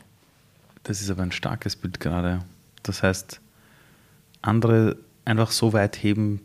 Das 0.83 1.01
ist 1.01 1.11
aber 1.11 1.23
ein 1.23 1.33
starkes 1.33 1.77
Bild 1.77 2.01
gerade. 2.01 2.41
Das 2.83 3.03
heißt, 3.03 3.41
andere 4.41 4.97
einfach 5.25 5.51
so 5.51 5.73
weit 5.73 6.03
heben, 6.03 6.41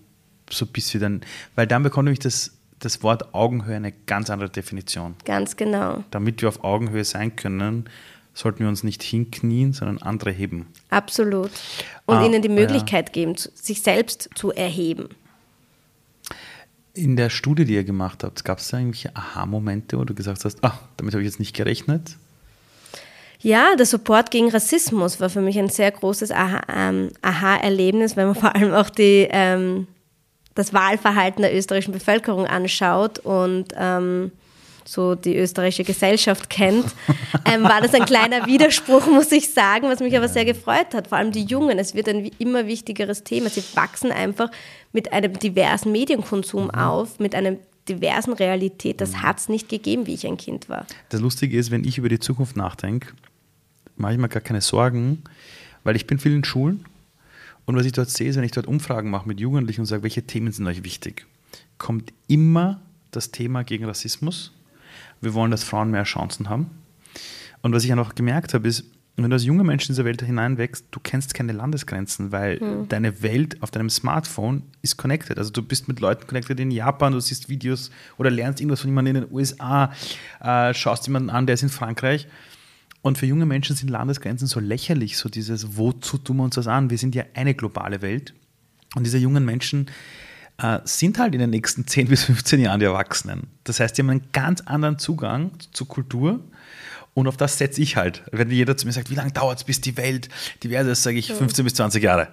so 0.51 0.65
bis 0.65 0.93
wir 0.93 1.01
dann, 1.01 1.21
weil 1.55 1.67
dann 1.67 1.83
bekommt 1.83 2.05
nämlich 2.05 2.19
das, 2.19 2.51
das 2.79 3.03
Wort 3.03 3.33
Augenhöhe 3.33 3.75
eine 3.75 3.91
ganz 3.91 4.29
andere 4.29 4.49
Definition. 4.49 5.15
Ganz 5.25 5.55
genau. 5.55 6.03
Damit 6.11 6.41
wir 6.41 6.49
auf 6.49 6.63
Augenhöhe 6.63 7.03
sein 7.03 7.35
können, 7.35 7.89
sollten 8.33 8.59
wir 8.59 8.67
uns 8.67 8.83
nicht 8.83 9.03
hinknien, 9.03 9.73
sondern 9.73 9.97
andere 9.99 10.31
heben. 10.31 10.67
Absolut. 10.89 11.51
Und 12.05 12.17
ah, 12.17 12.25
ihnen 12.25 12.41
die 12.41 12.49
Möglichkeit 12.49 13.09
ja. 13.09 13.13
geben, 13.13 13.35
sich 13.35 13.81
selbst 13.81 14.29
zu 14.35 14.51
erheben. 14.51 15.09
In 16.93 17.15
der 17.15 17.29
Studie, 17.29 17.65
die 17.65 17.75
ihr 17.75 17.83
gemacht 17.83 18.23
habt, 18.23 18.43
gab 18.43 18.59
es 18.59 18.69
da 18.69 18.77
irgendwelche 18.77 19.15
Aha-Momente, 19.15 19.97
wo 19.97 20.03
du 20.03 20.13
gesagt 20.13 20.43
hast, 20.43 20.63
ah, 20.63 20.79
damit 20.97 21.13
habe 21.13 21.23
ich 21.23 21.27
jetzt 21.27 21.39
nicht 21.39 21.55
gerechnet? 21.55 22.17
Ja, 23.39 23.75
der 23.75 23.85
Support 23.85 24.29
gegen 24.29 24.49
Rassismus 24.49 25.19
war 25.19 25.29
für 25.29 25.41
mich 25.41 25.57
ein 25.57 25.69
sehr 25.69 25.89
großes 25.91 26.31
ähm, 26.31 27.09
Aha-Erlebnis, 27.21 28.15
wenn 28.15 28.27
man 28.27 28.35
vor 28.39 28.55
allem 28.55 28.73
auch 28.73 28.89
die 28.89 29.27
ähm, 29.31 29.87
das 30.55 30.73
Wahlverhalten 30.73 31.41
der 31.41 31.55
österreichischen 31.55 31.93
Bevölkerung 31.93 32.45
anschaut 32.45 33.19
und 33.19 33.67
ähm, 33.77 34.31
so 34.83 35.15
die 35.15 35.37
österreichische 35.37 35.83
Gesellschaft 35.83 36.49
kennt, 36.49 36.85
ähm, 37.45 37.63
war 37.63 37.81
das 37.81 37.93
ein 37.93 38.05
kleiner 38.05 38.45
Widerspruch, 38.47 39.07
muss 39.07 39.31
ich 39.31 39.53
sagen, 39.53 39.87
was 39.87 39.99
mich 39.99 40.15
aber 40.17 40.27
sehr 40.27 40.45
gefreut 40.45 40.93
hat. 40.93 41.07
Vor 41.07 41.17
allem 41.17 41.31
die 41.31 41.43
Jungen. 41.43 41.79
Es 41.79 41.93
wird 41.93 42.09
ein 42.09 42.31
immer 42.39 42.67
wichtigeres 42.67 43.23
Thema. 43.23 43.49
Sie 43.49 43.63
wachsen 43.75 44.11
einfach 44.11 44.49
mit 44.91 45.13
einem 45.13 45.37
diversen 45.37 45.91
Medienkonsum 45.91 46.65
mhm. 46.65 46.71
auf, 46.71 47.19
mit 47.19 47.35
einer 47.35 47.57
diversen 47.87 48.33
Realität. 48.33 49.01
Das 49.01 49.11
mhm. 49.11 49.21
hat 49.21 49.39
es 49.39 49.49
nicht 49.49 49.69
gegeben, 49.69 50.07
wie 50.07 50.13
ich 50.13 50.27
ein 50.27 50.37
Kind 50.37 50.69
war. 50.69 50.85
Das 51.09 51.21
Lustige 51.21 51.57
ist, 51.57 51.71
wenn 51.71 51.83
ich 51.83 51.97
über 51.97 52.09
die 52.09 52.19
Zukunft 52.19 52.57
nachdenke, 52.57 53.13
mache 53.95 54.13
ich 54.13 54.19
mir 54.19 54.29
gar 54.29 54.41
keine 54.41 54.61
Sorgen, 54.61 55.23
weil 55.83 55.95
ich 55.95 56.07
bin 56.07 56.19
viel 56.19 56.33
in 56.33 56.43
Schulen 56.43 56.85
und 57.65 57.75
was 57.75 57.85
ich 57.85 57.91
dort 57.91 58.09
sehe, 58.09 58.29
ist, 58.29 58.35
wenn 58.35 58.43
ich 58.43 58.51
dort 58.51 58.67
Umfragen 58.67 59.09
mache 59.09 59.27
mit 59.27 59.39
Jugendlichen 59.39 59.81
und 59.81 59.85
sage, 59.85 60.03
welche 60.03 60.23
Themen 60.23 60.51
sind 60.51 60.67
euch 60.67 60.83
wichtig, 60.83 61.25
kommt 61.77 62.13
immer 62.27 62.81
das 63.11 63.31
Thema 63.31 63.63
gegen 63.63 63.85
Rassismus. 63.85 64.53
Wir 65.19 65.33
wollen, 65.33 65.51
dass 65.51 65.63
Frauen 65.63 65.91
mehr 65.91 66.03
Chancen 66.03 66.49
haben. 66.49 66.71
Und 67.61 67.73
was 67.73 67.83
ich 67.83 67.93
auch 67.93 68.15
gemerkt 68.15 68.53
habe, 68.53 68.67
ist, 68.67 68.85
wenn 69.17 69.29
du 69.29 69.35
als 69.35 69.43
junger 69.43 69.63
Mensch 69.63 69.83
in 69.83 69.93
diese 69.93 70.05
Welt 70.05 70.21
hineinwächst, 70.21 70.85
du 70.89 70.99
kennst 70.99 71.33
keine 71.33 71.51
Landesgrenzen, 71.51 72.31
weil 72.31 72.59
mhm. 72.59 72.87
deine 72.87 73.21
Welt 73.21 73.61
auf 73.61 73.69
deinem 73.69 73.89
Smartphone 73.89 74.63
ist 74.81 74.97
connected. 74.97 75.37
Also 75.37 75.51
du 75.51 75.61
bist 75.61 75.87
mit 75.87 75.99
Leuten 75.99 76.25
connected 76.27 76.59
in 76.59 76.71
Japan, 76.71 77.13
du 77.13 77.19
siehst 77.19 77.49
Videos 77.49 77.91
oder 78.17 78.31
lernst 78.31 78.61
irgendwas 78.61 78.81
von 78.81 78.89
jemandem 78.89 79.17
in 79.17 79.21
den 79.23 79.31
USA, 79.31 79.91
äh, 80.39 80.73
schaust 80.73 81.07
jemanden 81.07 81.29
an, 81.29 81.45
der 81.45 81.55
ist 81.55 81.63
in 81.63 81.69
Frankreich. 81.69 82.27
Und 83.01 83.17
für 83.17 83.25
junge 83.25 83.45
Menschen 83.45 83.75
sind 83.75 83.89
Landesgrenzen 83.89 84.47
so 84.47 84.59
lächerlich, 84.59 85.17
so 85.17 85.27
dieses, 85.29 85.77
wozu 85.77 86.17
tun 86.17 86.37
wir 86.37 86.43
uns 86.43 86.55
das 86.55 86.67
an? 86.67 86.89
Wir 86.89 86.97
sind 86.97 87.15
ja 87.15 87.23
eine 87.33 87.55
globale 87.55 88.01
Welt. 88.01 88.33
Und 88.95 89.05
diese 89.05 89.17
jungen 89.17 89.43
Menschen 89.43 89.89
äh, 90.57 90.79
sind 90.83 91.17
halt 91.17 91.33
in 91.33 91.39
den 91.39 91.49
nächsten 91.49 91.87
10 91.87 92.07
bis 92.07 92.25
15 92.25 92.59
Jahren 92.59 92.79
die 92.79 92.85
Erwachsenen. 92.85 93.47
Das 93.63 93.79
heißt, 93.79 93.97
die 93.97 94.01
haben 94.01 94.09
einen 94.09 94.31
ganz 94.33 94.61
anderen 94.61 94.99
Zugang 94.99 95.51
zur 95.71 95.87
Kultur 95.87 96.41
Und 97.13 97.27
auf 97.27 97.35
das 97.37 97.57
setze 97.57 97.81
ich 97.81 97.97
halt. 97.97 98.23
Wenn 98.31 98.49
jeder 98.49 98.77
zu 98.77 98.85
mir 98.85 98.93
sagt, 98.93 99.09
wie 99.09 99.15
lange 99.15 99.31
dauert 99.31 99.57
es, 99.57 99.63
bis 99.65 99.81
die 99.81 99.97
Welt 99.97 100.29
divers 100.63 100.87
ist, 100.87 101.03
sage 101.03 101.17
ich 101.17 101.31
15 101.33 101.65
bis 101.65 101.73
20 101.73 102.01
Jahre. 102.03 102.29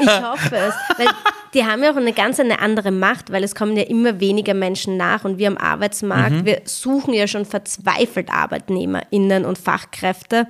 Ich 0.00 0.08
hoffe 0.22 0.56
es. 0.56 0.74
Die 1.54 1.64
haben 1.64 1.82
ja 1.82 1.92
auch 1.92 1.96
eine 1.96 2.12
ganz 2.12 2.38
eine 2.38 2.60
andere 2.60 2.90
Macht, 2.90 3.32
weil 3.32 3.42
es 3.42 3.54
kommen 3.54 3.76
ja 3.76 3.82
immer 3.82 4.20
weniger 4.20 4.54
Menschen 4.54 4.96
nach 4.96 5.24
und 5.24 5.38
wir 5.38 5.48
am 5.48 5.56
Arbeitsmarkt, 5.56 6.36
mhm. 6.36 6.44
wir 6.44 6.62
suchen 6.64 7.12
ja 7.12 7.26
schon 7.26 7.44
verzweifelt 7.44 8.30
ArbeitnehmerInnen 8.30 9.44
und 9.44 9.58
Fachkräfte. 9.58 10.46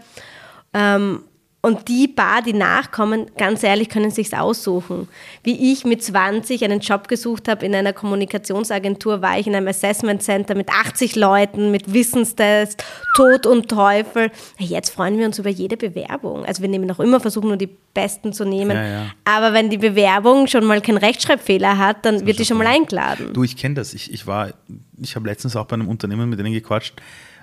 Ähm, 0.75 1.25
und 1.63 1.89
die 1.89 2.09
paar, 2.09 2.41
die 2.41 2.55
nachkommen, 2.55 3.27
ganz 3.37 3.63
ehrlich, 3.63 3.91
können 3.91 4.11
sich's 4.11 4.33
aussuchen. 4.33 5.09
Wie 5.45 5.73
ich 5.73 5.85
mit 5.85 6.03
20 6.03 6.65
einen 6.65 6.81
Job 6.81 7.07
gesucht 7.07 7.49
habe 7.49 7.67
in 7.67 7.75
einer 7.75 7.93
Kommunikationsagentur, 7.93 9.21
war 9.21 9.39
ich 9.39 9.47
in 9.47 9.55
einem 9.55 9.69
Assessment 9.69 10.23
Center 10.23 10.55
mit 10.55 10.71
80 10.71 11.17
Leuten, 11.17 11.71
mit 11.71 11.93
Wissenstest, 11.93 12.83
Tod 13.15 13.45
und 13.45 13.69
Teufel. 13.69 14.31
Jetzt 14.59 14.89
freuen 14.89 15.19
wir 15.19 15.27
uns 15.27 15.39
über 15.39 15.51
jede 15.51 15.77
Bewerbung. 15.77 16.47
Also 16.47 16.63
wir 16.63 16.71
nehmen 16.71 16.87
noch 16.87 16.99
immer, 16.99 17.21
versuchen 17.21 17.49
nur 17.49 17.59
die 17.59 17.69
Besten 17.93 18.33
zu 18.33 18.47
nehmen. 18.47 18.77
Ja, 18.77 18.87
ja. 18.87 19.07
Aber 19.25 19.53
wenn 19.53 19.69
die 19.69 19.77
Bewerbung 19.77 20.47
schon 20.47 20.65
mal 20.65 20.81
keinen 20.81 20.97
Rechtschreibfehler 20.97 21.77
hat, 21.77 22.07
dann 22.07 22.25
wird 22.25 22.39
die 22.39 22.47
schon 22.47 22.57
mal 22.57 22.69
eingeladen. 22.69 23.35
Du, 23.35 23.45
ich 23.45 23.59
kenne 23.59 23.75
das. 23.75 23.93
Ich, 23.93 24.11
ich 24.11 24.27
war, 24.27 24.55
ich 24.99 25.15
habe 25.15 25.29
letztens 25.29 25.57
auch 25.57 25.67
bei 25.67 25.75
einem 25.75 25.89
Unternehmen 25.89 26.31
mit 26.31 26.39
denen 26.39 26.55
gequatscht, 26.55 26.95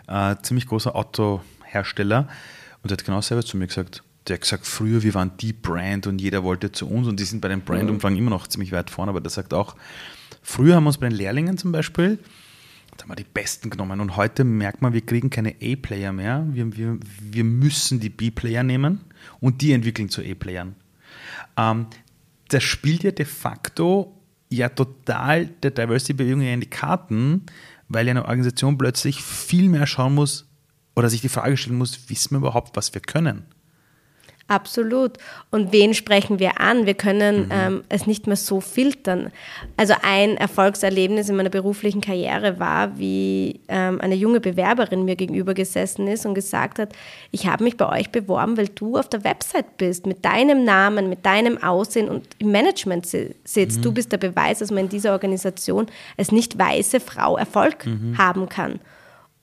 äh, 0.07 0.35
ziemlich 0.41 0.65
großer 0.65 0.95
Autohersteller. 0.95 2.27
Und 2.81 2.89
der 2.89 2.97
hat 2.97 3.05
genau 3.05 3.21
selber 3.21 3.43
zu 3.43 3.57
mir 3.57 3.67
gesagt, 3.67 4.03
der 4.27 4.35
hat 4.35 4.41
gesagt, 4.41 4.65
früher 4.65 5.03
wir 5.03 5.13
waren 5.13 5.31
die 5.39 5.53
Brand 5.53 6.07
und 6.07 6.19
jeder 6.19 6.43
wollte 6.43 6.71
zu 6.71 6.89
uns 6.89 7.07
und 7.07 7.19
die 7.19 7.23
sind 7.23 7.41
bei 7.41 7.47
den 7.47 7.61
Brandumfragen 7.61 8.17
immer 8.17 8.29
noch 8.29 8.47
ziemlich 8.47 8.71
weit 8.71 8.89
vorne, 8.89 9.09
aber 9.09 9.21
der 9.21 9.29
sagt 9.29 9.53
auch, 9.53 9.75
früher 10.41 10.75
haben 10.75 10.83
wir 10.83 10.89
uns 10.89 10.97
bei 10.97 11.07
den 11.07 11.17
Lehrlingen 11.17 11.57
zum 11.57 11.71
Beispiel, 11.71 12.19
da 12.97 13.03
haben 13.03 13.11
wir 13.11 13.15
die 13.15 13.23
Besten 13.23 13.69
genommen 13.69 14.01
und 14.01 14.17
heute 14.17 14.43
merkt 14.43 14.81
man, 14.81 14.93
wir 14.93 15.01
kriegen 15.01 15.29
keine 15.29 15.55
A-Player 15.61 16.11
mehr, 16.11 16.45
wir, 16.51 16.75
wir, 16.75 16.99
wir 17.21 17.43
müssen 17.43 17.99
die 17.99 18.09
B-Player 18.09 18.63
nehmen 18.63 19.01
und 19.39 19.61
die 19.61 19.71
entwickeln 19.71 20.09
zu 20.09 20.21
A-Playern. 20.21 20.75
Ähm, 21.55 21.87
das 22.49 22.63
spielt 22.63 23.03
ja 23.03 23.11
de 23.11 23.25
facto 23.25 24.13
ja 24.49 24.69
total 24.69 25.47
der 25.47 25.71
Diversity-Bewegung 25.71 26.41
in 26.41 26.61
die 26.61 26.69
Karten, 26.69 27.43
weil 27.89 28.07
ja 28.07 28.11
eine 28.11 28.25
Organisation 28.25 28.77
plötzlich 28.77 29.21
viel 29.21 29.69
mehr 29.69 29.85
schauen 29.87 30.15
muss 30.15 30.47
oder 30.95 31.09
sich 31.09 31.21
die 31.21 31.29
Frage 31.29 31.57
stellen 31.57 31.77
muss, 31.77 32.09
wissen 32.09 32.33
wir 32.33 32.39
überhaupt, 32.39 32.75
was 32.75 32.93
wir 32.93 33.01
können? 33.01 33.45
Absolut. 34.49 35.13
Und 35.51 35.73
wen 35.73 35.93
sprechen 35.93 36.39
wir 36.39 36.61
an? 36.61 36.85
Wir 36.85 36.93
können 36.93 37.45
mhm. 37.45 37.51
ähm, 37.51 37.83
es 37.89 38.07
nicht 38.07 38.27
mehr 38.27 38.37
so 38.37 38.61
filtern. 38.61 39.31
Also 39.75 39.93
ein 40.01 40.37
Erfolgserlebnis 40.37 41.27
in 41.27 41.35
meiner 41.35 41.49
beruflichen 41.49 41.99
Karriere 41.99 42.57
war, 42.57 42.97
wie 42.97 43.59
ähm, 43.67 43.99
eine 43.99 44.15
junge 44.15 44.39
Bewerberin 44.39 45.03
mir 45.03 45.17
gegenüber 45.17 45.53
gesessen 45.53 46.07
ist 46.07 46.25
und 46.25 46.33
gesagt 46.33 46.79
hat, 46.79 46.93
ich 47.31 47.45
habe 47.45 47.65
mich 47.65 47.75
bei 47.75 47.89
euch 47.99 48.09
beworben, 48.09 48.55
weil 48.55 48.69
du 48.69 48.97
auf 48.97 49.09
der 49.09 49.25
Website 49.25 49.75
bist, 49.77 50.05
mit 50.05 50.23
deinem 50.23 50.63
Namen, 50.63 51.09
mit 51.09 51.25
deinem 51.25 51.61
Aussehen 51.61 52.07
und 52.07 52.25
im 52.39 52.51
Management 52.51 53.05
sitzt. 53.05 53.79
Mhm. 53.79 53.81
Du 53.81 53.91
bist 53.91 54.13
der 54.13 54.17
Beweis, 54.17 54.59
dass 54.59 54.71
man 54.71 54.85
in 54.85 54.89
dieser 54.89 55.11
Organisation 55.11 55.87
als 56.15 56.31
nicht 56.31 56.57
weiße 56.57 57.01
Frau 57.01 57.35
Erfolg 57.37 57.85
mhm. 57.85 58.17
haben 58.17 58.47
kann. 58.47 58.79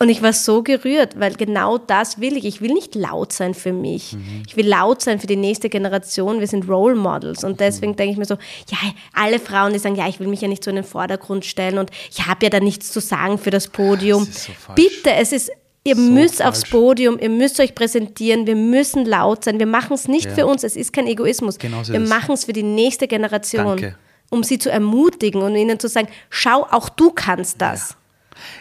Und 0.05 0.11
ich 0.11 0.21
war 0.21 0.35
so 0.35 0.63
gerührt, 0.63 1.19
weil 1.19 1.33
genau 1.33 1.79
das 1.79 2.21
will 2.21 2.37
ich. 2.37 2.45
Ich 2.45 2.61
will 2.61 2.75
nicht 2.75 2.95
laut 2.95 3.33
sein 3.33 3.55
für 3.55 3.73
mich. 3.73 4.13
Mhm. 4.13 4.43
Ich 4.47 4.55
will 4.55 4.69
laut 4.69 5.01
sein 5.01 5.19
für 5.19 5.27
die 5.27 5.35
nächste 5.35 5.71
Generation. 5.71 6.41
Wir 6.41 6.47
sind 6.47 6.69
Role 6.69 6.95
Models. 6.95 7.43
Und 7.43 7.59
deswegen 7.59 7.93
mhm. 7.93 7.97
denke 7.97 8.13
ich 8.13 8.19
mir 8.19 8.27
so, 8.27 8.35
ja, 8.69 8.77
alle 9.15 9.39
Frauen, 9.39 9.73
die 9.73 9.79
sagen, 9.79 9.97
ja, 9.97 10.07
ich 10.07 10.21
will 10.21 10.27
mich 10.27 10.43
ja 10.43 10.49
nicht 10.49 10.63
so 10.63 10.69
in 10.69 10.77
den 10.77 10.85
Vordergrund 10.85 11.47
stellen 11.47 11.79
und 11.79 11.91
ich 12.11 12.27
habe 12.27 12.45
ja 12.45 12.51
da 12.51 12.61
nichts 12.61 12.93
zu 12.93 13.01
sagen 13.01 13.39
für 13.39 13.49
das 13.49 13.69
Podium. 13.69 14.27
Das 14.27 14.45
so 14.45 14.53
Bitte, 14.75 15.15
es 15.15 15.33
ist 15.33 15.51
Ihr 15.85 15.97
so 15.97 16.03
müsst 16.03 16.37
falsch. 16.37 16.49
aufs 16.49 16.69
Podium, 16.69 17.19
ihr 17.19 17.31
müsst 17.31 17.59
euch 17.59 17.75
präsentieren, 17.75 18.47
wir 18.47 18.57
müssen 18.57 19.07
laut 19.07 19.45
sein. 19.45 19.59
Wir 19.59 19.67
machen 19.67 19.95
es 19.95 20.07
nicht 20.07 20.27
ja. 20.27 20.35
für 20.35 20.47
uns, 20.47 20.65
es 20.65 20.77
ist 20.77 20.93
kein 20.93 21.07
Egoismus. 21.07 21.57
Genau 21.57 21.83
so 21.83 21.95
wir 21.95 22.01
machen 22.01 22.35
es 22.35 22.45
für 22.45 22.53
die 22.53 22.63
nächste 22.63 23.09
Generation, 23.09 23.79
Danke. 23.79 23.97
um 24.29 24.43
sie 24.45 24.59
zu 24.59 24.71
ermutigen 24.71 25.41
und 25.41 25.57
ihnen 25.57 25.81
zu 25.81 25.89
sagen, 25.89 26.09
schau, 26.29 26.67
auch 26.71 26.91
du 26.91 27.11
kannst 27.11 27.63
das. 27.63 27.91
Ja. 27.91 27.97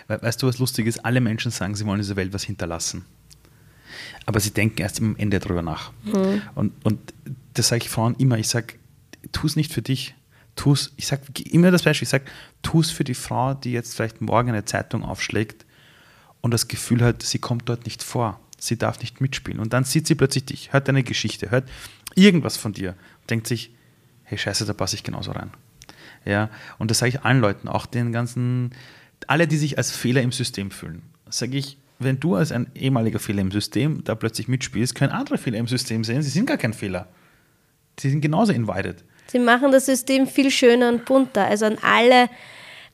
Weißt 0.07 0.41
du, 0.41 0.47
was 0.47 0.59
lustig 0.59 0.87
ist? 0.87 1.03
Alle 1.05 1.21
Menschen 1.21 1.51
sagen, 1.51 1.75
sie 1.75 1.85
wollen 1.85 1.99
dieser 1.99 2.15
Welt 2.15 2.33
was 2.33 2.43
hinterlassen. 2.43 3.05
Aber 4.25 4.39
sie 4.39 4.51
denken 4.51 4.81
erst 4.81 4.99
am 4.99 5.15
Ende 5.17 5.39
darüber 5.39 5.61
nach. 5.61 5.91
Mhm. 6.03 6.41
Und, 6.55 6.85
und 6.85 7.13
das 7.53 7.67
sage 7.67 7.83
ich 7.83 7.89
Frauen 7.89 8.15
immer. 8.15 8.37
Ich 8.37 8.47
sage, 8.47 8.75
tu 9.31 9.47
es 9.47 9.55
nicht 9.55 9.71
für 9.71 9.81
dich. 9.81 10.15
Tu's, 10.55 10.93
ich 10.97 11.07
sage 11.07 11.23
immer 11.49 11.71
das 11.71 11.81
Beispiel, 11.81 12.03
ich 12.03 12.09
sage, 12.09 12.25
tu 12.61 12.81
es 12.81 12.91
für 12.91 13.03
die 13.03 13.15
Frau, 13.15 13.55
die 13.55 13.71
jetzt 13.71 13.95
vielleicht 13.95 14.21
morgen 14.21 14.49
eine 14.49 14.65
Zeitung 14.65 15.03
aufschlägt 15.03 15.65
und 16.41 16.51
das 16.51 16.67
Gefühl 16.67 17.03
hat, 17.03 17.23
sie 17.23 17.39
kommt 17.39 17.67
dort 17.69 17.85
nicht 17.85 18.03
vor. 18.03 18.39
Sie 18.59 18.77
darf 18.77 18.99
nicht 18.99 19.19
mitspielen. 19.19 19.59
Und 19.59 19.73
dann 19.73 19.83
sieht 19.83 20.07
sie 20.07 20.15
plötzlich 20.15 20.45
dich, 20.45 20.71
hört 20.71 20.87
deine 20.87 21.03
Geschichte, 21.03 21.49
hört 21.51 21.67
irgendwas 22.15 22.55
von 22.55 22.71
dir 22.71 22.89
und 23.21 23.29
denkt 23.29 23.47
sich, 23.47 23.71
hey 24.23 24.37
Scheiße, 24.37 24.65
da 24.65 24.73
passe 24.73 24.95
ich 24.95 25.03
genauso 25.03 25.31
rein. 25.31 25.51
Ja, 26.23 26.49
und 26.77 26.91
das 26.91 26.99
sage 26.99 27.09
ich 27.09 27.21
allen 27.21 27.41
Leuten, 27.41 27.67
auch 27.67 27.85
den 27.85 28.11
ganzen 28.11 28.71
alle, 29.29 29.47
die 29.47 29.57
sich 29.57 29.77
als 29.77 29.95
Fehler 29.95 30.21
im 30.21 30.31
System 30.31 30.71
fühlen, 30.71 31.03
sage 31.29 31.57
ich, 31.57 31.77
wenn 31.99 32.19
du 32.19 32.35
als 32.35 32.51
ein 32.51 32.67
ehemaliger 32.75 33.19
Fehler 33.19 33.41
im 33.41 33.51
System 33.51 34.03
da 34.03 34.15
plötzlich 34.15 34.47
mitspielst, 34.47 34.95
können 34.95 35.11
andere 35.11 35.37
Fehler 35.37 35.57
im 35.57 35.67
System 35.67 36.03
sehen, 36.03 36.21
sie 36.21 36.29
sind 36.29 36.45
gar 36.45 36.57
kein 36.57 36.73
Fehler. 36.73 37.07
Sie 37.99 38.09
sind 38.09 38.21
genauso 38.21 38.53
invited. 38.53 39.03
Sie 39.27 39.39
machen 39.39 39.71
das 39.71 39.85
System 39.85 40.27
viel 40.27 40.51
schöner 40.51 40.89
und 40.89 41.05
bunter. 41.05 41.45
Also 41.45 41.65
an 41.65 41.77
alle 41.81 42.29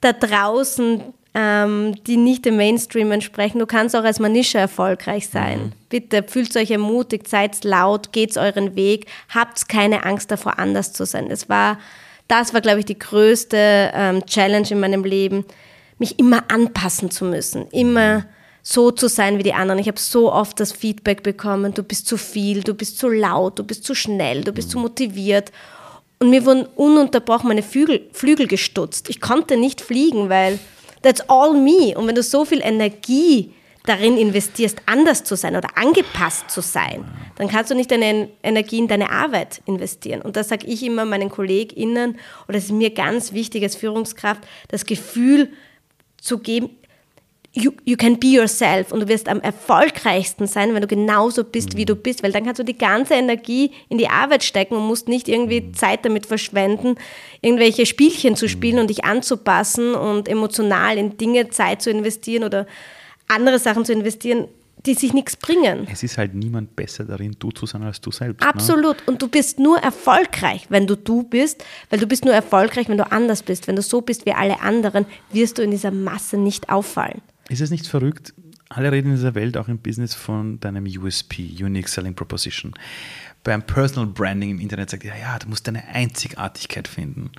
da 0.02 0.14
draußen, 0.14 1.02
ähm, 1.34 1.96
die 2.06 2.18
nicht 2.18 2.46
dem 2.46 2.58
Mainstream 2.58 3.12
entsprechen, 3.12 3.60
du 3.60 3.66
kannst 3.66 3.96
auch 3.96 4.04
als 4.04 4.20
Manischa 4.20 4.60
erfolgreich 4.60 5.28
sein. 5.28 5.60
Mhm. 5.60 5.72
Bitte 5.90 6.24
fühlt 6.24 6.56
euch 6.56 6.72
ermutigt, 6.72 7.28
seid 7.28 7.64
laut, 7.64 8.12
geht 8.12 8.38
euren 8.38 8.76
Weg, 8.76 9.08
habt 9.30 9.70
keine 9.70 10.06
Angst 10.06 10.32
davor, 10.32 10.60
anders 10.60 10.94
zu 10.94 11.06
sein. 11.06 11.30
Das 11.30 11.50
war, 11.50 11.80
das 12.28 12.54
war, 12.54 12.62
glaube 12.62 12.80
ich, 12.80 12.86
die 12.86 13.00
größte 13.00 13.92
ähm, 13.94 14.26
Challenge 14.26 14.68
in 14.70 14.80
meinem 14.80 15.04
Leben 15.04 15.46
mich 16.00 16.18
immer 16.18 16.50
anpassen 16.50 17.12
zu 17.12 17.26
müssen, 17.26 17.68
immer 17.68 18.26
so 18.64 18.92
zu 18.92 19.08
sein 19.08 19.38
wie 19.38 19.44
die 19.44 19.54
anderen. 19.54 19.80
Ich 19.80 19.88
habe 19.88 20.00
so 20.00 20.32
oft 20.32 20.60
das 20.60 20.72
Feedback 20.72 21.24
bekommen, 21.24 21.74
du 21.74 21.84
bist 21.84 22.08
zu 22.08 22.18
viel, 22.18 22.64
du 22.64 22.74
bist 22.74 22.98
zu 22.98 23.10
laut, 23.10 23.60
du 23.60 23.64
bist 23.64 23.84
zu 23.84 23.96
schnell, 23.96 24.44
du 24.44 24.52
bist 24.52 24.72
zu 24.72 24.80
motiviert. 24.80 25.52
Und 26.20 26.30
mir 26.30 26.46
wurden 26.46 26.66
ununterbrochen 26.76 27.48
meine 27.48 27.64
Flügel, 27.64 28.10
Flügel 28.12 28.48
gestutzt. 28.48 29.10
Ich 29.10 29.22
konnte 29.22 29.58
nicht 29.58 29.82
fliegen, 29.82 30.30
weil 30.30 30.60
that's 31.02 31.22
all 31.30 31.54
me. 31.54 31.98
Und 31.98 32.08
wenn 32.08 32.16
du 32.16 32.24
so 32.24 32.44
viel 32.44 32.62
Energie 32.62 33.54
darin 33.86 34.18
investierst, 34.18 34.78
anders 34.86 35.24
zu 35.24 35.36
sein 35.36 35.56
oder 35.56 35.70
angepasst 35.78 36.52
zu 36.52 36.62
sein, 36.62 37.06
dann 37.38 37.48
kannst 37.48 37.72
du 37.72 37.76
nicht 37.76 37.90
deine 37.90 38.30
Energie 38.44 38.80
in 38.80 38.90
deine 38.90 39.10
Arbeit 39.10 39.62
investieren. 39.66 40.22
Und 40.22 40.36
das 40.36 40.50
sage 40.50 40.68
ich 40.68 40.84
immer 40.84 41.06
meinen 41.06 41.30
KollegInnen, 41.30 42.18
oder 42.48 42.58
es 42.58 42.66
ist 42.66 42.72
mir 42.72 42.94
ganz 42.94 43.32
wichtig 43.32 43.64
als 43.64 43.78
Führungskraft, 43.78 44.42
das 44.68 44.86
Gefühl 44.86 45.50
zu 46.22 46.40
geben, 46.40 46.70
you, 47.54 47.72
you 47.86 47.98
can 47.98 48.20
be 48.20 48.28
yourself 48.28 48.92
und 48.92 49.02
du 49.02 49.08
wirst 49.08 49.28
am 49.28 49.42
erfolgreichsten 49.42 50.48
sein, 50.48 50.74
wenn 50.74 50.82
du 50.82 50.88
genauso 50.88 51.44
bist, 51.44 51.76
wie 51.76 51.86
du 51.86 51.96
mhm. 51.96 52.02
bist, 52.02 52.24
weil 52.24 52.32
dann 52.32 52.46
kannst 52.46 52.60
du 52.60 52.64
die 52.64 52.78
ganze 52.78 53.16
Energie 53.16 53.72
in 53.90 53.98
die 53.98 54.10
Arbeit 54.10 54.44
stecken 54.44 54.76
und 54.76 54.88
musst 54.88 55.08
nicht 55.08 55.28
irgendwie 55.28 55.62
mhm. 55.62 55.74
Zeit 55.74 56.06
damit 56.06 56.26
verschwenden, 56.26 56.96
irgendwelche 57.42 57.86
Spielchen 57.86 58.36
zu 58.36 58.48
spielen 58.48 58.76
mhm. 58.76 58.82
und 58.82 58.90
dich 58.90 59.04
anzupassen 59.04 59.96
und 59.96 60.28
emotional 60.28 60.98
in 60.98 61.18
Dinge 61.18 61.50
Zeit 61.50 61.82
zu 61.82 61.90
investieren 61.90 62.44
oder 62.44 62.68
andere 63.28 63.60
Sachen 63.60 63.86
zu 63.86 63.94
investieren, 63.94 64.48
die 64.86 64.94
sich 64.94 65.14
nichts 65.14 65.36
bringen. 65.36 65.88
Es 65.92 66.04
ist 66.04 66.18
halt 66.18 66.34
niemand 66.34 66.76
besser 66.76 67.04
darin, 67.04 67.36
du 67.38 67.52
zu 67.52 67.66
sein 67.66 67.84
als 67.84 68.00
du 68.00 68.12
selbst. 68.12 68.42
Ne? 68.42 68.48
Absolut. 68.48 68.98
Ne? 68.98 69.04
Und 69.08 69.22
du 69.22 69.28
bist 69.28 69.60
nur 69.60 69.78
erfolgreich, 69.80 70.68
wenn 70.70 70.88
du 70.88 70.96
du 70.96 71.24
bist, 71.24 71.66
weil 71.90 72.00
du 72.00 72.08
bist 72.08 72.24
nur 72.24 72.34
erfolgreich, 72.34 72.88
wenn 72.88 72.98
du 72.98 73.12
anders 73.12 73.44
bist. 73.44 73.68
Wenn 73.68 73.76
du 73.76 73.82
so 73.82 74.02
bist 74.02 74.26
wie 74.26 74.34
alle 74.34 74.62
anderen, 74.62 75.06
wirst 75.32 75.58
du 75.58 75.64
in 75.64 75.72
dieser 75.72 75.92
Masse 75.92 76.38
nicht 76.38 76.70
auffallen. 76.70 77.22
Ist 77.50 77.62
es 77.62 77.72
nicht 77.72 77.88
verrückt? 77.88 78.34
Alle 78.70 78.92
reden 78.92 79.10
in 79.10 79.16
dieser 79.16 79.36
Welt, 79.36 79.58
auch 79.58 79.68
im 79.68 79.80
Business, 79.80 80.14
von 80.14 80.60
deinem 80.60 80.86
USP, 80.86 81.50
Unique 81.60 81.90
Selling 81.90 82.14
Proposition. 82.14 82.74
Beim 83.44 83.64
Personal 83.64 84.06
Branding 84.06 84.52
im 84.52 84.60
Internet 84.60 84.92
sagt 84.92 85.04
ja, 85.04 85.16
ja, 85.16 85.40
du 85.40 85.50
musst 85.50 85.68
deine 85.68 85.84
Einzigartigkeit 85.88 86.88
finden. 86.88 87.32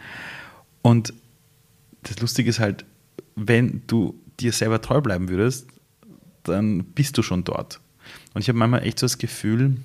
Und 0.83 1.15
das 2.03 2.19
Lustige 2.21 2.51
ist 2.51 2.59
halt, 2.59 2.85
wenn 3.37 3.83
du 3.87 4.19
dir 4.41 4.53
selber 4.53 4.81
treu 4.81 5.01
bleiben 5.01 5.29
würdest, 5.29 5.69
dann 6.45 6.85
bist 6.85 7.19
du 7.19 7.23
schon 7.23 7.45
dort. 7.45 7.81
Und 8.35 8.43
ich 8.43 8.49
habe 8.49 8.59
manchmal 8.59 8.83
echt 8.85 8.99
so 8.99 9.07
das 9.07 9.19
Gefühl, 9.19 9.77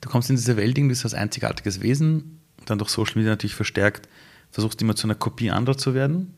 du 0.00 0.08
kommst 0.08 0.30
in 0.30 0.36
diese 0.36 0.56
Welt 0.56 0.76
irgendwie 0.76 0.94
so 0.94 1.04
als 1.04 1.14
einzigartiges 1.14 1.80
Wesen, 1.80 2.40
dann 2.64 2.78
durch 2.78 2.90
Social 2.90 3.16
Media 3.16 3.30
natürlich 3.30 3.54
verstärkt, 3.54 4.08
versuchst 4.50 4.80
immer 4.82 4.96
zu 4.96 5.06
einer 5.06 5.14
Kopie 5.14 5.50
anderer 5.50 5.76
zu 5.76 5.94
werden. 5.94 6.34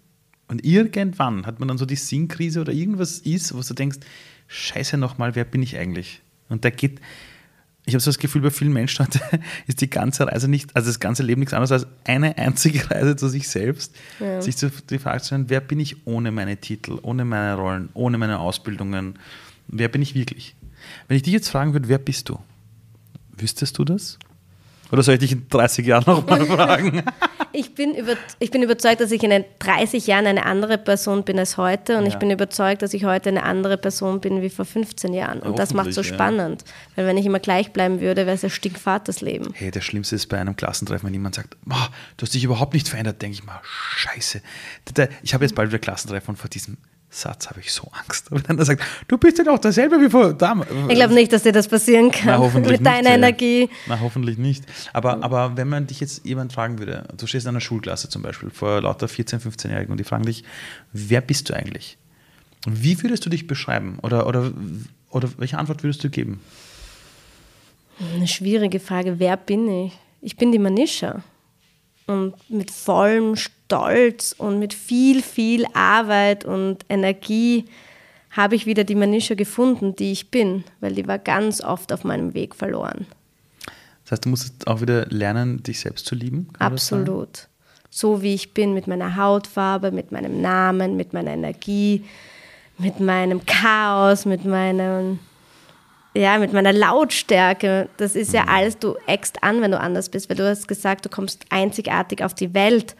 Und 0.48 0.64
irgendwann 0.64 1.46
hat 1.46 1.58
man 1.58 1.68
dann 1.68 1.78
so 1.78 1.84
die 1.84 1.96
Sinnkrise 1.96 2.60
oder 2.60 2.72
irgendwas 2.72 3.18
ist, 3.18 3.54
wo 3.54 3.60
du 3.60 3.74
denkst, 3.74 3.98
scheiße 4.46 4.96
nochmal, 4.96 5.34
wer 5.34 5.44
bin 5.44 5.62
ich 5.62 5.76
eigentlich? 5.76 6.22
Und 6.48 6.64
da 6.64 6.70
geht, 6.70 7.00
ich 7.88 7.94
habe 7.94 8.00
so 8.00 8.10
das 8.10 8.18
Gefühl, 8.18 8.42
bei 8.42 8.50
vielen 8.50 8.72
Menschen 8.72 9.06
ist 9.66 9.80
die 9.80 9.90
ganze 9.90 10.26
Reise 10.26 10.48
nicht, 10.48 10.76
also 10.76 10.88
das 10.88 11.00
ganze 11.00 11.22
Leben 11.22 11.40
nichts 11.40 11.54
anderes 11.54 11.72
als 11.72 11.86
eine 12.04 12.36
einzige 12.36 12.90
Reise 12.90 13.16
zu 13.16 13.28
sich 13.28 13.48
selbst, 13.48 13.94
ja. 14.20 14.40
sich 14.42 14.56
zu, 14.56 14.70
die 14.70 14.98
Frage 14.98 15.20
zu 15.20 15.26
stellen, 15.26 15.48
wer 15.48 15.60
bin 15.60 15.80
ich 15.80 16.06
ohne 16.06 16.30
meine 16.30 16.56
Titel, 16.58 16.98
ohne 17.02 17.24
meine 17.24 17.54
Rollen, 17.54 17.88
ohne 17.94 18.18
meine 18.18 18.38
Ausbildungen, 18.38 19.18
Wer 19.68 19.88
bin 19.88 20.02
ich 20.02 20.14
wirklich? 20.14 20.56
Wenn 21.06 21.16
ich 21.16 21.22
dich 21.22 21.34
jetzt 21.34 21.50
fragen 21.50 21.74
würde, 21.74 21.88
wer 21.88 21.98
bist 21.98 22.28
du? 22.30 22.38
Wüsstest 23.36 23.76
du 23.78 23.84
das? 23.84 24.18
Oder 24.90 25.02
soll 25.02 25.14
ich 25.14 25.20
dich 25.20 25.32
in 25.32 25.48
30 25.48 25.86
Jahren 25.86 26.04
nochmal 26.06 26.46
fragen? 26.46 27.02
ich, 27.52 27.74
bin 27.74 27.94
über, 27.94 28.14
ich 28.38 28.50
bin 28.50 28.62
überzeugt, 28.62 29.00
dass 29.00 29.10
ich 29.10 29.22
in 29.22 29.44
30 29.58 30.06
Jahren 30.06 30.26
eine 30.26 30.46
andere 30.46 30.78
Person 30.78 31.24
bin 31.24 31.38
als 31.38 31.56
heute 31.56 31.98
und 31.98 32.04
ja. 32.04 32.10
ich 32.10 32.16
bin 32.16 32.30
überzeugt, 32.30 32.82
dass 32.82 32.94
ich 32.94 33.04
heute 33.04 33.28
eine 33.28 33.42
andere 33.42 33.76
Person 33.76 34.20
bin 34.20 34.40
wie 34.42 34.50
vor 34.50 34.64
15 34.64 35.12
Jahren. 35.12 35.40
Und 35.40 35.58
das 35.58 35.74
macht 35.74 35.92
so 35.92 36.02
spannend. 36.02 36.62
Ja. 36.62 36.72
Weil 36.96 37.06
wenn 37.06 37.16
ich 37.16 37.26
immer 37.26 37.40
gleich 37.40 37.72
bleiben 37.72 38.00
würde, 38.00 38.26
wäre 38.26 38.34
es 38.34 38.44
ein 38.44 38.50
stinkfad 38.50 39.08
das 39.08 39.20
Leben. 39.20 39.52
Hey, 39.54 39.70
das 39.70 39.84
Schlimmste 39.84 40.16
ist 40.16 40.26
bei 40.26 40.38
einem 40.38 40.56
Klassentreffen, 40.56 41.06
wenn 41.06 41.14
jemand 41.14 41.34
sagt, 41.34 41.56
oh, 41.68 41.74
du 42.16 42.22
hast 42.22 42.34
dich 42.34 42.44
überhaupt 42.44 42.74
nicht 42.74 42.88
verändert, 42.88 43.20
denke 43.20 43.34
ich 43.34 43.44
mal, 43.44 43.60
scheiße. 43.62 44.40
Ich 45.22 45.34
habe 45.34 45.44
jetzt 45.44 45.54
bald 45.54 45.68
wieder 45.70 45.78
Klassentreffen 45.78 46.30
und 46.30 46.36
vor 46.36 46.48
diesem 46.48 46.78
Satz 47.10 47.48
habe 47.48 47.60
ich 47.60 47.72
so 47.72 47.90
Angst. 47.92 48.30
Und 48.30 48.48
dann 48.48 48.62
sagt, 48.62 48.82
du 49.08 49.16
bist 49.16 49.38
ja 49.38 49.44
doch 49.44 49.58
dasselbe 49.58 50.00
wie 50.00 50.10
vor 50.10 50.34
damals. 50.34 50.70
Ich 50.88 50.94
glaube 50.94 51.14
nicht, 51.14 51.32
dass 51.32 51.42
dir 51.42 51.52
das 51.52 51.66
passieren 51.66 52.10
kann. 52.10 52.26
Na, 52.26 52.38
hoffentlich 52.38 52.78
mit 52.78 52.86
deiner 52.86 53.10
nicht, 53.10 53.18
Energie. 53.18 53.70
Na, 53.86 53.98
hoffentlich 54.00 54.36
nicht. 54.36 54.64
Aber, 54.92 55.22
aber 55.22 55.56
wenn 55.56 55.68
man 55.68 55.86
dich 55.86 56.00
jetzt 56.00 56.26
jemand 56.26 56.52
fragen 56.52 56.78
würde, 56.78 57.08
du 57.16 57.26
stehst 57.26 57.46
in 57.46 57.50
einer 57.50 57.60
Schulklasse 57.60 58.10
zum 58.10 58.22
Beispiel 58.22 58.50
vor 58.50 58.82
lauter 58.82 59.06
14-, 59.06 59.40
15-Jährigen 59.40 59.90
und 59.90 59.98
die 59.98 60.04
fragen 60.04 60.24
dich, 60.24 60.44
wer 60.92 61.22
bist 61.22 61.48
du 61.48 61.54
eigentlich? 61.54 61.96
Wie 62.66 63.02
würdest 63.02 63.24
du 63.24 63.30
dich 63.30 63.46
beschreiben? 63.46 63.98
Oder, 64.02 64.26
oder, 64.26 64.52
oder 65.10 65.28
welche 65.38 65.56
Antwort 65.56 65.82
würdest 65.82 66.04
du 66.04 66.10
geben? 66.10 66.40
Eine 68.14 68.28
schwierige 68.28 68.80
Frage. 68.80 69.18
Wer 69.18 69.36
bin 69.36 69.86
ich? 69.86 69.92
Ich 70.20 70.36
bin 70.36 70.52
die 70.52 70.58
Manisha. 70.58 71.22
Und 72.06 72.34
mit 72.50 72.70
vollem 72.70 73.36
Stolz 73.68 74.34
und 74.36 74.58
mit 74.58 74.72
viel, 74.72 75.22
viel 75.22 75.66
Arbeit 75.74 76.46
und 76.46 76.86
Energie 76.88 77.66
habe 78.30 78.54
ich 78.54 78.64
wieder 78.64 78.82
die 78.82 78.94
Manisha 78.94 79.34
gefunden, 79.34 79.94
die 79.94 80.10
ich 80.10 80.30
bin, 80.30 80.64
weil 80.80 80.94
die 80.94 81.06
war 81.06 81.18
ganz 81.18 81.60
oft 81.60 81.92
auf 81.92 82.02
meinem 82.02 82.32
Weg 82.32 82.54
verloren. 82.54 83.06
Das 84.04 84.12
heißt, 84.12 84.24
du 84.24 84.30
musst 84.30 84.66
auch 84.66 84.80
wieder 84.80 85.04
lernen, 85.06 85.62
dich 85.62 85.80
selbst 85.80 86.06
zu 86.06 86.14
lieben? 86.14 86.48
Absolut. 86.58 87.48
So 87.90 88.22
wie 88.22 88.32
ich 88.32 88.54
bin, 88.54 88.72
mit 88.72 88.86
meiner 88.86 89.16
Hautfarbe, 89.16 89.90
mit 89.90 90.12
meinem 90.12 90.40
Namen, 90.40 90.96
mit 90.96 91.12
meiner 91.12 91.32
Energie, 91.32 92.04
mit 92.78 93.00
meinem 93.00 93.44
Chaos, 93.44 94.24
mit 94.24 94.46
meinem 94.46 95.18
ja, 96.14 96.38
mit 96.38 96.54
meiner 96.54 96.72
Lautstärke, 96.72 97.90
das 97.98 98.16
ist 98.16 98.32
ja 98.32 98.44
mhm. 98.44 98.48
alles, 98.48 98.78
du 98.78 98.96
eckst 99.06 99.42
an, 99.42 99.60
wenn 99.60 99.70
du 99.70 99.78
anders 99.78 100.08
bist, 100.08 100.30
weil 100.30 100.38
du 100.38 100.48
hast 100.48 100.66
gesagt, 100.66 101.04
du 101.04 101.10
kommst 101.10 101.44
einzigartig 101.50 102.24
auf 102.24 102.32
die 102.32 102.54
Welt 102.54 102.96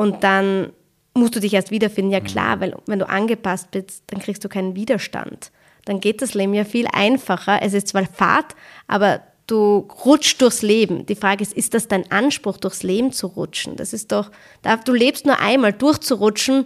und 0.00 0.24
dann 0.24 0.72
musst 1.12 1.36
du 1.36 1.40
dich 1.40 1.52
erst 1.52 1.70
wiederfinden. 1.70 2.10
Ja 2.10 2.20
klar, 2.20 2.56
mhm. 2.56 2.60
weil 2.60 2.76
wenn 2.86 2.98
du 2.98 3.08
angepasst 3.08 3.70
bist, 3.70 4.02
dann 4.06 4.20
kriegst 4.20 4.42
du 4.42 4.48
keinen 4.48 4.74
Widerstand. 4.74 5.50
Dann 5.84 6.00
geht 6.00 6.22
das 6.22 6.32
Leben 6.32 6.54
ja 6.54 6.64
viel 6.64 6.86
einfacher. 6.90 7.60
Es 7.60 7.74
ist 7.74 7.88
zwar 7.88 8.06
Fahrt, 8.06 8.54
aber 8.86 9.20
du 9.46 9.88
rutschst 10.04 10.40
durchs 10.40 10.62
Leben. 10.62 11.04
Die 11.04 11.14
Frage 11.14 11.42
ist, 11.42 11.52
ist 11.52 11.74
das 11.74 11.86
dein 11.86 12.10
Anspruch, 12.10 12.56
durchs 12.56 12.82
Leben 12.82 13.12
zu 13.12 13.26
rutschen? 13.26 13.76
Das 13.76 13.92
ist 13.92 14.10
doch, 14.10 14.30
du 14.84 14.92
lebst 14.94 15.26
nur 15.26 15.38
einmal, 15.38 15.74
durchzurutschen 15.74 16.64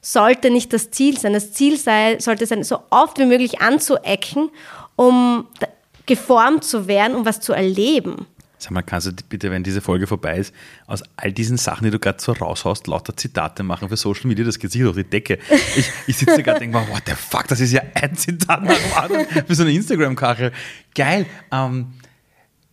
sollte 0.00 0.50
nicht 0.50 0.72
das 0.72 0.92
Ziel 0.92 1.18
sein. 1.18 1.32
Das 1.32 1.52
Ziel 1.52 1.76
sei, 1.76 2.20
sollte 2.20 2.46
sein, 2.46 2.62
so 2.62 2.78
oft 2.90 3.18
wie 3.18 3.24
möglich 3.24 3.60
anzuecken 3.60 4.50
um 4.96 5.46
geformt 6.06 6.64
zu 6.64 6.86
werden, 6.86 7.16
um 7.16 7.26
was 7.26 7.40
zu 7.40 7.52
erleben. 7.52 8.26
Sag 8.58 8.70
mal, 8.70 8.82
kannst 8.82 9.06
du 9.06 9.12
bitte, 9.28 9.50
wenn 9.50 9.62
diese 9.62 9.80
Folge 9.80 10.06
vorbei 10.06 10.38
ist, 10.38 10.54
aus 10.86 11.02
all 11.16 11.32
diesen 11.32 11.58
Sachen, 11.58 11.84
die 11.84 11.90
du 11.90 11.98
gerade 11.98 12.20
so 12.20 12.32
raushaust, 12.32 12.86
lauter 12.86 13.16
Zitate 13.16 13.62
machen 13.62 13.88
für 13.88 13.96
Social 13.96 14.28
Media, 14.28 14.44
das 14.44 14.58
geht 14.58 14.72
sicher 14.72 14.84
durch 14.84 14.96
die 14.96 15.04
Decke. 15.04 15.38
Ich, 15.76 15.90
ich 16.06 16.16
sitze 16.16 16.42
gerade 16.42 16.54
und 16.54 16.60
denke 16.60 16.78
mir, 16.78 16.88
what 16.88 17.02
the 17.06 17.12
fuck, 17.14 17.46
das 17.48 17.60
ist 17.60 17.72
ja 17.72 17.82
ein 17.94 18.16
Zitat 18.16 18.62
nach 18.62 19.08
dem 19.08 19.44
für 19.46 19.54
so 19.54 19.62
eine 19.62 19.72
Instagram-Kachel. 19.72 20.52
Geil. 20.94 21.26
Ähm, 21.52 21.92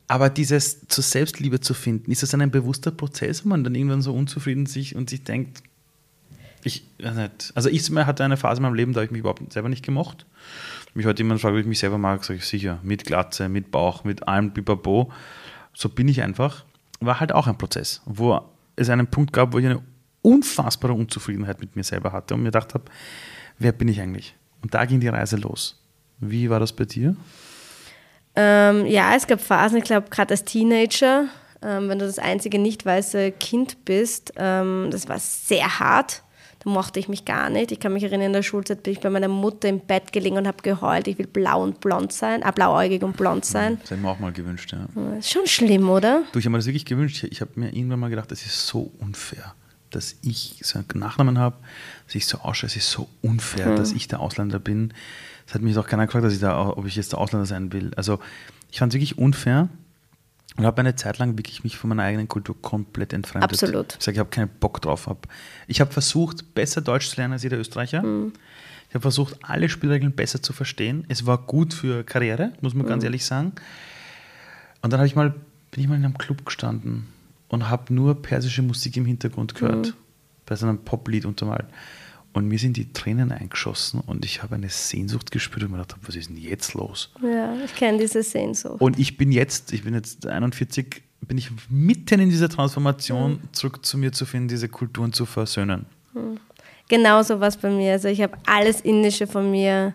aber 0.08 0.30
dieses 0.30 0.88
zur 0.88 1.04
Selbstliebe 1.04 1.60
zu 1.60 1.74
finden, 1.74 2.12
ist 2.12 2.24
das 2.24 2.34
ein 2.34 2.52
bewusster 2.52 2.92
Prozess, 2.92 3.44
wo 3.44 3.50
man 3.50 3.64
dann 3.64 3.76
irgendwann 3.76 4.02
so 4.02 4.14
unzufrieden 4.14 4.66
sich 4.66 4.96
und 4.96 5.10
sich 5.10 5.24
denkt, 5.24 5.64
ich 6.64 6.86
weiß 7.02 7.16
nicht. 7.16 7.52
Also 7.56 7.68
ich 7.68 7.90
hatte 7.92 8.24
eine 8.24 8.38
Phase 8.38 8.60
in 8.60 8.64
meinem 8.64 8.76
Leben, 8.76 8.94
da 8.94 9.00
habe 9.00 9.06
ich 9.06 9.12
mich 9.12 9.20
überhaupt 9.20 9.52
selber 9.52 9.68
nicht 9.68 9.84
gemocht 9.84 10.26
mich 10.94 11.06
heute 11.06 11.24
jemand 11.24 11.42
fragt, 11.42 11.54
ob 11.54 11.60
ich 11.60 11.66
mich 11.66 11.80
selber 11.80 11.98
mag, 11.98 12.24
sage 12.24 12.40
ich 12.40 12.46
sicher, 12.46 12.80
mit 12.84 13.06
Glatze, 13.06 13.50
mit 13.50 13.72
Bauch, 13.72 14.04
mit 14.04 14.28
allem 14.28 14.52
Bipapo. 14.52 15.12
So 15.74 15.90
bin 15.90 16.08
ich 16.08 16.22
einfach. 16.22 16.66
War 17.00 17.20
halt 17.20 17.34
auch 17.34 17.48
ein 17.48 17.58
Prozess, 17.58 18.02
wo 18.06 18.42
es 18.76 18.90
einen 18.90 19.08
Punkt 19.08 19.34
gab, 19.34 19.54
wo 19.54 19.60
ich 19.60 19.66
eine 19.66 19.82
unfassbare 20.22 20.94
Unzufriedenheit 20.94 21.60
mit 21.60 21.76
mir 21.76 21.84
selber 21.84 22.12
hatte 22.12 22.34
und 22.34 22.42
mir 22.42 22.48
gedacht 22.48 22.74
habe, 22.74 22.86
wer 23.60 23.72
bin 23.72 23.88
ich 23.88 24.00
eigentlich? 24.00 24.36
Und 24.62 24.74
da 24.74 24.86
ging 24.86 25.00
die 25.00 25.10
Reise 25.10 25.36
los. 25.36 25.84
Wie 26.20 26.50
war 26.50 26.60
das 26.60 26.72
bei 26.72 26.86
dir? 26.86 27.16
Ähm, 28.36 28.86
ja, 28.86 29.16
es 29.16 29.28
gab 29.28 29.42
Phasen, 29.42 29.78
ich 29.78 29.84
glaube, 29.84 30.10
gerade 30.10 30.32
als 30.32 30.44
Teenager, 30.44 31.28
ähm, 31.62 31.90
wenn 31.90 32.00
du 32.00 32.06
das 32.06 32.20
einzige 32.20 32.58
nicht 32.58 32.86
weiße 32.86 33.32
Kind 33.34 33.86
bist, 33.86 34.34
ähm, 34.38 34.88
das 34.90 35.08
war 35.08 35.20
sehr 35.20 35.80
hart. 35.80 36.24
Da 36.64 36.70
mochte 36.70 37.00
ich 37.00 37.10
mich 37.10 37.26
gar 37.26 37.50
nicht. 37.50 37.72
Ich 37.72 37.80
kann 37.80 37.94
mich 37.94 38.04
erinnern, 38.04 38.28
in 38.28 38.34
der 38.34 38.44
Schulzeit 38.44 38.84
bin 38.84 38.94
ich 38.94 39.00
bei 39.00 39.10
meiner 39.10 39.28
Mutter 39.28 39.68
im 39.70 39.80
Bett 39.80 40.14
gelegen 40.14 40.38
und 40.38 40.48
habe 40.48 40.62
geheult, 40.62 41.08
ich 41.08 41.18
will 41.18 41.28
blau 41.28 41.64
und 41.64 41.80
blond 41.80 42.12
sein, 42.12 42.42
äh, 42.42 42.52
blauäugig 42.52 43.04
und 43.04 43.18
blond 43.18 43.46
sein. 43.46 43.78
Das 43.82 43.92
hätte 43.92 43.96
ich 43.96 44.02
mir 44.02 44.10
auch 44.10 44.20
mal 44.20 44.32
gewünscht, 44.32 44.74
ja. 44.74 44.88
Ist 45.18 45.32
schon 45.32 45.48
schlimm, 45.48 45.90
oder? 45.90 46.24
Du, 46.32 46.40
ich 46.40 46.46
habe 46.46 46.52
mir 46.52 46.58
das 46.60 46.68
wirklich 46.68 46.86
gewünscht. 46.86 47.24
Ich 47.24 47.42
habe 47.42 47.52
mir 47.56 47.74
irgendwann 47.74 48.00
mal 48.00 48.10
gedacht, 48.10 48.32
das 48.32 48.46
ist 48.46 48.68
so 48.68 48.92
unfair, 49.00 49.54
dass 49.90 50.16
ich 50.22 50.60
so 50.62 50.80
einen 50.80 50.88
Nachnamen 50.96 51.38
habe, 51.38 51.56
dass 52.06 52.16
ich 52.16 52.26
so 52.26 52.40
ausschaue, 52.40 52.68
es 52.68 52.76
ist 52.76 52.90
so 52.90 53.08
unfair, 53.22 53.68
hm. 53.68 53.76
dass 53.76 53.92
ich 53.92 54.08
der 54.08 54.20
Ausländer 54.20 54.60
bin. 54.60 54.94
Das 55.46 55.56
hat 55.56 55.62
mich 55.62 55.76
doch 55.76 55.88
keiner 55.88 56.06
gefragt, 56.06 56.26
dass 56.26 56.34
ich 56.34 56.40
da, 56.40 56.70
ob 56.70 56.86
ich 56.86 56.96
jetzt 56.96 57.12
der 57.12 57.20
Ausländer 57.20 57.46
sein 57.46 57.74
will. 57.74 57.92
Also 57.96 58.20
ich 58.72 58.80
fand 58.80 58.94
es 58.94 58.96
wirklich 58.96 59.18
unfair 59.18 59.70
und 60.56 60.66
habe 60.66 60.82
eine 60.82 60.96
Zeit 60.96 61.18
lang 61.18 61.38
wirklich 61.38 61.64
mich 61.64 61.78
von 61.78 61.90
meiner 61.90 62.04
eigenen 62.04 62.28
Kultur 62.28 62.56
komplett 62.62 63.14
entfremdet. 63.14 63.52
Absolut. 63.52 63.96
Ich 63.98 64.04
sage, 64.04 64.16
ich 64.16 64.20
habe 64.20 64.30
keinen 64.30 64.50
Bock 64.60 64.82
drauf. 64.82 65.10
Ich 65.68 65.82
habe 65.82 65.92
versucht, 65.92 66.54
besser 66.54 66.82
Deutsch 66.82 67.10
zu 67.10 67.18
lernen 67.18 67.34
als 67.34 67.44
jeder 67.44 67.58
Österreicher. 67.58 68.04
Mhm. 68.04 68.34
Ich 68.90 68.96
habe 68.96 69.02
versucht, 69.02 69.38
alle 69.42 69.70
Spielregeln 69.70 70.14
besser 70.14 70.44
zu 70.44 70.54
verstehen. 70.54 71.06
Es 71.10 71.26
war 71.26 71.40
gut 71.40 71.74
für 71.74 72.04
Karriere, 72.04 72.54
muss 72.62 72.76
man 72.76 72.86
mhm. 72.86 72.90
ganz 72.90 73.04
ehrlich 73.04 73.26
sagen. 73.26 73.54
Und 74.82 74.94
dann 74.94 75.04
ich 75.06 75.16
mal, 75.16 75.32
bin 75.72 75.82
ich 75.82 75.88
mal 75.88 75.96
in 75.96 76.06
einem 76.06 76.18
Club 76.18 76.46
gestanden 76.46 77.08
und 77.48 77.70
habe 77.70 77.94
nur 77.94 78.22
persische 78.22 78.62
Musik 78.62 78.98
im 78.98 79.06
Hintergrund 79.06 79.56
gehört. 79.56 79.88
Mhm. 79.88 79.94
Bei 80.46 80.56
so 80.56 80.68
einem 80.68 80.80
Poplied 80.80 81.26
untermalt. 81.26 81.66
Und 82.34 82.48
mir 82.48 82.58
sind 82.58 82.78
die 82.78 82.92
Tränen 82.92 83.32
eingeschossen 83.32 84.00
und 84.00 84.26
ich 84.26 84.42
habe 84.42 84.56
eine 84.56 84.70
Sehnsucht 84.70 85.30
gespürt 85.30 85.64
und 85.64 85.72
mir 85.72 85.78
gedacht, 85.78 85.96
was 86.02 86.16
ist 86.16 86.30
denn 86.30 86.38
jetzt 86.38 86.74
los? 86.74 87.12
Ja, 87.22 87.54
ich 87.64 87.76
kenne 87.76 88.00
diese 88.00 88.24
Sehnsucht. 88.24 88.82
Und 88.82 88.98
ich 88.98 89.18
bin 89.18 89.32
jetzt, 89.32 89.72
ich 89.72 89.84
bin 89.84 89.94
jetzt 89.94 90.26
41, 90.26 91.04
bin 91.22 91.38
ich 91.38 91.52
mitten 91.70 92.20
in 92.20 92.32
dieser 92.32 92.50
Transformation, 92.50 93.34
mhm. 93.34 93.54
zurück 93.54 93.86
zu 93.86 94.00
mir 94.00 94.12
zu 94.12 94.26
finden, 94.26 94.48
diese 94.48 94.68
Kulturen 94.68 95.14
zu 95.14 95.28
versöhnen. 95.28 95.86
Mhm. 96.14 96.40
Genauso 96.90 97.40
was 97.40 97.58
bei 97.58 97.70
mir. 97.70 97.94
Also 97.94 98.08
ich 98.08 98.22
habe 98.22 98.36
alles 98.48 98.82
Indische 98.82 99.28
von 99.28 99.52
mir 99.52 99.94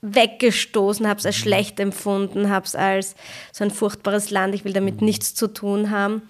weggestoßen, 0.00 1.06
habe 1.06 1.18
es 1.18 1.26
als 1.26 1.36
mhm. 1.36 1.42
schlecht 1.42 1.80
empfunden, 1.80 2.48
habe 2.48 2.64
es 2.64 2.74
als 2.74 3.16
so 3.52 3.64
ein 3.64 3.70
furchtbares 3.70 4.30
Land, 4.30 4.54
ich 4.54 4.64
will 4.64 4.72
damit 4.72 5.00
mhm. 5.00 5.06
nichts 5.06 5.34
zu 5.34 5.48
tun 5.48 5.90
haben. 5.90 6.22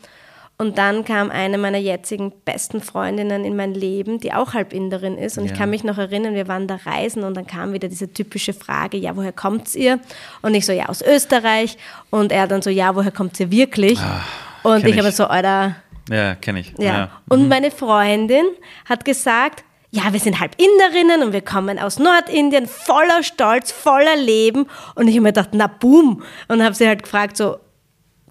Und 0.61 0.77
dann 0.77 1.05
kam 1.05 1.31
eine 1.31 1.57
meiner 1.57 1.79
jetzigen 1.79 2.33
besten 2.45 2.81
Freundinnen 2.81 3.45
in 3.45 3.55
mein 3.55 3.75
Leben, 3.75 4.19
die 4.19 4.33
auch 4.33 4.55
Halbinderin 4.55 5.17
ist. 5.17 5.39
Und 5.39 5.45
ja. 5.45 5.53
ich 5.53 5.57
kann 5.57 5.71
mich 5.71 5.85
noch 5.85 5.99
erinnern, 5.99 6.35
wir 6.35 6.49
waren 6.49 6.67
da 6.67 6.81
reisen 6.85 7.23
und 7.23 7.37
dann 7.37 7.47
kam 7.47 7.73
wieder 7.73 7.87
diese 7.87 8.13
typische 8.13 8.53
Frage, 8.53 8.97
ja, 8.97 9.15
woher 9.15 9.33
kommt 9.33 9.73
ihr? 9.77 10.01
Und 10.43 10.55
ich 10.55 10.67
so, 10.67 10.73
ja, 10.73 10.87
aus 10.87 11.01
Österreich. 11.01 11.79
Und 12.11 12.33
er 12.33 12.49
dann 12.49 12.61
so, 12.61 12.71
ja, 12.71 12.97
woher 12.97 13.13
kommt 13.13 13.39
ihr 13.39 13.53
wirklich? 13.53 14.01
Ah, 14.01 14.25
und 14.65 14.85
ich, 14.85 14.97
ich 14.97 14.99
habe 14.99 15.13
so, 15.13 15.27
Alter. 15.27 15.77
Ja, 16.11 16.35
kenne 16.35 16.59
ich. 16.59 16.75
Ja. 16.77 16.85
ja. 16.85 17.11
Und 17.29 17.43
mhm. 17.43 17.49
meine 17.49 17.71
Freundin 17.71 18.45
hat 18.89 19.05
gesagt, 19.05 19.63
ja, 19.91 20.13
wir 20.13 20.19
sind 20.19 20.41
Halbinderinnen 20.41 21.23
und 21.23 21.33
wir 21.33 21.41
kommen 21.41 21.79
aus 21.79 22.01
Nordindien, 22.01 22.67
voller 22.67 23.23
Stolz, 23.23 23.71
voller 23.71 24.17
Leben. 24.17 24.67
Und 24.97 25.07
ich 25.07 25.15
habe 25.15 25.23
mir 25.23 25.29
gedacht, 25.33 25.51
na 25.53 25.69
boom. 25.69 26.25
Und 26.49 26.65
habe 26.65 26.75
sie 26.75 26.89
halt 26.89 27.05
gefragt, 27.05 27.37
so, 27.37 27.59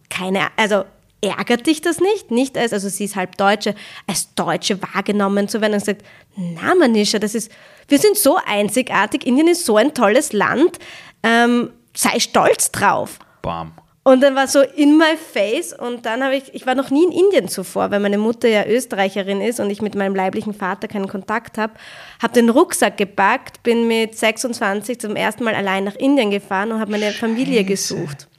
keine, 0.09 0.47
also 0.57 0.83
ärgert 1.21 1.65
dich 1.67 1.81
das 1.81 1.99
nicht? 1.99 2.31
Nicht 2.31 2.57
als, 2.57 2.73
also 2.73 2.89
sie 2.89 3.05
ist 3.05 3.15
halb 3.15 3.37
Deutsche, 3.37 3.75
als 4.05 4.33
Deutsche 4.35 4.81
wahrgenommen 4.81 5.47
zu 5.47 5.61
werden 5.61 5.73
und 5.73 5.85
sagt, 5.85 6.03
na 6.35 6.75
Manisha, 6.75 7.19
das 7.19 7.35
ist, 7.35 7.51
wir 7.87 7.99
sind 7.99 8.17
so 8.17 8.37
einzigartig, 8.45 9.25
Indien 9.25 9.47
ist 9.47 9.65
so 9.65 9.77
ein 9.77 9.93
tolles 9.93 10.33
Land, 10.33 10.77
ähm, 11.23 11.71
sei 11.93 12.19
stolz 12.19 12.71
drauf. 12.71 13.19
Bam. 13.41 13.73
Und 14.07 14.21
dann 14.21 14.35
war 14.35 14.47
so 14.47 14.61
in 14.61 14.97
my 14.97 15.17
face 15.17 15.73
und 15.73 16.05
dann 16.05 16.23
habe 16.23 16.37
ich, 16.37 16.53
ich 16.55 16.65
war 16.65 16.75
noch 16.75 16.91
nie 16.91 17.03
in 17.03 17.11
Indien 17.11 17.49
zuvor, 17.49 17.91
weil 17.91 17.99
meine 17.99 18.17
Mutter 18.17 18.47
ja 18.47 18.65
Österreicherin 18.65 19.41
ist 19.41 19.59
und 19.59 19.69
ich 19.69 19.81
mit 19.81 19.95
meinem 19.95 20.15
leiblichen 20.15 20.53
Vater 20.53 20.87
keinen 20.87 21.09
Kontakt 21.09 21.57
habe, 21.57 21.73
habe 22.21 22.33
den 22.33 22.49
Rucksack 22.49 22.95
gepackt, 22.95 23.63
bin 23.63 23.85
mit 23.85 24.17
26 24.17 25.01
zum 25.01 25.17
ersten 25.17 25.43
Mal 25.43 25.55
allein 25.55 25.83
nach 25.83 25.95
Indien 25.95 26.31
gefahren 26.31 26.71
und 26.71 26.79
habe 26.79 26.91
meine 26.91 27.11
Familie 27.11 27.65
gesucht. 27.65 28.29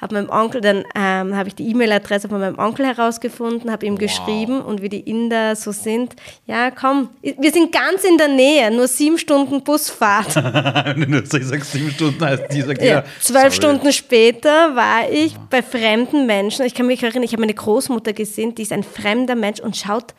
Habe 0.00 0.14
meinem 0.14 0.30
Onkel, 0.30 0.60
dann 0.60 0.84
ähm, 0.94 1.36
habe 1.36 1.48
ich 1.48 1.54
die 1.54 1.68
E-Mail-Adresse 1.70 2.28
von 2.28 2.40
meinem 2.40 2.58
Onkel 2.58 2.86
herausgefunden, 2.86 3.70
habe 3.70 3.84
ihm 3.86 3.94
Wow. 3.94 3.98
geschrieben 4.00 4.60
und 4.60 4.80
wie 4.82 4.88
die 4.88 5.00
Inder 5.00 5.56
so 5.56 5.72
sind, 5.72 6.14
ja 6.46 6.70
komm, 6.70 7.10
wir 7.22 7.50
sind 7.52 7.72
ganz 7.72 8.04
in 8.04 8.16
der 8.16 8.28
Nähe, 8.28 8.70
nur 8.70 8.86
sieben 8.88 9.18
Stunden 9.18 9.62
Busfahrt. 9.64 10.36
Wenn 10.36 11.10
du 11.12 11.24
sagst, 11.26 11.72
sieben 11.72 11.90
Stunden 11.90 12.24
heißt, 12.24 12.44
die 12.52 12.62
sagt, 12.62 12.80
Ja, 12.82 12.86
ja, 12.88 13.04
zwölf 13.20 13.42
sorry. 13.42 13.52
Stunden 13.52 13.92
später 13.92 14.74
war 14.76 15.10
ich 15.10 15.34
bei 15.50 15.62
fremden 15.62 16.26
Menschen. 16.26 16.64
Ich 16.64 16.74
kann 16.74 16.86
mich 16.86 17.02
erinnern, 17.02 17.22
ich 17.24 17.32
habe 17.32 17.40
meine 17.42 17.54
Großmutter 17.54 18.12
gesehen, 18.12 18.54
die 18.54 18.62
ist 18.62 18.72
ein 18.72 18.84
fremder 18.84 19.34
Mensch 19.34 19.60
und 19.60 19.76
schaut 19.76 20.14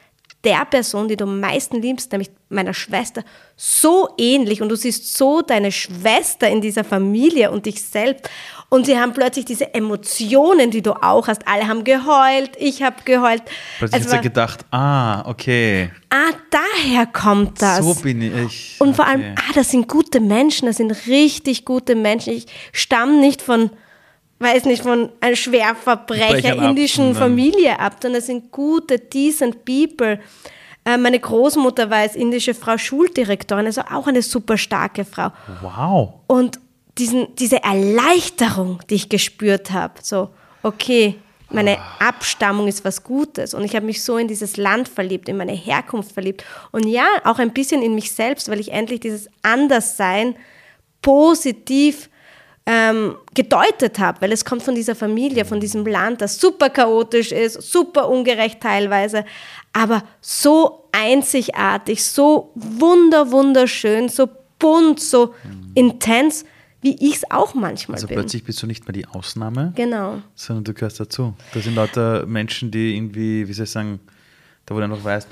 der 0.46 0.64
Person, 0.66 1.10
die 1.10 1.18
du 1.18 1.26
am 1.26 1.40
meisten 1.42 1.82
liebst, 1.82 2.12
nämlich 2.14 2.30
meiner 2.48 2.74
Schwester, 2.74 3.24
so 3.58 4.08
ähnlich. 4.18 4.62
Und 4.62 4.70
du 4.70 4.76
siehst 4.76 5.18
so 5.18 5.42
deine 5.42 5.70
Schwester 5.72 6.48
in 6.48 6.62
dieser 6.62 6.86
Familie 6.86 7.52
und 7.52 7.66
dich 7.66 7.82
selbst. 7.82 8.30
Und 8.70 8.86
sie 8.86 9.00
haben 9.00 9.14
plötzlich 9.14 9.46
diese 9.46 9.74
Emotionen, 9.74 10.70
die 10.70 10.84
du 10.84 10.94
auch 10.94 11.28
hast. 11.28 11.48
Alle 11.48 11.68
haben 11.68 11.84
geheult, 11.84 12.52
ich 12.60 12.84
habe 12.84 12.98
geheult. 13.04 13.42
Plötzlich 13.80 14.06
du 14.06 14.12
war, 14.12 14.20
gedacht, 14.20 14.66
ah, 14.70 15.28
okay, 15.28 15.90
ah, 16.12 16.32
daher 16.52 17.08
kommt 17.08 17.62
das. 17.62 17.84
so 17.84 17.96
bin 17.96 18.22
ich. 18.22 18.76
Und 18.80 18.96
vor 18.96 19.08
allem, 19.08 19.22
okay. 19.22 19.36
ah, 19.38 19.54
das 19.56 19.72
sind 19.72 19.88
gute 19.88 20.20
Menschen, 20.20 20.68
das 20.68 20.78
sind 20.78 20.92
richtig 21.08 21.66
gute 21.66 21.96
Menschen. 21.96 22.34
Ich 22.34 22.46
stamme 22.72 23.20
nicht 23.20 23.42
von, 23.42 23.72
weiß 24.38 24.66
nicht, 24.66 24.84
von 24.84 25.10
einem 25.20 25.36
Schwerverbrecher 25.36 26.54
ab, 26.54 26.70
indischen 26.70 27.06
nein. 27.06 27.16
Familie 27.16 27.80
ab, 27.80 27.96
sondern 28.00 28.22
das 28.22 28.28
sind 28.28 28.52
gute, 28.52 29.00
decent 29.00 29.66
people. 29.66 30.20
Äh, 30.86 30.98
Meine 30.98 31.20
Großmutter 31.20 31.90
war 31.90 31.98
als 31.98 32.16
indische 32.16 32.54
Frau 32.54 32.78
Schuldirektorin, 32.78 33.66
also 33.66 33.82
auch 33.82 34.06
eine 34.06 34.22
super 34.22 34.58
starke 34.58 35.06
Frau. 35.06 35.32
Wow. 35.64 36.14
Und 36.28 36.60
diesen, 37.00 37.36
diese 37.36 37.64
Erleichterung, 37.64 38.80
die 38.90 38.96
ich 38.96 39.10
gespürt 39.10 39.72
habe, 39.72 39.94
so, 40.02 40.30
okay, 40.64 41.16
meine 41.52 41.78
Abstammung 42.00 42.68
ist 42.68 42.86
was 42.86 43.04
Gutes 43.04 43.54
und 43.54 43.64
ich 43.64 43.76
habe 43.76 43.86
mich 43.86 44.04
so 44.04 44.18
in 44.18 44.28
dieses 44.28 44.58
Land 44.58 44.88
verliebt, 44.88 45.28
in 45.30 45.38
meine 45.38 45.54
Herkunft 45.54 46.12
verliebt. 46.12 46.44
Und 46.72 46.86
ja, 46.86 47.08
auch 47.24 47.40
ein 47.40 47.54
bisschen 47.54 47.82
in 47.82 47.96
mich 47.96 48.12
selbst, 48.12 48.50
weil 48.50 48.60
ich 48.60 48.72
endlich 48.72 49.00
dieses 49.00 49.30
Anderssein 49.42 50.36
positiv 51.02 52.10
ähm, 52.68 53.16
gedeutet 53.34 53.98
habe, 53.98 54.22
weil 54.22 54.32
es 54.32 54.46
kommt 54.46 54.62
von 54.62 54.76
dieser 54.76 54.94
Familie, 54.94 55.44
von 55.44 55.60
diesem 55.60 55.88
Land, 55.88 56.22
das 56.22 56.40
super 56.40 56.70
chaotisch 56.70 57.32
ist, 57.32 57.60
super 57.64 58.10
ungerecht 58.10 58.62
teilweise, 58.62 59.26
aber 59.74 60.04
so 60.22 60.88
einzigartig, 60.92 62.04
so 62.04 62.52
wunder, 62.54 63.32
wunderschön, 63.32 64.08
so 64.08 64.30
bunt, 64.60 65.00
so 65.00 65.34
intens, 65.74 66.46
wie 66.82 66.96
ich 67.06 67.18
es 67.18 67.32
auch 67.32 67.54
manchmal 67.54 67.96
Also 67.96 68.08
bin. 68.08 68.16
plötzlich 68.18 68.44
bist 68.44 68.62
du 68.64 68.68
nicht 68.68 68.86
mehr 68.88 68.94
die 68.94 69.06
Ausnahme, 69.08 69.74
Genau. 69.76 70.22
sondern 70.36 70.64
du 70.64 70.74
gehörst 70.74 71.00
dazu. 71.00 71.34
Da 71.54 71.60
sind 71.60 71.76
lauter 71.76 72.26
Menschen, 72.26 72.72
die 72.72 72.96
irgendwie, 72.96 73.48
wie 73.48 73.54
soll 73.54 73.66
ich 73.66 73.72
sagen, 73.72 74.00
da 74.66 74.74
wo 74.76 74.80
du 74.80 74.86
einfach 74.86 75.04
weißt, 75.04 75.28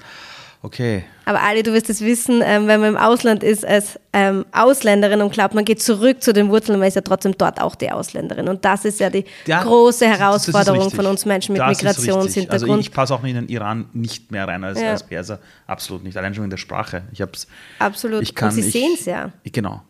okay, 0.63 1.03
Aber 1.25 1.41
Ali, 1.41 1.61
du 1.63 1.71
wirst 1.73 1.89
es 1.89 2.01
wissen, 2.01 2.41
ähm, 2.43 2.67
wenn 2.67 2.79
man 2.81 2.89
im 2.89 2.97
Ausland 2.97 3.43
ist 3.43 3.63
als 3.65 3.99
ähm, 4.11 4.45
Ausländerin 4.51 5.21
und 5.21 5.31
glaubt, 5.31 5.53
man 5.53 5.63
geht 5.65 5.81
zurück 5.81 6.21
zu 6.23 6.33
den 6.33 6.49
Wurzeln, 6.49 6.79
man 6.79 6.87
ist 6.87 6.95
ja 6.95 7.01
trotzdem 7.01 7.37
dort 7.37 7.61
auch 7.61 7.75
die 7.75 7.91
Ausländerin. 7.91 8.47
Und 8.49 8.65
das 8.65 8.83
ist 8.85 8.99
ja 8.99 9.09
die 9.09 9.23
Ja, 9.45 9.61
große 9.63 10.07
Herausforderung 10.07 10.89
von 10.89 11.05
uns 11.05 11.25
Menschen 11.25 11.53
mit 11.53 11.61
Das. 11.61 11.69
Migrationshintergrund. 11.77 12.69
Also 12.71 12.79
ich 12.79 12.91
passe 12.91 13.13
auch 13.13 13.23
in 13.23 13.35
den 13.35 13.47
Iran 13.49 13.85
nicht 13.93 14.31
mehr 14.31 14.47
rein 14.47 14.63
als, 14.63 14.81
Ja. 14.81 14.91
als 14.91 15.03
Perser. 15.03 15.39
Absolut 15.67 16.03
nicht. 16.03 16.17
Allein 16.17 16.33
schon 16.33 16.43
in 16.45 16.49
der 16.49 16.57
Sprache. 16.57 17.03
Ich 17.11 17.21
hab's, 17.21 17.47
Absolut. 17.79 18.23
Ich 18.23 18.33
kann, 18.33 18.49
und 18.49 18.55
Sie 18.55 18.61
ich- 18.61 18.71
sehen 18.71 18.91
es 18.97 19.05
ja. 19.05 19.31
Genau. 19.45 19.83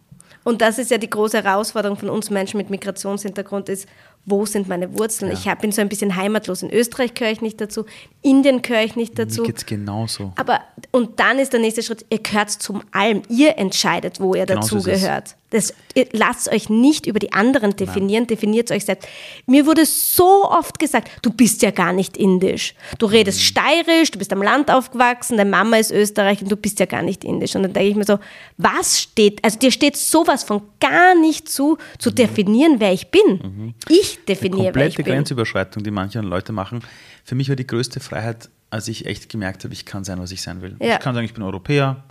Und 0.48 0.62
das 0.62 0.80
ist 0.80 0.92
ja 0.92 0.98
die 0.98 1.10
große 1.10 1.44
Herausforderung 1.44 1.98
von 1.98 2.10
uns 2.10 2.30
Menschen 2.30 2.56
mit 2.56 2.70
Migrationshintergrund 2.70 3.68
ist, 3.68 3.86
wo 4.24 4.46
sind 4.46 4.70
meine 4.70 4.98
Wurzeln? 4.98 5.30
Ich 5.30 5.46
hab, 5.46 5.60
bin 5.60 5.74
so 5.74 5.82
ein 5.82 5.90
bisschen 5.90 6.16
heimatlos. 6.16 6.64
In 6.64 6.72
Österreich 6.72 7.14
gehöre 7.14 7.34
ich 7.34 7.42
nicht 7.42 7.60
dazu, 7.60 7.86
in 8.22 8.38
Indien 8.38 8.62
gehöre 8.62 8.84
ich 8.84 8.96
nicht 8.96 9.20
dazu. 9.20 9.42
Mir 9.42 9.48
geht's 9.48 9.66
genauso. 9.66 10.32
Aber, 10.38 10.62
und 10.92 11.20
dann 11.20 11.40
ist 11.40 11.52
der 11.52 11.60
nächste 11.60 11.84
Schritt, 11.84 12.06
ihr 12.10 12.20
gehört 12.20 12.50
zum 12.50 12.82
Allem. 12.92 13.24
Ihr 13.28 13.58
entscheidet, 13.58 14.22
wo 14.22 14.36
ihr 14.36 14.46
Genau 14.46 14.62
so 14.62 14.78
dazugehört. 14.78 15.36
Das, 15.50 15.74
lasst 16.12 16.52
euch 16.52 16.70
nicht 16.70 17.06
über 17.08 17.20
die 17.20 17.32
anderen 17.32 17.74
definieren, 17.74 18.28
definiert 18.28 18.70
euch 18.70 18.84
selbst. 18.84 19.08
Mir 19.46 19.66
wurde 19.66 19.86
so 19.86 20.44
oft 20.44 20.78
gesagt, 20.78 21.10
du 21.22 21.30
bist 21.32 21.62
ja 21.62 21.72
gar 21.72 21.94
nicht 21.94 22.18
indisch. 22.18 22.76
Du 23.00 23.08
Mhm. 23.08 23.14
redest 23.14 23.42
steirisch, 23.42 24.12
du 24.12 24.20
bist 24.20 24.34
am 24.34 24.42
Land 24.44 24.70
aufgewachsen, 24.70 25.38
deine 25.38 25.50
Mama 25.50 25.78
ist 25.78 25.92
Österreich 25.92 26.42
und 26.42 26.52
du 26.52 26.58
bist 26.58 26.82
ja 26.82 26.86
gar 26.86 27.02
nicht 27.02 27.24
indisch. 27.24 27.56
Und 27.56 27.64
dann 27.64 27.72
denke 27.72 27.90
ich 27.90 27.96
mir 27.96 28.04
so, 28.04 28.20
was 28.58 29.00
steht, 29.00 29.42
also 29.46 29.58
dir 29.58 29.72
steht 29.72 29.96
sowas 29.96 30.44
von 30.44 30.64
gar 30.82 31.16
nicht 31.16 31.48
zu, 31.48 31.78
zu 31.98 32.12
definieren, 32.12 32.82
wer 32.82 32.92
ich 32.92 33.08
bin. 33.08 33.74
Ich 33.88 34.20
definiere, 34.26 34.76
wer 34.76 34.88
ich 34.88 34.96
Mhm. 34.96 34.96
Komplette 34.98 35.04
bin. 35.04 35.06
Grenzüberschreitung, 35.14 35.82
die 35.84 35.92
manche 35.92 36.20
Leute 36.20 36.52
machen. 36.52 36.82
Für 37.24 37.36
mich 37.36 37.48
war 37.48 37.56
die 37.56 37.66
größte 37.68 38.02
Freiheit, 38.02 38.50
als 38.70 38.90
ich 38.90 39.06
echt 39.06 39.30
gemerkt 39.30 39.64
habe, 39.64 39.74
ich 39.74 39.86
kann 39.86 40.04
sein, 40.04 40.20
was 40.20 40.32
ich 40.34 40.42
sein 40.42 40.62
will. 40.62 40.76
Ja. 40.82 40.96
Ich 40.96 41.00
kann 41.00 41.16
sagen, 41.16 41.26
ich 41.26 41.34
bin 41.34 41.44
Europäer. 41.44 42.04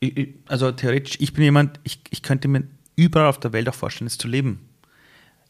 Ich, 0.00 0.34
also 0.46 0.70
theoretisch, 0.72 1.16
ich 1.20 1.32
bin 1.32 1.44
jemand, 1.44 1.80
ich, 1.82 2.00
ich 2.10 2.22
könnte 2.22 2.48
mir 2.48 2.64
überall 2.96 3.28
auf 3.28 3.40
der 3.40 3.52
Welt 3.52 3.68
auch 3.68 3.74
vorstellen, 3.74 4.06
es 4.06 4.18
zu 4.18 4.28
leben. 4.28 4.60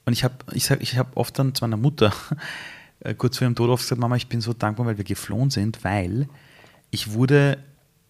Und 0.05 0.13
ich 0.13 0.25
habe 0.25 0.37
ich 0.53 0.65
sag, 0.65 0.81
ich 0.81 0.97
hab 0.97 1.17
oft 1.17 1.39
dann 1.39 1.55
zu 1.55 1.65
meiner 1.65 1.77
Mutter 1.77 2.13
äh, 3.01 3.15
kurz 3.15 3.39
vor 3.39 3.47
ihrem 3.47 3.55
Tod 3.55 3.69
oft 3.71 3.83
gesagt, 3.83 4.01
Mama, 4.01 4.17
ich 4.17 4.29
bin 4.29 4.41
so 4.41 4.53
dankbar, 4.53 4.87
weil 4.87 4.97
wir 4.97 5.05
geflohen 5.05 5.51
sind, 5.51 5.85
weil 5.85 6.29
ich 6.91 7.13
wurde, 7.13 7.59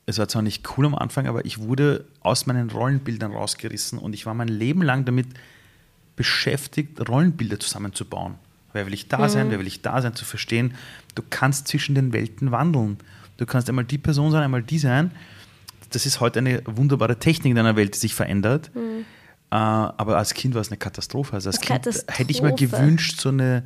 es 0.06 0.18
war 0.18 0.28
zwar 0.28 0.42
nicht 0.42 0.76
cool 0.76 0.86
am 0.86 0.94
Anfang, 0.94 1.26
aber 1.26 1.44
ich 1.44 1.58
wurde 1.58 2.04
aus 2.20 2.46
meinen 2.46 2.70
Rollenbildern 2.70 3.32
rausgerissen 3.32 3.98
und 3.98 4.12
ich 4.12 4.26
war 4.26 4.34
mein 4.34 4.48
Leben 4.48 4.82
lang 4.82 5.04
damit 5.04 5.26
beschäftigt, 6.14 7.08
Rollenbilder 7.08 7.58
zusammenzubauen. 7.58 8.34
Wer 8.72 8.86
will 8.86 8.94
ich 8.94 9.08
da 9.08 9.28
sein, 9.28 9.50
wer 9.50 9.58
will 9.58 9.66
ich 9.66 9.82
da 9.82 10.02
sein, 10.02 10.14
zu 10.14 10.24
verstehen, 10.24 10.74
du 11.14 11.22
kannst 11.28 11.68
zwischen 11.68 11.94
den 11.94 12.12
Welten 12.12 12.50
wandeln. 12.50 12.98
Du 13.38 13.46
kannst 13.46 13.68
einmal 13.68 13.84
die 13.84 13.98
Person 13.98 14.30
sein, 14.30 14.42
einmal 14.42 14.62
die 14.62 14.78
sein. 14.78 15.12
Das 15.90 16.06
ist 16.06 16.20
heute 16.20 16.40
eine 16.40 16.62
wunderbare 16.66 17.18
Technik 17.18 17.52
in 17.52 17.58
einer 17.58 17.76
Welt, 17.76 17.94
die 17.94 17.98
sich 17.98 18.14
verändert. 18.14 18.70
Äh, 19.50 19.54
aber 19.54 20.18
als 20.18 20.34
Kind 20.34 20.54
war 20.54 20.60
es 20.60 20.68
eine 20.68 20.76
Katastrophe. 20.76 21.34
Also 21.34 21.48
als 21.48 21.58
Eine 21.58 21.80
Kind 21.80 22.04
hätte 22.08 22.30
ich 22.30 22.42
mir 22.42 22.50
Katastrophe. 22.50 22.82
gewünscht, 22.82 23.20
so 23.20 23.30
eine, 23.30 23.64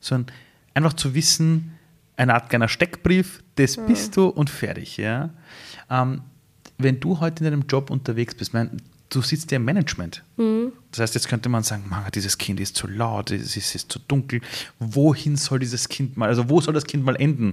so 0.00 0.16
ein, 0.16 0.26
einfach 0.74 0.94
zu 0.94 1.14
wissen, 1.14 1.72
eine 2.16 2.34
Art 2.34 2.50
kleiner 2.50 2.68
Steckbrief, 2.68 3.42
das 3.54 3.76
bist 3.76 4.16
du 4.16 4.26
und 4.26 4.50
fertig. 4.50 4.96
Ja? 4.96 5.30
Ähm, 5.88 6.22
wenn 6.78 7.00
du 7.00 7.20
heute 7.20 7.44
in 7.44 7.50
deinem 7.50 7.66
Job 7.66 7.90
unterwegs 7.90 8.34
bist, 8.34 8.52
mein, 8.52 8.82
du 9.08 9.22
sitzt 9.22 9.50
ja 9.50 9.56
im 9.56 9.64
Management. 9.64 10.22
Das 10.90 11.00
heißt, 11.00 11.14
jetzt 11.14 11.28
könnte 11.28 11.48
man 11.48 11.62
sagen, 11.62 11.84
Mann, 11.88 12.04
dieses 12.14 12.38
Kind 12.38 12.60
ist 12.60 12.76
zu 12.76 12.86
laut, 12.86 13.30
es 13.30 13.42
ist, 13.42 13.56
es 13.56 13.74
ist 13.74 13.92
zu 13.92 13.98
dunkel. 14.00 14.40
Wohin 14.78 15.36
soll 15.36 15.58
dieses 15.58 15.88
Kind 15.88 16.16
mal, 16.16 16.28
also 16.28 16.48
wo 16.48 16.60
soll 16.60 16.74
das 16.74 16.84
Kind 16.84 17.04
mal 17.04 17.16
enden? 17.16 17.52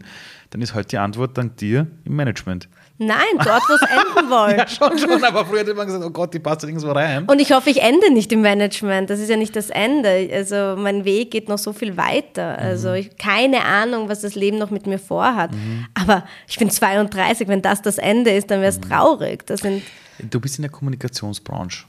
Dann 0.49 0.61
ist 0.61 0.73
heute 0.73 0.89
die 0.89 0.97
Antwort 0.97 1.37
dank 1.37 1.57
dir 1.57 1.87
im 2.05 2.15
Management. 2.15 2.69
Nein, 2.99 3.17
dort, 3.43 3.61
wo 3.69 3.73
es 3.73 3.81
enden 4.17 4.29
wollen. 4.29 4.57
Ja, 4.57 4.67
schon, 4.67 4.97
schon, 4.97 5.23
aber 5.23 5.45
früher 5.45 5.59
hat 5.59 5.75
man 5.75 5.85
gesagt, 5.85 6.03
oh 6.03 6.09
Gott, 6.09 6.33
die 6.33 6.39
passt 6.39 6.63
da 6.63 6.67
irgendwo 6.67 6.91
rein. 6.91 7.25
Und 7.25 7.39
ich 7.39 7.51
hoffe, 7.51 7.69
ich 7.69 7.81
ende 7.81 8.11
nicht 8.11 8.31
im 8.31 8.41
Management. 8.41 9.09
Das 9.09 9.19
ist 9.19 9.29
ja 9.29 9.37
nicht 9.37 9.55
das 9.55 9.69
Ende. 9.69 10.29
Also 10.33 10.75
mein 10.77 11.05
Weg 11.05 11.31
geht 11.31 11.47
noch 11.47 11.59
so 11.59 11.73
viel 11.73 11.95
weiter. 11.95 12.57
Also 12.57 12.93
ich 12.93 13.15
keine 13.17 13.63
Ahnung, 13.63 14.09
was 14.09 14.21
das 14.21 14.35
Leben 14.35 14.57
noch 14.57 14.71
mit 14.71 14.87
mir 14.87 14.99
vorhat. 14.99 15.51
Aber 15.93 16.25
ich 16.47 16.57
bin 16.57 16.69
32. 16.71 17.47
Wenn 17.47 17.61
das 17.61 17.81
das 17.81 17.97
Ende 17.99 18.31
ist, 18.31 18.49
dann 18.49 18.61
wäre 18.61 18.69
es 18.69 18.81
traurig. 18.81 19.45
Das 19.45 19.61
sind 19.61 19.83
Du 20.19 20.39
bist 20.39 20.57
in 20.57 20.63
der 20.63 20.71
Kommunikationsbranche. 20.71 21.85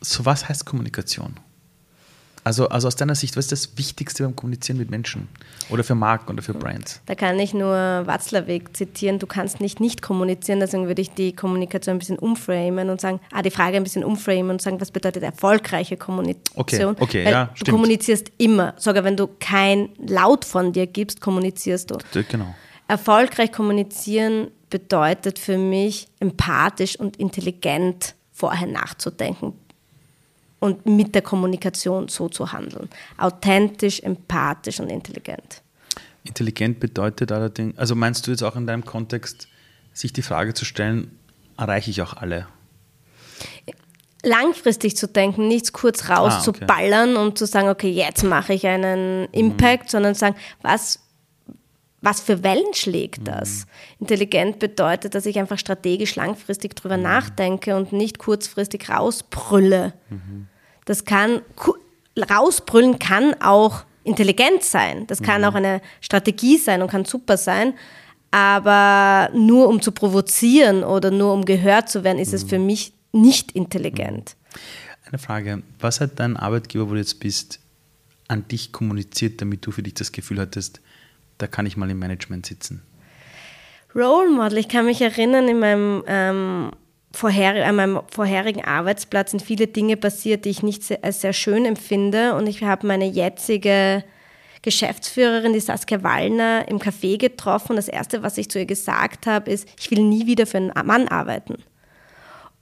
So 0.00 0.24
was 0.24 0.48
heißt 0.48 0.66
Kommunikation? 0.66 1.36
Also, 2.44 2.68
also 2.68 2.88
aus 2.88 2.96
deiner 2.96 3.14
Sicht, 3.14 3.36
was 3.36 3.46
ist 3.46 3.52
das 3.52 3.78
Wichtigste 3.78 4.24
beim 4.24 4.34
Kommunizieren 4.34 4.78
mit 4.78 4.90
Menschen? 4.90 5.28
Oder 5.70 5.84
für 5.84 5.94
Marken 5.94 6.32
oder 6.32 6.42
für 6.42 6.54
Brands? 6.54 7.00
Da 7.06 7.14
kann 7.14 7.38
ich 7.38 7.54
nur 7.54 7.70
Watzlawick 7.70 8.76
zitieren, 8.76 9.20
du 9.20 9.28
kannst 9.28 9.60
nicht 9.60 9.78
nicht 9.78 10.02
kommunizieren, 10.02 10.58
deswegen 10.58 10.88
würde 10.88 11.02
ich 11.02 11.10
die 11.10 11.34
Kommunikation 11.34 11.96
ein 11.96 11.98
bisschen 12.00 12.18
umframen 12.18 12.90
und 12.90 13.00
sagen, 13.00 13.20
ah, 13.30 13.42
die 13.42 13.50
Frage 13.50 13.76
ein 13.76 13.84
bisschen 13.84 14.02
umframen 14.02 14.50
und 14.50 14.62
sagen, 14.62 14.80
was 14.80 14.90
bedeutet 14.90 15.22
erfolgreiche 15.22 15.96
Kommunikation? 15.96 16.96
Okay, 16.96 17.02
okay, 17.02 17.24
Weil 17.24 17.32
ja, 17.32 17.44
Du 17.46 17.56
stimmt. 17.58 17.76
kommunizierst 17.76 18.32
immer, 18.38 18.74
sogar 18.76 19.04
wenn 19.04 19.16
du 19.16 19.28
kein 19.38 19.90
Laut 20.04 20.44
von 20.44 20.72
dir 20.72 20.88
gibst, 20.88 21.20
kommunizierst 21.20 21.90
du. 21.92 21.98
Genau. 22.28 22.54
Erfolgreich 22.88 23.52
kommunizieren 23.52 24.48
bedeutet 24.68 25.38
für 25.38 25.58
mich, 25.58 26.08
empathisch 26.18 26.98
und 26.98 27.16
intelligent 27.18 28.14
vorher 28.32 28.66
nachzudenken 28.66 29.52
und 30.62 30.86
mit 30.86 31.12
der 31.16 31.22
Kommunikation 31.22 32.06
so 32.06 32.28
zu 32.28 32.52
handeln. 32.52 32.88
Authentisch, 33.18 33.98
empathisch 34.00 34.78
und 34.78 34.90
intelligent. 34.90 35.60
Intelligent 36.22 36.78
bedeutet 36.78 37.32
allerdings, 37.32 37.76
also 37.76 37.96
meinst 37.96 38.26
du 38.26 38.30
jetzt 38.30 38.44
auch 38.44 38.54
in 38.54 38.68
deinem 38.68 38.84
Kontext, 38.84 39.48
sich 39.92 40.12
die 40.12 40.22
Frage 40.22 40.54
zu 40.54 40.64
stellen, 40.64 41.18
erreiche 41.58 41.90
ich 41.90 42.00
auch 42.00 42.14
alle? 42.14 42.46
langfristig 44.24 44.96
zu 44.96 45.08
denken, 45.08 45.48
nichts 45.48 45.72
kurz 45.72 46.08
Ah, 46.08 46.22
okay. 46.22 46.34
rauszuballern 46.36 47.16
und 47.16 47.38
zu 47.38 47.44
sagen, 47.44 47.68
okay, 47.68 47.90
jetzt 47.90 48.22
mache 48.22 48.54
ich 48.54 48.64
einen 48.68 49.26
Impact, 49.32 49.90
sondern 49.90 50.14
sagen, 50.14 50.36
was, 50.60 51.00
was 52.02 52.20
für 52.20 52.44
Wellen 52.44 52.72
schlägt 52.72 53.26
das? 53.26 53.66
Intelligent 53.98 54.60
bedeutet, 54.60 55.16
dass 55.16 55.26
ich 55.26 55.40
einfach 55.40 55.58
strategisch 55.58 56.14
langfristig 56.14 56.76
drüber 56.76 56.98
nachdenke 56.98 57.74
und 57.76 57.92
nicht 57.92 58.18
kurzfristig 58.20 58.88
rausbrülle. 58.88 59.92
Das 60.84 61.04
kann 61.04 61.42
rausbrüllen 62.18 62.98
kann 62.98 63.34
auch 63.40 63.84
intelligent 64.04 64.64
sein. 64.64 65.06
Das 65.06 65.22
kann 65.22 65.42
mhm. 65.42 65.46
auch 65.46 65.54
eine 65.54 65.80
Strategie 66.00 66.58
sein 66.58 66.82
und 66.82 66.90
kann 66.90 67.04
super 67.04 67.36
sein. 67.36 67.74
Aber 68.30 69.30
nur 69.34 69.68
um 69.68 69.80
zu 69.80 69.92
provozieren 69.92 70.84
oder 70.84 71.10
nur 71.10 71.32
um 71.32 71.44
gehört 71.44 71.90
zu 71.90 72.02
werden, 72.02 72.18
ist 72.18 72.30
mhm. 72.30 72.34
es 72.34 72.44
für 72.44 72.58
mich 72.58 72.92
nicht 73.12 73.52
intelligent. 73.52 74.36
Mhm. 74.36 74.58
Eine 75.12 75.18
Frage. 75.18 75.62
Was 75.78 76.00
hat 76.00 76.18
dein 76.20 76.38
Arbeitgeber, 76.38 76.88
wo 76.88 76.94
du 76.94 76.98
jetzt 76.98 77.20
bist, 77.20 77.60
an 78.28 78.48
dich 78.48 78.72
kommuniziert, 78.72 79.42
damit 79.42 79.66
du 79.66 79.70
für 79.70 79.82
dich 79.82 79.92
das 79.92 80.10
Gefühl 80.10 80.40
hattest, 80.40 80.80
da 81.36 81.46
kann 81.46 81.66
ich 81.66 81.76
mal 81.76 81.90
im 81.90 81.98
Management 81.98 82.46
sitzen? 82.46 82.82
Role 83.94 84.30
Model. 84.30 84.56
Ich 84.56 84.68
kann 84.68 84.86
mich 84.86 85.02
erinnern, 85.02 85.48
in 85.48 85.58
meinem, 85.58 86.02
ähm, 86.06 86.70
vorher, 87.12 87.66
an 87.66 87.76
meinem 87.76 88.00
vorherigen 88.10 88.64
Arbeitsplatz 88.64 89.30
sind 89.32 89.42
viele 89.42 89.66
Dinge 89.66 89.96
passiert, 89.96 90.44
die 90.44 90.50
ich 90.50 90.62
nicht 90.62 90.82
sehr, 90.82 91.02
als 91.02 91.20
sehr 91.20 91.32
schön 91.32 91.64
empfinde. 91.64 92.34
Und 92.34 92.46
ich 92.46 92.62
habe 92.62 92.86
meine 92.86 93.06
jetzige 93.06 94.04
Geschäftsführerin, 94.62 95.52
die 95.52 95.60
Saskia 95.60 96.02
Wallner, 96.02 96.68
im 96.68 96.78
Café 96.78 97.18
getroffen. 97.18 97.76
Das 97.76 97.88
Erste, 97.88 98.22
was 98.22 98.38
ich 98.38 98.48
zu 98.48 98.58
ihr 98.58 98.66
gesagt 98.66 99.26
habe, 99.26 99.50
ist, 99.50 99.68
ich 99.78 99.90
will 99.90 100.02
nie 100.02 100.26
wieder 100.26 100.46
für 100.46 100.58
einen 100.58 100.72
Mann 100.84 101.08
arbeiten. 101.08 101.56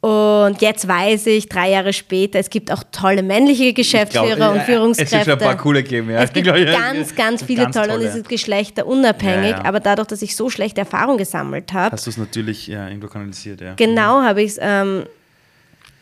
Und 0.01 0.63
jetzt 0.63 0.89
weiß 0.89 1.27
ich, 1.27 1.51
drei 1.51 1.73
Jahre 1.73 1.93
später, 1.93 2.39
es 2.39 2.49
gibt 2.49 2.73
auch 2.73 2.83
tolle 2.91 3.23
männliche 3.23 3.75
Geschäftsführer 3.75 4.37
glaub, 4.37 4.55
und 4.55 4.63
Führungskräfte. 4.63 5.17
Es 5.17 5.27
wird 5.27 5.39
schon 5.41 5.49
ein 5.49 5.57
paar 5.57 5.63
coole 5.63 5.83
geben, 5.83 6.11
ja. 6.11 6.23
Es 6.23 6.33
gibt 6.33 6.47
ganz, 6.47 7.15
ganz 7.15 7.43
viele 7.43 7.65
ganz 7.65 7.77
tolle, 7.77 7.89
tolle, 7.89 8.01
und 8.01 8.07
es 8.07 8.15
ist 8.15 8.29
geschlechterunabhängig. 8.29 9.51
Ja, 9.51 9.59
ja. 9.59 9.65
Aber 9.65 9.79
dadurch, 9.79 10.09
dass 10.09 10.23
ich 10.23 10.35
so 10.35 10.49
schlechte 10.49 10.81
Erfahrungen 10.81 11.19
gesammelt 11.19 11.75
habe. 11.75 11.93
Hast 11.93 12.07
du 12.07 12.11
es 12.11 12.17
natürlich 12.17 12.67
ja, 12.67 12.89
irgendwo 12.89 13.09
kanalisiert, 13.09 13.61
ja. 13.61 13.75
Genau, 13.75 14.23
habe 14.23 14.41
ich 14.41 14.53
es 14.53 14.59
ähm, 14.63 15.05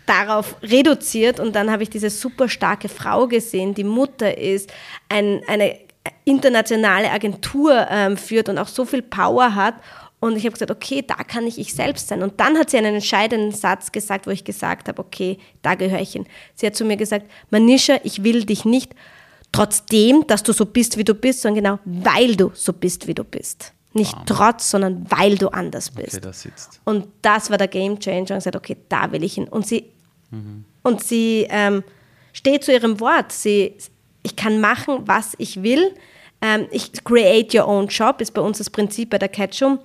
darauf 0.07 0.55
reduziert 0.63 1.41
und 1.41 1.57
dann 1.57 1.69
habe 1.69 1.83
ich 1.83 1.91
diese 1.91 2.09
super 2.09 2.49
starke 2.49 2.89
Frau 2.89 3.27
gesehen, 3.27 3.75
die 3.75 3.85
Mutter 3.85 4.39
ist, 4.39 4.73
ein, 5.09 5.43
eine 5.49 5.75
internationale 6.25 7.11
Agentur 7.11 7.87
ähm, 7.91 8.17
führt 8.17 8.49
und 8.49 8.59
auch 8.59 8.69
so 8.69 8.85
viel 8.85 9.03
Power 9.03 9.57
hat 9.57 9.75
und 10.21 10.37
ich 10.37 10.45
habe 10.45 10.53
gesagt, 10.53 10.71
okay, 10.71 11.03
da 11.07 11.15
kann 11.17 11.47
ich 11.47 11.59
ich 11.59 11.73
selbst 11.75 12.09
sein. 12.09 12.23
Und 12.23 12.41
dann 12.41 12.59
hat 12.59 12.71
sie 12.71 12.79
einen 12.79 12.97
entscheidenden 12.97 13.53
Satz 13.53 13.93
gesagt, 13.93 14.27
wo 14.27 14.31
ich 14.31 14.45
gesagt 14.45 14.89
habe, 14.89 15.01
okay, 15.01 15.39
da 15.63 15.75
gehöre 15.75 16.01
ich 16.01 16.13
hin. 16.13 16.27
Sie 16.55 16.67
hat 16.67 16.75
zu 16.75 16.85
mir 16.85 16.97
gesagt, 16.97 17.27
Manisha, 17.51 17.99
ich 18.03 18.25
will 18.25 18.45
dich 18.45 18.65
nicht 18.65 18.95
trotzdem, 19.53 20.27
dass 20.27 20.43
du 20.43 20.53
so 20.53 20.67
bist, 20.67 20.97
wie 20.97 21.05
du 21.05 21.15
bist, 21.15 21.43
sondern 21.43 21.63
genau, 21.63 21.79
weil 21.85 22.35
du 22.35 22.51
so 22.55 22.73
bist, 22.73 23.07
wie 23.07 23.15
du 23.15 23.23
bist. 23.23 23.73
Nicht 23.95 24.15
wow. 24.15 24.23
trotz, 24.27 24.71
sondern 24.71 25.07
weil 25.09 25.39
du 25.39 25.49
anders 25.49 25.91
bist. 25.91 26.17
Okay, 26.17 26.21
das. 26.21 26.49
Und 26.85 27.07
das 27.23 27.49
war 27.51 27.57
der 27.57 27.69
Game 27.69 27.99
Changer 27.99 28.19
und 28.19 28.39
gesagt, 28.39 28.57
okay, 28.57 28.77
da 28.89 29.11
will 29.13 29.23
ich 29.23 29.35
hin. 29.35 29.49
Und 29.49 29.67
sie, 29.67 29.87
mhm. 30.31 30.65
und 30.83 31.03
sie 31.03 31.47
ähm, 31.49 31.85
steht 32.33 32.65
zu 32.65 32.73
ihrem 32.73 32.99
Wort. 33.01 33.33
Sie, 33.33 33.75
ich 34.23 34.37
kann 34.37 34.61
machen, 34.61 35.03
was 35.07 35.35
ich 35.39 35.63
will. 35.63 35.95
Ähm, 36.41 36.67
ich 36.71 36.93
create 37.05 37.55
your 37.55 37.67
own 37.67 37.87
job 37.87 38.21
ist 38.21 38.33
bei 38.33 38.41
uns 38.41 38.59
das 38.59 38.69
Prinzip 38.69 39.11
bei 39.11 39.19
der 39.19 39.29
Catchum. 39.29 39.79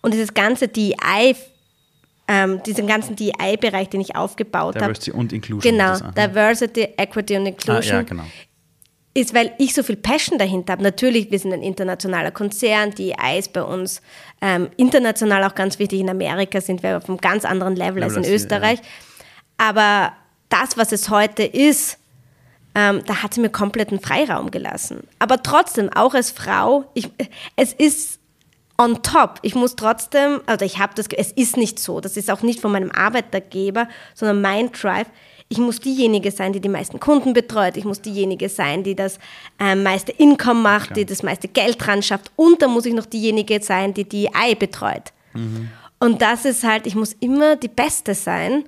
Und 0.00 0.14
dieses 0.14 0.34
ganze 0.34 0.68
DEI, 0.68 1.34
ähm, 2.28 2.62
diesen 2.64 2.86
ganzen 2.86 3.16
DEI-Bereich, 3.16 3.88
den 3.88 4.00
ich 4.00 4.16
aufgebaut 4.16 4.76
habe. 4.76 4.92
Diversity 4.92 5.12
und 5.12 5.32
Inclusion. 5.32 5.60
Genau, 5.60 5.98
Diversity, 6.16 6.88
Equity 6.96 7.36
und 7.36 7.46
Inclusion. 7.46 7.96
Ah, 7.96 7.98
ja, 7.98 8.02
genau. 8.02 8.24
Ist, 9.14 9.34
weil 9.34 9.52
ich 9.58 9.74
so 9.74 9.82
viel 9.82 9.96
Passion 9.96 10.38
dahinter 10.38 10.74
habe. 10.74 10.82
Natürlich, 10.82 11.30
wir 11.30 11.38
sind 11.38 11.52
ein 11.52 11.62
internationaler 11.62 12.30
Konzern, 12.30 12.92
DEI 12.92 13.38
ist 13.38 13.52
bei 13.52 13.62
uns 13.62 14.00
ähm, 14.40 14.68
international 14.76 15.42
auch 15.44 15.54
ganz 15.54 15.78
wichtig. 15.78 16.00
In 16.00 16.10
Amerika 16.10 16.60
sind 16.60 16.82
wir 16.82 16.98
auf 16.98 17.08
einem 17.08 17.18
ganz 17.18 17.44
anderen 17.44 17.74
Level, 17.74 18.02
Level 18.02 18.16
als 18.16 18.26
in 18.26 18.32
Österreich. 18.32 18.78
Ja. 18.78 18.84
Aber 19.58 20.12
das, 20.48 20.76
was 20.76 20.92
es 20.92 21.10
heute 21.10 21.42
ist, 21.42 21.98
ähm, 22.74 23.02
da 23.06 23.22
hat 23.22 23.34
sie 23.34 23.40
mir 23.40 23.50
kompletten 23.50 23.98
Freiraum 24.00 24.50
gelassen. 24.50 25.06
Aber 25.18 25.42
trotzdem, 25.42 25.90
auch 25.92 26.14
als 26.14 26.30
Frau, 26.30 26.84
ich, 26.94 27.10
es 27.56 27.72
ist 27.72 28.17
on 28.78 29.02
top. 29.02 29.40
Ich 29.42 29.54
muss 29.54 29.76
trotzdem, 29.76 30.40
also 30.46 30.64
ich 30.64 30.78
habe 30.78 30.94
das, 30.94 31.06
es 31.08 31.32
ist 31.32 31.56
nicht 31.56 31.78
so, 31.78 32.00
das 32.00 32.16
ist 32.16 32.30
auch 32.30 32.42
nicht 32.42 32.60
von 32.60 32.72
meinem 32.72 32.90
Arbeitgeber, 32.90 33.88
sondern 34.14 34.40
mein 34.40 34.72
Drive. 34.72 35.08
Ich 35.50 35.58
muss 35.58 35.80
diejenige 35.80 36.30
sein, 36.30 36.52
die 36.52 36.60
die 36.60 36.68
meisten 36.68 37.00
Kunden 37.00 37.32
betreut. 37.32 37.76
Ich 37.76 37.84
muss 37.84 38.02
diejenige 38.02 38.48
sein, 38.48 38.84
die 38.84 38.94
das 38.94 39.18
äh, 39.58 39.74
meiste 39.74 40.12
Income 40.12 40.60
macht, 40.60 40.86
Klar. 40.88 40.94
die 40.94 41.06
das 41.06 41.22
meiste 41.22 41.48
Geld 41.48 41.84
dran 41.84 42.02
schafft. 42.02 42.30
Und 42.36 42.62
dann 42.62 42.70
muss 42.70 42.86
ich 42.86 42.92
noch 42.94 43.06
diejenige 43.06 43.60
sein, 43.62 43.94
die 43.94 44.04
die 44.04 44.34
Ei 44.34 44.54
betreut. 44.54 45.12
Mhm. 45.32 45.70
Und 46.00 46.22
das 46.22 46.44
ist 46.44 46.64
halt, 46.64 46.86
ich 46.86 46.94
muss 46.94 47.14
immer 47.14 47.56
die 47.56 47.68
Beste 47.68 48.14
sein. 48.14 48.64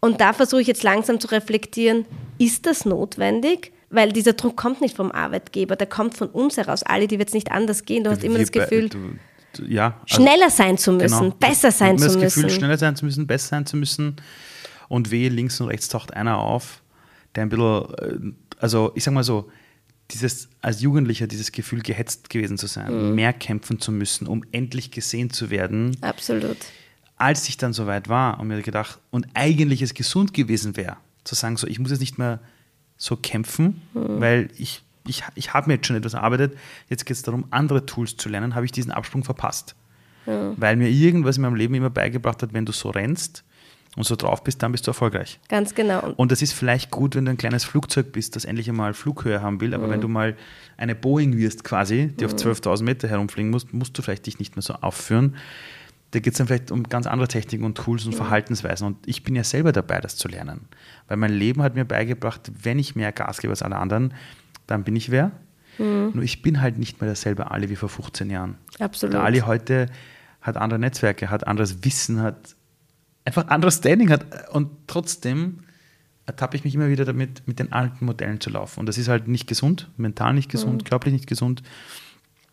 Und 0.00 0.20
da 0.20 0.32
versuche 0.32 0.60
ich 0.60 0.66
jetzt 0.66 0.82
langsam 0.82 1.20
zu 1.20 1.28
reflektieren, 1.28 2.06
ist 2.38 2.66
das 2.66 2.84
notwendig? 2.84 3.72
Weil 3.88 4.12
dieser 4.12 4.34
Druck 4.34 4.56
kommt 4.56 4.80
nicht 4.80 4.96
vom 4.96 5.10
Arbeitgeber, 5.10 5.74
der 5.74 5.88
kommt 5.88 6.16
von 6.16 6.28
uns 6.28 6.56
heraus. 6.56 6.82
Alle, 6.84 7.08
die 7.08 7.18
wird 7.18 7.28
es 7.28 7.34
nicht 7.34 7.50
anders 7.50 7.84
gehen. 7.84 8.04
Du 8.04 8.10
hast 8.10 8.22
immer 8.22 8.38
das 8.38 8.52
Gefühl, 8.52 8.88
du, 8.88 8.98
ja. 9.66 10.00
Also, 10.02 10.22
schneller 10.22 10.50
sein 10.50 10.78
zu 10.78 10.92
müssen, 10.92 11.18
genau, 11.18 11.34
besser 11.38 11.70
sein 11.70 11.98
zu 11.98 12.04
müssen. 12.04 12.20
das 12.20 12.34
Gefühl, 12.34 12.50
schneller 12.50 12.78
sein 12.78 12.96
zu 12.96 13.04
müssen, 13.04 13.26
besser 13.26 13.48
sein 13.48 13.66
zu 13.66 13.76
müssen. 13.76 14.16
Und 14.88 15.10
wehe, 15.10 15.28
links 15.28 15.60
und 15.60 15.68
rechts 15.68 15.88
taucht 15.88 16.14
einer 16.14 16.38
auf, 16.38 16.82
der 17.34 17.44
ein 17.44 17.48
bisschen, 17.48 17.94
äh, 17.94 18.32
also 18.58 18.92
ich 18.94 19.04
sag 19.04 19.14
mal 19.14 19.24
so, 19.24 19.50
dieses 20.10 20.48
als 20.60 20.80
Jugendlicher 20.80 21.26
dieses 21.26 21.52
Gefühl 21.52 21.82
gehetzt 21.82 22.30
gewesen 22.30 22.58
zu 22.58 22.66
sein, 22.66 23.10
mhm. 23.10 23.14
mehr 23.14 23.32
kämpfen 23.32 23.80
zu 23.80 23.92
müssen, 23.92 24.26
um 24.26 24.44
endlich 24.52 24.90
gesehen 24.90 25.30
zu 25.30 25.50
werden. 25.50 25.96
Absolut. 26.00 26.56
Als 27.16 27.48
ich 27.48 27.56
dann 27.56 27.72
soweit 27.72 28.08
war 28.08 28.40
und 28.40 28.48
mir 28.48 28.62
gedacht, 28.62 28.98
und 29.10 29.28
eigentlich 29.34 29.82
es 29.82 29.94
gesund 29.94 30.34
gewesen 30.34 30.76
wäre, 30.76 30.96
zu 31.24 31.34
sagen, 31.34 31.56
so 31.56 31.66
ich 31.66 31.78
muss 31.78 31.90
jetzt 31.90 32.00
nicht 32.00 32.18
mehr 32.18 32.40
so 32.96 33.16
kämpfen, 33.16 33.82
mhm. 33.94 34.20
weil 34.20 34.48
ich 34.56 34.82
ich, 35.06 35.22
ich 35.34 35.54
habe 35.54 35.68
mir 35.68 35.74
jetzt 35.74 35.86
schon 35.86 35.96
etwas 35.96 36.14
erarbeitet, 36.14 36.56
jetzt 36.88 37.06
geht 37.06 37.16
es 37.16 37.22
darum, 37.22 37.46
andere 37.50 37.86
Tools 37.86 38.16
zu 38.16 38.28
lernen, 38.28 38.54
habe 38.54 38.64
ich 38.64 38.72
diesen 38.72 38.92
Absprung 38.92 39.24
verpasst. 39.24 39.74
Ja. 40.26 40.52
Weil 40.56 40.76
mir 40.76 40.88
irgendwas 40.88 41.36
in 41.36 41.42
meinem 41.42 41.54
Leben 41.54 41.74
immer 41.74 41.90
beigebracht 41.90 42.42
hat, 42.42 42.52
wenn 42.52 42.66
du 42.66 42.72
so 42.72 42.90
rennst 42.90 43.44
und 43.96 44.04
so 44.04 44.14
drauf 44.16 44.44
bist, 44.44 44.62
dann 44.62 44.72
bist 44.72 44.86
du 44.86 44.90
erfolgreich. 44.90 45.40
Ganz 45.48 45.74
genau. 45.74 46.12
Und 46.16 46.30
das 46.30 46.42
ist 46.42 46.52
vielleicht 46.52 46.90
gut, 46.90 47.16
wenn 47.16 47.24
du 47.24 47.32
ein 47.32 47.36
kleines 47.36 47.64
Flugzeug 47.64 48.12
bist, 48.12 48.36
das 48.36 48.44
endlich 48.44 48.68
einmal 48.68 48.94
Flughöhe 48.94 49.42
haben 49.42 49.60
will, 49.60 49.74
aber 49.74 49.86
mhm. 49.86 49.90
wenn 49.90 50.00
du 50.00 50.08
mal 50.08 50.36
eine 50.76 50.94
Boeing 50.94 51.36
wirst 51.36 51.64
quasi, 51.64 52.08
die 52.08 52.24
mhm. 52.24 52.30
auf 52.30 52.36
12.000 52.36 52.82
Meter 52.84 53.08
herumfliegen 53.08 53.50
muss, 53.50 53.72
musst 53.72 53.96
du 53.98 54.02
vielleicht 54.02 54.26
dich 54.26 54.38
nicht 54.38 54.56
mehr 54.56 54.62
so 54.62 54.74
aufführen. 54.74 55.36
Da 56.12 56.18
geht 56.18 56.34
es 56.34 56.38
dann 56.38 56.48
vielleicht 56.48 56.72
um 56.72 56.84
ganz 56.84 57.06
andere 57.06 57.28
Techniken 57.28 57.64
und 57.64 57.76
Tools 57.76 58.04
und 58.04 58.12
mhm. 58.12 58.16
Verhaltensweisen. 58.16 58.86
Und 58.86 58.96
ich 59.06 59.22
bin 59.22 59.34
ja 59.34 59.44
selber 59.44 59.72
dabei, 59.72 60.00
das 60.00 60.16
zu 60.16 60.28
lernen. 60.28 60.68
Weil 61.08 61.16
mein 61.16 61.32
Leben 61.32 61.62
hat 61.62 61.74
mir 61.74 61.84
beigebracht, 61.84 62.50
wenn 62.62 62.78
ich 62.78 62.96
mehr 62.96 63.12
Gas 63.12 63.40
gebe 63.40 63.52
als 63.52 63.62
alle 63.62 63.76
anderen, 63.76 64.14
dann 64.70 64.84
bin 64.84 64.96
ich 64.96 65.10
wer. 65.10 65.32
Mhm. 65.78 66.12
Nur 66.14 66.22
ich 66.22 66.42
bin 66.42 66.60
halt 66.60 66.78
nicht 66.78 67.00
mehr 67.00 67.08
derselbe 67.08 67.50
Ali 67.50 67.68
wie 67.68 67.76
vor 67.76 67.88
15 67.88 68.30
Jahren. 68.30 68.56
Absolut. 68.78 69.14
Der 69.14 69.22
Ali 69.22 69.40
heute 69.40 69.86
hat 70.40 70.56
andere 70.56 70.78
Netzwerke, 70.78 71.30
hat 71.30 71.46
anderes 71.46 71.84
Wissen, 71.84 72.22
hat 72.22 72.56
einfach 73.24 73.48
anderes 73.48 73.76
Standing 73.76 74.10
hat 74.10 74.50
und 74.50 74.70
trotzdem 74.86 75.60
ertappe 76.26 76.56
ich 76.56 76.64
mich 76.64 76.74
immer 76.74 76.88
wieder 76.88 77.04
damit, 77.04 77.46
mit 77.46 77.58
den 77.58 77.72
alten 77.72 78.04
Modellen 78.04 78.40
zu 78.40 78.50
laufen. 78.50 78.80
Und 78.80 78.86
das 78.86 78.98
ist 78.98 79.08
halt 79.08 79.26
nicht 79.28 79.46
gesund, 79.46 79.88
mental 79.96 80.32
nicht 80.32 80.50
gesund, 80.50 80.84
mhm. 80.84 80.88
körperlich 80.88 81.12
nicht 81.12 81.26
gesund. 81.26 81.62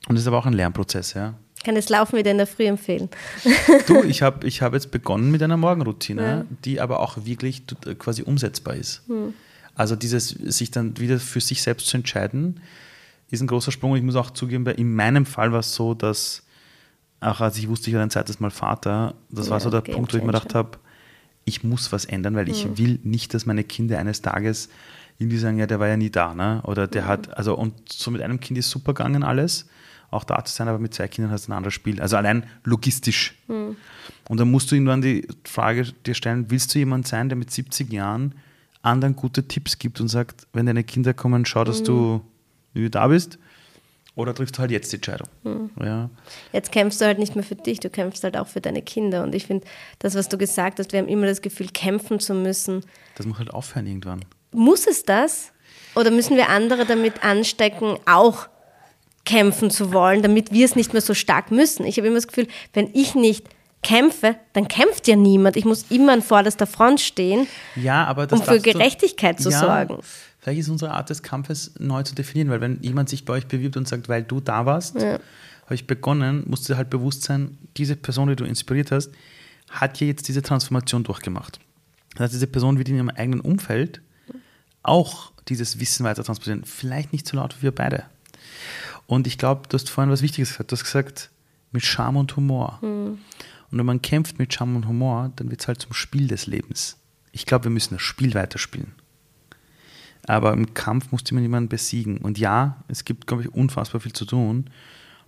Und 0.07 0.15
das 0.15 0.23
ist 0.23 0.27
aber 0.27 0.37
auch 0.37 0.45
ein 0.45 0.53
Lernprozess, 0.53 1.13
ja. 1.13 1.35
Kann 1.63 1.75
das 1.75 1.89
Laufen 1.89 2.17
wieder 2.17 2.31
in 2.31 2.37
der 2.37 2.47
Früh 2.47 2.65
empfehlen. 2.65 3.09
Du, 3.87 4.03
ich 4.03 4.21
habe 4.21 4.47
ich 4.47 4.61
hab 4.61 4.73
jetzt 4.73 4.91
begonnen 4.91 5.31
mit 5.31 5.41
einer 5.43 5.57
Morgenroutine, 5.57 6.21
ja. 6.21 6.45
die 6.63 6.79
aber 6.79 6.99
auch 6.99 7.25
wirklich 7.25 7.63
quasi 7.97 8.23
umsetzbar 8.23 8.75
ist. 8.75 9.07
Mhm. 9.09 9.33
Also 9.77 9.95
dieses 9.95 10.29
sich 10.29 10.71
dann 10.71 10.97
wieder 10.97 11.19
für 11.19 11.39
sich 11.39 11.61
selbst 11.61 11.87
zu 11.87 11.97
entscheiden, 11.97 12.59
ist 13.29 13.41
ein 13.41 13.47
großer 13.47 13.71
Sprung. 13.71 13.91
Und 13.91 13.97
ich 13.97 14.03
muss 14.03 14.15
auch 14.15 14.31
zugeben, 14.31 14.65
in 14.65 14.93
meinem 14.93 15.25
Fall 15.25 15.51
war 15.51 15.59
es 15.59 15.75
so, 15.75 15.93
dass 15.93 16.43
auch 17.19 17.41
als 17.41 17.57
ich 17.57 17.67
wusste, 17.67 17.89
ich 17.89 17.93
werde 17.93 18.03
ein 18.03 18.09
zweites 18.09 18.39
Mal 18.39 18.51
Vater, 18.51 19.15
das 19.29 19.47
ja, 19.47 19.51
war 19.51 19.59
so 19.59 19.69
der 19.69 19.81
Punkt, 19.81 20.13
wo 20.13 20.17
ich 20.17 20.23
mir 20.23 20.31
gedacht 20.31 20.55
habe, 20.55 20.77
ich 21.45 21.63
muss 21.63 21.91
was 21.91 22.05
ändern, 22.05 22.35
weil 22.35 22.49
ich 22.49 22.65
mhm. 22.65 22.77
will 22.77 22.99
nicht, 23.03 23.33
dass 23.33 23.45
meine 23.45 23.63
Kinder 23.63 23.97
eines 23.99 24.21
Tages 24.21 24.69
irgendwie 25.19 25.37
sagen, 25.37 25.57
ja, 25.57 25.65
der 25.65 25.79
war 25.79 25.87
ja 25.87 25.97
nie 25.97 26.09
da, 26.11 26.33
ne? 26.33 26.61
Oder 26.63 26.87
der 26.87 27.03
mhm. 27.03 27.07
hat, 27.07 27.37
also 27.37 27.55
und 27.55 27.91
so 27.91 28.11
mit 28.11 28.21
einem 28.21 28.39
Kind 28.39 28.57
ist 28.59 28.69
super 28.69 28.93
gegangen 28.93 29.23
alles, 29.23 29.67
auch 30.11 30.23
da 30.23 30.43
zu 30.43 30.53
sein, 30.53 30.67
aber 30.67 30.79
mit 30.79 30.93
zwei 30.93 31.07
Kindern 31.07 31.31
hast 31.31 31.47
du 31.47 31.51
ein 31.51 31.57
anderes 31.57 31.73
Spiel. 31.73 32.01
Also 32.01 32.17
allein 32.17 32.45
logistisch. 32.63 33.35
Mhm. 33.47 33.77
Und 34.29 34.39
dann 34.39 34.51
musst 34.51 34.71
du 34.71 34.75
irgendwann 34.75 35.01
die 35.01 35.27
Frage 35.43 35.83
dir 36.05 36.13
stellen, 36.13 36.49
willst 36.49 36.73
du 36.73 36.79
jemand 36.79 37.07
sein, 37.07 37.29
der 37.29 37.37
mit 37.37 37.51
70 37.51 37.91
Jahren 37.91 38.35
anderen 38.81 39.15
gute 39.15 39.47
Tipps 39.47 39.79
gibt 39.79 39.99
und 39.99 40.07
sagt, 40.07 40.47
wenn 40.53 40.65
deine 40.65 40.83
Kinder 40.83 41.13
kommen, 41.13 41.45
schau, 41.45 41.63
dass 41.63 41.81
mhm. 41.81 42.21
du 42.73 42.89
da 42.89 43.07
bist. 43.07 43.39
Oder 44.15 44.33
triffst 44.33 44.57
du 44.57 44.61
halt 44.61 44.71
jetzt 44.71 44.91
die 44.91 44.95
Entscheidung. 44.95 45.27
Mhm. 45.43 45.69
Ja. 45.79 46.09
Jetzt 46.51 46.71
kämpfst 46.71 46.99
du 46.99 47.05
halt 47.05 47.19
nicht 47.19 47.35
mehr 47.35 47.43
für 47.43 47.55
dich, 47.55 47.79
du 47.79 47.91
kämpfst 47.91 48.23
halt 48.23 48.35
auch 48.35 48.47
für 48.47 48.61
deine 48.61 48.81
Kinder. 48.81 49.23
Und 49.23 49.35
ich 49.35 49.45
finde, 49.45 49.67
das, 49.99 50.15
was 50.15 50.27
du 50.27 50.39
gesagt 50.39 50.79
hast, 50.79 50.91
wir 50.91 50.99
haben 50.99 51.07
immer 51.07 51.27
das 51.27 51.43
Gefühl, 51.43 51.67
kämpfen 51.67 52.19
zu 52.19 52.33
müssen. 52.33 52.83
Das 53.15 53.27
muss 53.27 53.37
halt 53.37 53.53
aufhören 53.53 53.85
irgendwann. 53.85 54.25
Muss 54.51 54.87
es 54.87 55.03
das? 55.03 55.51
Oder 55.95 56.09
müssen 56.09 56.35
wir 56.35 56.49
andere 56.49 56.85
damit 56.85 57.23
anstecken, 57.23 57.97
auch 58.07 58.47
kämpfen 59.23 59.69
zu 59.69 59.93
wollen, 59.93 60.23
damit 60.23 60.51
wir 60.51 60.65
es 60.65 60.75
nicht 60.75 60.93
mehr 60.93 61.01
so 61.03 61.13
stark 61.13 61.51
müssen? 61.51 61.85
Ich 61.85 61.97
habe 61.97 62.07
immer 62.07 62.17
das 62.17 62.27
Gefühl, 62.27 62.47
wenn 62.73 62.89
ich 62.93 63.13
nicht 63.13 63.47
kämpfe, 63.83 64.35
dann 64.53 64.67
kämpft 64.67 65.07
ja 65.07 65.15
niemand. 65.15 65.55
Ich 65.55 65.65
muss 65.65 65.85
immer 65.89 66.13
an 66.13 66.21
vorderster 66.21 66.67
Front 66.67 66.99
stehen, 66.99 67.47
ja, 67.75 68.05
aber 68.05 68.31
um 68.31 68.41
für 68.41 68.59
Gerechtigkeit 68.59 69.39
du, 69.39 69.43
zu 69.43 69.49
ja, 69.49 69.59
sorgen. 69.59 69.99
vielleicht 70.39 70.59
ist 70.59 70.69
unsere 70.69 70.91
Art 70.91 71.09
des 71.09 71.23
Kampfes 71.23 71.73
neu 71.79 72.03
zu 72.03 72.15
definieren, 72.15 72.49
weil 72.49 72.61
wenn 72.61 72.81
jemand 72.81 73.09
sich 73.09 73.25
bei 73.25 73.33
euch 73.33 73.47
bewirbt 73.47 73.77
und 73.77 73.87
sagt, 73.87 74.09
weil 74.09 74.23
du 74.23 74.39
da 74.39 74.65
warst, 74.65 74.95
ja. 74.95 75.19
habe 75.65 75.75
ich 75.75 75.87
begonnen, 75.87 76.43
musst 76.47 76.67
du 76.69 76.75
halt 76.75 76.89
bewusst 76.89 77.23
sein, 77.23 77.57
diese 77.77 77.95
Person, 77.95 78.29
die 78.29 78.35
du 78.35 78.45
inspiriert 78.45 78.91
hast, 78.91 79.11
hat 79.69 79.99
ja 79.99 80.07
jetzt 80.07 80.27
diese 80.27 80.41
Transformation 80.41 81.03
durchgemacht. 81.03 81.59
Das 82.13 82.21
heißt, 82.21 82.33
diese 82.33 82.47
Person 82.47 82.77
wird 82.77 82.89
in 82.89 82.95
ihrem 82.95 83.09
eigenen 83.09 83.41
Umfeld 83.41 84.01
auch 84.81 85.31
dieses 85.49 85.79
Wissen 85.79 86.03
weiter 86.03 86.23
transportieren. 86.23 86.63
Vielleicht 86.65 87.13
nicht 87.13 87.27
so 87.27 87.37
laut 87.37 87.55
wie 87.59 87.63
wir 87.63 87.75
beide. 87.75 88.03
Und 89.05 89.27
ich 89.27 89.37
glaube, 89.37 89.63
du 89.69 89.75
hast 89.75 89.89
vorhin 89.89 90.11
was 90.11 90.21
Wichtiges 90.21 90.49
gesagt. 90.49 90.71
Du 90.71 90.75
hast 90.75 90.83
gesagt, 90.83 91.29
mit 91.71 91.83
Charme 91.83 92.17
und 92.17 92.35
Humor. 92.35 92.79
Mhm. 92.81 93.19
Und 93.71 93.77
wenn 93.77 93.85
man 93.85 94.01
kämpft 94.01 94.39
mit 94.39 94.53
Charme 94.53 94.77
und 94.77 94.87
Humor, 94.87 95.31
dann 95.35 95.49
wird 95.49 95.61
es 95.61 95.67
halt 95.67 95.81
zum 95.81 95.93
Spiel 95.93 96.27
des 96.27 96.47
Lebens. 96.47 96.97
Ich 97.31 97.45
glaube, 97.45 97.65
wir 97.65 97.71
müssen 97.71 97.95
das 97.95 98.01
Spiel 98.01 98.33
weiterspielen. 98.33 98.93
Aber 100.25 100.53
im 100.53 100.73
Kampf 100.73 101.11
muss 101.11 101.29
man 101.31 101.41
jemanden 101.41 101.69
besiegen. 101.69 102.17
Und 102.17 102.37
ja, 102.37 102.83
es 102.87 103.05
gibt, 103.05 103.27
glaube 103.27 103.43
ich, 103.43 103.53
unfassbar 103.53 104.01
viel 104.01 104.13
zu 104.13 104.25
tun. 104.25 104.69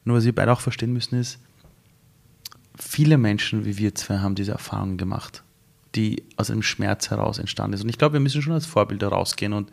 Nur 0.03 0.17
was 0.17 0.25
wir 0.25 0.35
beide 0.35 0.51
auch 0.51 0.61
verstehen 0.61 0.93
müssen, 0.93 1.19
ist, 1.19 1.39
viele 2.77 3.17
Menschen 3.17 3.65
wie 3.65 3.77
wir 3.77 3.93
zwei 3.95 4.19
haben 4.19 4.35
diese 4.35 4.53
Erfahrungen 4.53 4.97
gemacht, 4.97 5.43
die 5.95 6.23
aus 6.37 6.49
einem 6.49 6.63
Schmerz 6.63 7.09
heraus 7.09 7.37
entstanden 7.37 7.73
ist. 7.73 7.83
Und 7.83 7.89
ich 7.89 7.97
glaube, 7.97 8.13
wir 8.13 8.19
müssen 8.19 8.41
schon 8.41 8.53
als 8.53 8.65
Vorbilder 8.65 9.09
rausgehen 9.09 9.53
und 9.53 9.71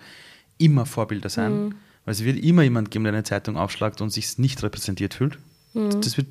immer 0.59 0.87
Vorbilder 0.87 1.29
sein. 1.29 1.67
Mhm. 1.67 1.75
Weil 2.05 2.13
es 2.13 2.25
wird 2.25 2.39
immer 2.39 2.63
jemand 2.63 2.91
geben, 2.91 3.05
der 3.05 3.13
eine 3.13 3.25
Zeitung 3.25 3.57
aufschlagt 3.57 4.01
und 4.01 4.11
sich 4.11 4.39
nicht 4.39 4.63
repräsentiert 4.63 5.15
fühlt. 5.15 5.39
Mhm. 5.75 6.01
Das 6.01 6.17
wird, 6.17 6.29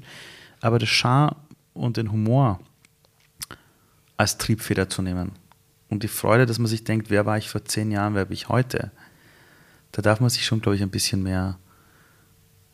aber 0.61 0.79
das 0.79 0.89
Char 0.89 1.44
und 1.76 1.97
den 1.97 2.11
Humor 2.11 2.59
als 4.17 4.38
Triebfeder 4.38 4.89
zu 4.89 5.03
nehmen 5.03 5.34
und 5.89 6.01
die 6.01 6.07
Freude, 6.07 6.45
dass 6.45 6.57
man 6.57 6.67
sich 6.67 6.84
denkt, 6.84 7.09
wer 7.09 7.26
war 7.26 7.38
ich 7.38 7.49
vor 7.49 7.63
zehn 7.63 7.91
Jahren, 7.91 8.15
wer 8.15 8.26
bin 8.26 8.34
ich 8.34 8.49
heute, 8.49 8.91
da 9.91 10.01
darf 10.01 10.19
man 10.19 10.30
sich 10.30 10.45
schon, 10.45 10.61
glaube 10.61 10.76
ich, 10.76 10.82
ein 10.82 10.89
bisschen 10.89 11.21
mehr 11.21 11.59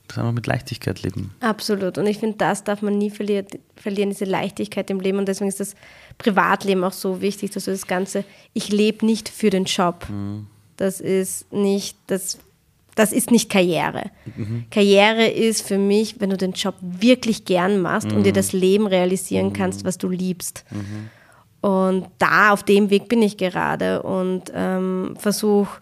das 0.07 0.17
einfach 0.17 0.33
mit 0.33 0.47
Leichtigkeit 0.47 1.01
leben. 1.03 1.33
Absolut. 1.39 1.97
Und 1.97 2.05
ich 2.05 2.17
finde, 2.17 2.37
das 2.37 2.63
darf 2.63 2.81
man 2.81 2.97
nie 2.97 3.09
verlieren, 3.09 3.47
verlieren, 3.75 4.09
diese 4.09 4.25
Leichtigkeit 4.25 4.89
im 4.89 4.99
Leben. 4.99 5.17
Und 5.17 5.27
deswegen 5.27 5.47
ist 5.47 5.59
das 5.59 5.75
Privatleben 6.17 6.83
auch 6.83 6.91
so 6.91 7.21
wichtig, 7.21 7.51
dass 7.51 7.65
du 7.65 7.71
das 7.71 7.87
Ganze, 7.87 8.25
ich 8.53 8.69
lebe 8.69 9.05
nicht 9.05 9.29
für 9.29 9.49
den 9.49 9.65
Job. 9.65 10.07
Mhm. 10.09 10.47
Das 10.75 10.99
ist 10.99 11.51
nicht, 11.53 11.97
das 12.07 12.39
das 12.95 13.11
ist 13.13 13.31
nicht 13.31 13.49
Karriere. 13.49 14.11
Mhm. 14.35 14.65
Karriere 14.69 15.27
ist 15.27 15.67
für 15.67 15.77
mich, 15.77 16.19
wenn 16.19 16.29
du 16.29 16.37
den 16.37 16.51
Job 16.51 16.75
wirklich 16.81 17.45
gern 17.45 17.81
machst 17.81 18.09
mhm. 18.09 18.17
und 18.17 18.23
dir 18.23 18.31
mhm. 18.31 18.35
das 18.35 18.53
Leben 18.53 18.87
realisieren 18.87 19.47
mhm. 19.47 19.53
kannst, 19.53 19.85
was 19.85 19.97
du 19.97 20.09
liebst. 20.09 20.65
Mhm. 20.71 21.09
Und 21.61 22.07
da, 22.17 22.51
auf 22.51 22.63
dem 22.63 22.89
Weg 22.89 23.07
bin 23.07 23.21
ich 23.21 23.37
gerade 23.37 24.01
und 24.01 24.51
ähm, 24.53 25.15
versuche 25.17 25.79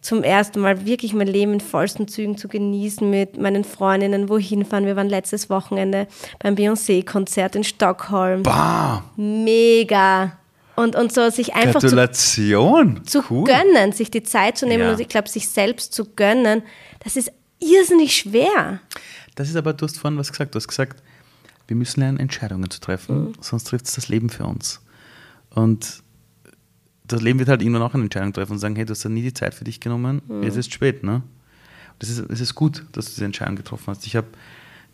zum 0.00 0.22
ersten 0.22 0.60
Mal 0.60 0.86
wirklich 0.86 1.12
mein 1.12 1.26
Leben 1.26 1.54
in 1.54 1.60
vollsten 1.60 2.06
Zügen 2.06 2.38
zu 2.38 2.46
genießen 2.46 3.08
mit 3.08 3.36
meinen 3.36 3.64
Freundinnen, 3.64 4.28
wohin 4.28 4.64
fahren. 4.64 4.86
Wir 4.86 4.94
waren 4.94 5.08
letztes 5.08 5.50
Wochenende 5.50 6.06
beim 6.38 6.54
Beyoncé-Konzert 6.54 7.56
in 7.56 7.64
Stockholm. 7.64 8.44
Bah. 8.44 9.02
Mega 9.16 10.38
und, 10.78 10.94
und 10.94 11.12
so 11.12 11.28
sich 11.30 11.54
einfach 11.54 11.80
Gratulation. 11.80 13.04
zu, 13.04 13.22
zu 13.22 13.24
cool. 13.30 13.44
gönnen, 13.44 13.92
sich 13.92 14.10
die 14.10 14.22
Zeit 14.22 14.56
zu 14.56 14.66
nehmen 14.66 14.84
ja. 14.84 14.92
und 14.92 15.00
ich 15.00 15.08
glaube, 15.08 15.28
sich 15.28 15.48
selbst 15.48 15.92
zu 15.92 16.04
gönnen, 16.14 16.62
das 17.00 17.16
ist 17.16 17.32
irrsinnig 17.58 18.14
schwer. 18.14 18.80
Das 19.34 19.48
ist 19.48 19.56
aber, 19.56 19.72
du 19.72 19.84
hast 19.86 19.98
vorhin 19.98 20.18
was 20.18 20.30
gesagt, 20.30 20.54
du 20.54 20.56
hast 20.56 20.68
gesagt, 20.68 21.02
wir 21.66 21.76
müssen 21.76 22.00
lernen, 22.00 22.18
Entscheidungen 22.18 22.70
zu 22.70 22.80
treffen, 22.80 23.24
mhm. 23.24 23.32
sonst 23.40 23.64
trifft 23.64 23.86
es 23.86 23.94
das 23.94 24.08
Leben 24.08 24.30
für 24.30 24.44
uns. 24.44 24.80
Und 25.50 26.02
das 27.04 27.22
Leben 27.22 27.40
wird 27.40 27.48
halt 27.48 27.60
irgendwann 27.60 27.82
auch 27.82 27.94
eine 27.94 28.04
Entscheidung 28.04 28.32
treffen 28.32 28.52
und 28.52 28.58
sagen, 28.60 28.76
hey, 28.76 28.84
du 28.84 28.92
hast 28.92 29.02
ja 29.02 29.10
nie 29.10 29.22
die 29.22 29.34
Zeit 29.34 29.54
für 29.54 29.64
dich 29.64 29.80
genommen, 29.80 30.22
mhm. 30.28 30.44
jetzt 30.44 30.56
ist 30.56 30.68
es 30.68 30.74
spät, 30.74 31.02
ne? 31.02 31.22
Das 31.98 32.08
ist, 32.08 32.20
es 32.30 32.40
ist 32.40 32.54
gut, 32.54 32.84
dass 32.92 33.06
du 33.06 33.10
diese 33.14 33.24
Entscheidung 33.24 33.56
getroffen 33.56 33.88
hast. 33.88 34.06
Ich 34.06 34.14
habe 34.14 34.28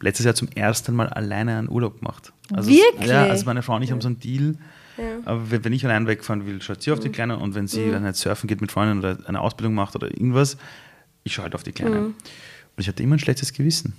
letztes 0.01 0.24
Jahr 0.24 0.35
zum 0.35 0.49
ersten 0.49 0.95
Mal 0.95 1.11
alleine 1.11 1.59
einen 1.59 1.68
Urlaub 1.68 1.99
gemacht. 1.99 2.32
Also 2.51 2.70
Wirklich? 2.70 3.11
ja, 3.11 3.26
also 3.26 3.45
meine 3.45 3.62
Frau 3.62 3.76
und 3.76 3.82
ich 3.82 3.93
haben 3.93 4.01
so 4.01 4.09
einen 4.09 4.20
Deal, 4.20 4.57
ja. 4.97 5.19
Aber 5.25 5.51
wenn, 5.51 5.73
ich 5.73 5.85
allein 5.85 6.07
wegfahren 6.07 6.47
will, 6.47 6.61
schaut 6.63 6.83
sie 6.83 6.93
auf 6.93 7.01
die 7.01 7.09
mhm. 7.09 7.13
Kleine 7.13 7.39
und 7.39 7.55
wenn 7.55 7.67
sie 7.67 7.81
mhm. 7.81 7.93
dann 7.93 8.05
halt 8.05 8.17
surfen 8.17 8.49
geht 8.49 8.61
mit 8.61 8.73
Freunden 8.73 8.99
oder 8.99 9.19
eine 9.27 9.41
Ausbildung 9.41 9.75
macht 9.75 9.95
oder 9.95 10.09
irgendwas, 10.09 10.57
ich 11.25 11.35
schaue 11.35 11.45
halt 11.45 11.55
auf 11.55 11.63
die 11.63 11.73
Kleine. 11.73 12.01
Mhm. 12.01 12.07
Und 12.07 12.15
ich 12.79 12.89
hatte 12.89 13.03
immer 13.03 13.17
ein 13.17 13.21
schlechtes 13.21 13.53
Gewissen. 13.53 13.95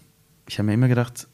Ich 0.48 0.58
habe 0.58 0.68
mir 0.68 0.74
immer 0.74 0.88
gedacht, 0.88 1.28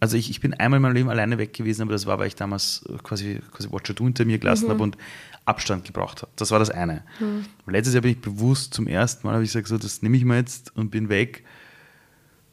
also 0.00 0.16
ich, 0.16 0.30
ich 0.30 0.40
bin 0.40 0.54
einmal 0.54 0.78
in 0.78 0.82
meinem 0.82 0.94
Leben 0.94 1.08
alleine 1.08 1.38
weg 1.38 1.54
gewesen, 1.54 1.82
aber 1.82 1.92
das 1.92 2.06
war, 2.06 2.18
weil 2.18 2.28
ich 2.28 2.36
damals 2.36 2.84
quasi, 3.02 3.40
quasi 3.52 3.70
Watcher 3.72 3.94
Do 3.94 4.04
hinter 4.04 4.24
mir 4.24 4.38
gelassen 4.38 4.66
mhm. 4.66 4.70
habe 4.70 4.82
und 4.82 4.98
Abstand 5.46 5.84
gebraucht 5.84 6.22
habe. 6.22 6.32
Das 6.36 6.50
war 6.50 6.58
das 6.58 6.70
eine. 6.70 7.02
Mhm. 7.20 7.46
Letztes 7.66 7.94
Jahr 7.94 8.02
bin 8.02 8.12
ich 8.12 8.20
bewusst 8.20 8.74
zum 8.74 8.86
ersten 8.86 9.26
Mal, 9.26 9.34
habe 9.34 9.44
ich 9.44 9.52
gesagt, 9.52 9.68
so, 9.68 9.78
das 9.78 10.02
nehme 10.02 10.16
ich 10.16 10.24
mir 10.24 10.36
jetzt 10.36 10.76
und 10.76 10.90
bin 10.90 11.08
weg. 11.08 11.44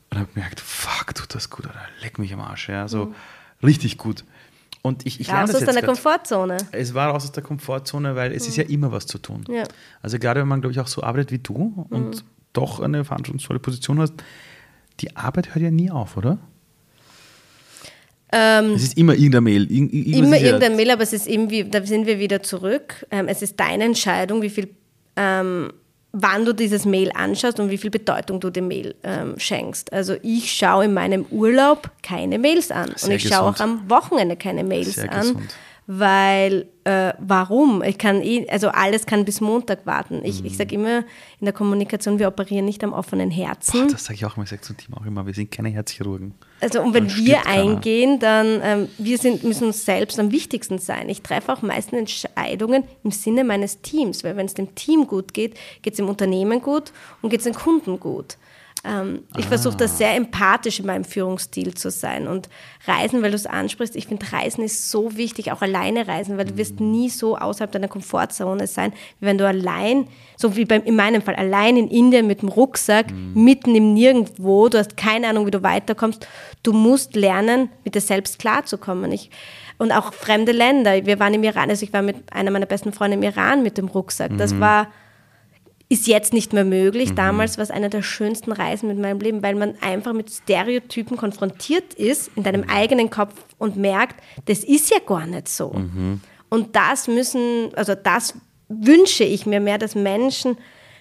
Und 0.10 0.20
habe 0.20 0.32
gemerkt, 0.34 0.60
fuck, 0.60 1.16
tut 1.16 1.34
das 1.34 1.50
gut, 1.50 1.66
oder 1.66 1.82
leck 2.02 2.20
mich 2.20 2.34
am 2.34 2.40
Arsch. 2.40 2.70
Ja, 2.70 2.88
so 2.88 3.08
mhm. 3.08 3.16
richtig 3.64 3.98
gut. 3.98 4.24
Und 4.86 5.06
ich, 5.06 5.22
ich 5.22 5.28
lerne 5.28 5.48
das 5.48 5.56
aus 5.56 5.64
deiner 5.64 5.82
Komfortzone. 5.82 6.58
Es 6.74 6.94
war 6.94 7.12
raus 7.12 7.24
aus 7.24 7.32
der 7.32 7.42
Komfortzone, 7.42 8.18
weil 8.18 8.34
es 8.34 8.44
mhm. 8.44 8.50
ist 8.50 8.58
ja 8.58 8.64
immer 8.66 8.92
was 8.92 9.08
zu 9.08 9.18
tun. 9.18 9.46
Ja. 9.50 9.64
Also 10.02 10.20
gerade 10.20 10.42
wenn 10.42 10.48
man, 10.50 10.60
glaube 10.60 10.74
ich, 10.74 10.80
auch 10.82 10.88
so 10.88 11.02
arbeitet 11.02 11.32
wie 11.32 11.40
du 11.40 11.88
und 11.90 12.10
mhm. 12.10 12.22
doch 12.52 12.82
eine 12.82 13.06
verantwortungsvolle 13.06 13.60
Position 13.60 14.00
hast, 14.02 14.14
die 15.00 15.16
Arbeit 15.16 15.56
hört 15.56 15.64
ja 15.64 15.72
nie 15.72 15.90
auf, 15.90 16.18
oder? 16.18 16.38
Ähm, 18.34 18.74
es 18.74 18.84
ist 18.84 18.98
immer 18.98 19.14
irgendein 19.14 19.44
Mail. 19.46 19.72
Ir 19.72 20.18
immer 20.18 20.38
irgendein 20.38 20.76
Mail, 20.76 20.92
aber 20.92 21.04
es 21.04 21.14
ist 21.14 21.28
irgendwie, 21.28 21.64
da 21.64 21.86
sind 21.86 22.06
wir 22.06 22.20
wieder 22.20 22.44
zurück. 22.44 23.06
Ähm, 23.10 23.30
es 23.30 23.42
ist 23.42 23.58
deine 23.60 23.86
Entscheidung, 23.86 24.42
wie 24.42 24.50
viel 24.50 24.70
ähm, 25.16 25.72
wann 26.14 26.46
du 26.46 26.54
dieses 26.54 26.86
Mail 26.86 27.12
anschaust 27.14 27.60
und 27.60 27.70
wie 27.72 27.78
viel 27.78 27.90
Bedeutung 27.90 28.40
du 28.40 28.52
dem 28.52 28.68
Mail 28.68 28.96
ähm, 29.04 29.34
schenkst. 29.38 29.92
Also 29.92 30.16
ich 30.22 30.52
schaue 30.54 30.86
in 30.86 30.94
meinem 30.94 31.26
Urlaub 31.32 31.90
keine 32.04 32.38
Mails 32.38 32.72
an 32.72 32.94
Sehr 32.96 33.10
und 33.10 33.16
ich 33.16 33.24
gesund. 33.24 33.34
schaue 33.34 33.50
auch 33.50 33.60
am 33.60 33.90
Wochenende 33.90 34.36
keine 34.36 34.64
Mails 34.64 34.94
Sehr 34.96 35.12
an. 35.12 35.22
Gesund 35.22 35.56
weil 35.86 36.68
äh, 36.86 37.14
warum? 37.20 37.82
Ich 37.82 37.98
kann 37.98 38.22
eh, 38.22 38.48
also 38.50 38.70
alles 38.70 39.06
kann 39.06 39.26
bis 39.26 39.42
Montag 39.42 39.86
warten. 39.86 40.22
Ich, 40.24 40.42
mhm. 40.42 40.48
ich 40.48 40.58
sage 40.58 40.76
immer 40.76 41.00
in 41.40 41.46
der 41.46 41.54
Kommunikation, 41.54 42.20
wir 42.20 42.28
operieren 42.28 42.66
nicht 42.66 42.84
am 42.84 42.94
offenen 42.94 43.32
Herzen. 43.32 43.82
Boah, 43.82 43.92
das 43.92 44.06
sage 44.06 44.16
ich 44.16 44.26
auch 44.26 44.36
immer, 44.36 44.44
ich 44.44 44.50
sage 44.50 44.62
zum 44.62 44.78
Team 44.78 44.94
auch 44.96 45.06
immer, 45.06 45.26
wir 45.26 45.34
sind 45.34 45.52
keine 45.52 45.70
Herzchirurgen. 45.70 46.34
Also 46.62 46.82
und 46.82 46.94
wenn 46.94 47.14
wir 47.16 47.46
eingehen, 47.46 48.20
dann 48.20 48.62
ähm, 48.64 48.88
wir 48.98 49.18
sind, 49.18 49.44
müssen 49.44 49.68
uns 49.68 49.86
selbst 49.86 50.20
am 50.20 50.32
wichtigsten 50.32 50.80
sein. 50.80 51.10
Ich 51.10 51.22
treffe 51.22 51.52
auch 51.52 51.62
meistens 51.62 52.00
Entscheidungen 52.00 52.84
im 53.04 53.12
Sinne 53.12 53.44
meines 53.44 53.82
Teams, 53.82 54.24
weil 54.24 54.38
wenn 54.38 54.46
es 54.46 54.54
dem 54.54 54.74
Team 54.76 55.08
gut 55.08 55.34
geht, 55.34 55.56
geht 55.82 55.94
es 55.94 55.98
dem 55.98 56.08
Unternehmen 56.08 56.62
gut 56.62 56.94
und 57.22 57.30
geht 57.30 57.40
es 57.40 57.46
den 57.46 57.54
Kunden 57.54 58.00
gut. 58.00 58.38
Ähm, 58.86 59.24
ich 59.38 59.46
ah. 59.46 59.50
versuche 59.50 59.78
da 59.78 59.88
sehr 59.88 60.14
empathisch 60.16 60.80
in 60.80 60.86
meinem 60.86 61.06
Führungsstil 61.06 61.74
zu 61.74 61.90
sein. 61.90 62.28
Und 62.28 62.50
Reisen, 62.86 63.22
weil 63.22 63.32
du 63.32 63.36
es 63.36 63.46
ansprichst, 63.46 63.96
ich 63.96 64.08
finde 64.08 64.32
Reisen 64.32 64.64
ist 64.64 64.92
so 64.92 65.16
wichtig, 65.16 65.52
auch 65.54 65.62
alleine 65.62 66.08
reisen, 66.08 66.38
weil 66.38 66.46
du 66.46 66.58
wirst 66.58 66.82
mhm. 66.82 66.92
nie 66.92 67.10
so 67.10 67.38
außerhalb 67.38 67.72
deiner 67.72 67.88
Komfortzone 67.88 68.68
sein, 68.68 68.92
wie 69.20 69.28
wenn 69.28 69.38
du 69.38 69.48
allein, 69.48 70.08
so 70.36 70.58
wie 70.58 70.66
beim, 70.66 70.84
in 70.84 70.98
meinem 70.98 71.22
Fall, 71.22 71.36
allein 71.36 71.78
in 71.78 71.88
Indien 71.88 72.28
mit 72.28 72.42
dem 72.42 72.50
Rucksack, 72.50 73.12
mhm. 73.12 73.44
mitten 73.44 73.74
im 73.74 73.94
Nirgendwo, 73.94 74.68
du 74.68 74.78
hast 74.78 74.98
keine 74.98 75.30
Ahnung, 75.30 75.46
wie 75.46 75.52
du 75.52 75.64
weiterkommst. 75.64 76.28
Du 76.62 76.74
musst 76.74 77.16
lernen, 77.16 77.70
mit 77.86 77.96
dir 77.96 78.02
selbst 78.02 78.38
klarzukommen. 78.38 79.14
Ich, 79.14 79.30
und 79.78 79.94
auch 79.94 80.14
fremde 80.14 80.52
Länder. 80.52 81.06
Wir 81.06 81.20
waren 81.20 81.34
im 81.34 81.44
Iran, 81.44 81.70
also 81.70 81.84
ich 81.84 81.94
war 81.94 82.02
mit 82.02 82.18
einer 82.34 82.52
meiner 82.52 82.66
besten 82.66 82.92
Freunde 82.92 83.16
im 83.16 83.24
Iran 83.24 83.64
mit 83.64 83.78
dem 83.78 83.88
Rucksack. 83.88 84.38
Das 84.38 84.54
mhm. 84.54 84.60
war 84.60 84.88
ist 85.94 86.08
jetzt 86.08 86.34
nicht 86.34 86.54
mehr 86.54 86.66
möglich. 86.66 87.12
Mhm. 87.12 87.16
Damals 87.16 87.58
war 87.58 87.64
es 87.64 87.70
eine 87.70 87.90
der 87.90 88.02
schönsten 88.02 88.52
Reisen 88.52 88.88
mit 88.88 88.98
meinem 88.98 89.20
Leben, 89.20 89.44
weil 89.44 89.54
man 89.54 89.76
einfach 89.80 90.12
mit 90.14 90.32
Stereotypen 90.32 91.18
konfrontiert 91.18 91.94
ist 91.94 92.32
in 92.36 92.42
deinem 92.42 92.62
mhm. 92.62 92.70
eigenen 92.70 93.10
Kopf 93.12 93.34
und 93.60 93.78
merkt, 93.78 94.16
das 94.46 94.64
ist 94.64 94.90
ja 94.90 94.98
gar 95.06 95.28
nicht 95.28 95.48
so. 95.48 95.70
Mhm. 95.70 96.22
Und 96.50 96.76
das 96.76 97.08
müssen, 97.08 97.70
also 97.76 97.94
das 97.94 98.34
wünsche 98.70 99.24
ich 99.24 99.46
mir 99.46 99.60
mehr, 99.60 99.78
dass 99.78 99.94
Menschen 99.94 100.58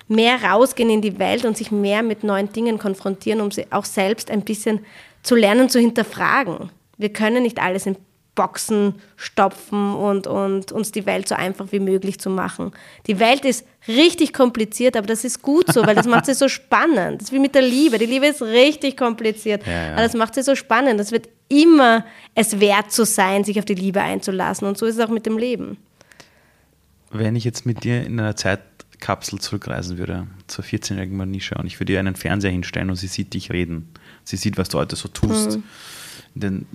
mehr 0.08 0.42
rausgehen 0.44 0.90
in 0.90 1.00
die 1.00 1.18
Welt 1.18 1.46
und 1.46 1.56
sich 1.56 1.70
mehr 1.70 2.02
mit 2.02 2.22
neuen 2.22 2.52
Dingen 2.52 2.78
konfrontieren, 2.78 3.40
um 3.40 3.50
sie 3.50 3.66
auch 3.70 3.86
selbst 3.86 4.30
ein 4.30 4.42
bisschen 4.42 4.80
zu 5.22 5.34
lernen, 5.34 5.70
zu 5.70 5.78
hinterfragen. 5.78 6.70
Wir 6.98 7.12
können 7.14 7.44
nicht 7.44 7.62
alles 7.62 7.86
in 7.86 7.96
Boxen 8.34 8.94
stopfen 9.16 9.94
und, 9.94 10.26
und 10.26 10.72
uns 10.72 10.90
die 10.90 11.04
Welt 11.04 11.28
so 11.28 11.34
einfach 11.34 11.66
wie 11.70 11.80
möglich 11.80 12.18
zu 12.18 12.30
machen. 12.30 12.72
Die 13.06 13.18
Welt 13.18 13.44
ist 13.44 13.66
richtig 13.86 14.32
kompliziert, 14.32 14.96
aber 14.96 15.06
das 15.06 15.24
ist 15.24 15.42
gut 15.42 15.70
so, 15.70 15.84
weil 15.86 15.94
das 15.94 16.06
macht 16.06 16.24
sie 16.26 16.34
so 16.34 16.48
spannend. 16.48 17.20
Das 17.20 17.28
ist 17.28 17.32
wie 17.32 17.38
mit 17.38 17.54
der 17.54 17.62
Liebe. 17.62 17.98
Die 17.98 18.06
Liebe 18.06 18.26
ist 18.26 18.40
richtig 18.40 18.96
kompliziert, 18.96 19.66
ja, 19.66 19.72
ja. 19.72 19.92
aber 19.92 20.02
das 20.02 20.14
macht 20.14 20.34
sie 20.34 20.42
so 20.42 20.54
spannend. 20.54 20.98
Das 20.98 21.12
wird 21.12 21.28
immer 21.48 22.06
es 22.34 22.58
wert 22.58 22.90
zu 22.90 23.04
sein, 23.04 23.44
sich 23.44 23.58
auf 23.58 23.66
die 23.66 23.74
Liebe 23.74 24.00
einzulassen. 24.00 24.66
Und 24.66 24.78
so 24.78 24.86
ist 24.86 24.96
es 24.96 25.04
auch 25.04 25.10
mit 25.10 25.26
dem 25.26 25.36
Leben. 25.36 25.76
Wenn 27.10 27.36
ich 27.36 27.44
jetzt 27.44 27.66
mit 27.66 27.84
dir 27.84 28.02
in 28.02 28.18
einer 28.18 28.34
Zeitkapsel 28.34 29.40
zurückreisen 29.40 29.98
würde, 29.98 30.26
zur 30.46 30.64
14-jährigen 30.64 31.18
Manisha, 31.18 31.56
und 31.56 31.66
ich 31.66 31.78
würde 31.78 31.92
ihr 31.92 31.98
einen 31.98 32.16
Fernseher 32.16 32.50
hinstellen 32.50 32.88
und 32.88 32.96
sie 32.96 33.08
sieht 33.08 33.34
dich 33.34 33.50
reden, 33.52 33.92
sie 34.24 34.38
sieht, 34.38 34.56
was 34.56 34.70
du 34.70 34.78
heute 34.78 34.96
so 34.96 35.08
tust. 35.08 35.56
Hm 35.56 35.64
den, 36.34 36.66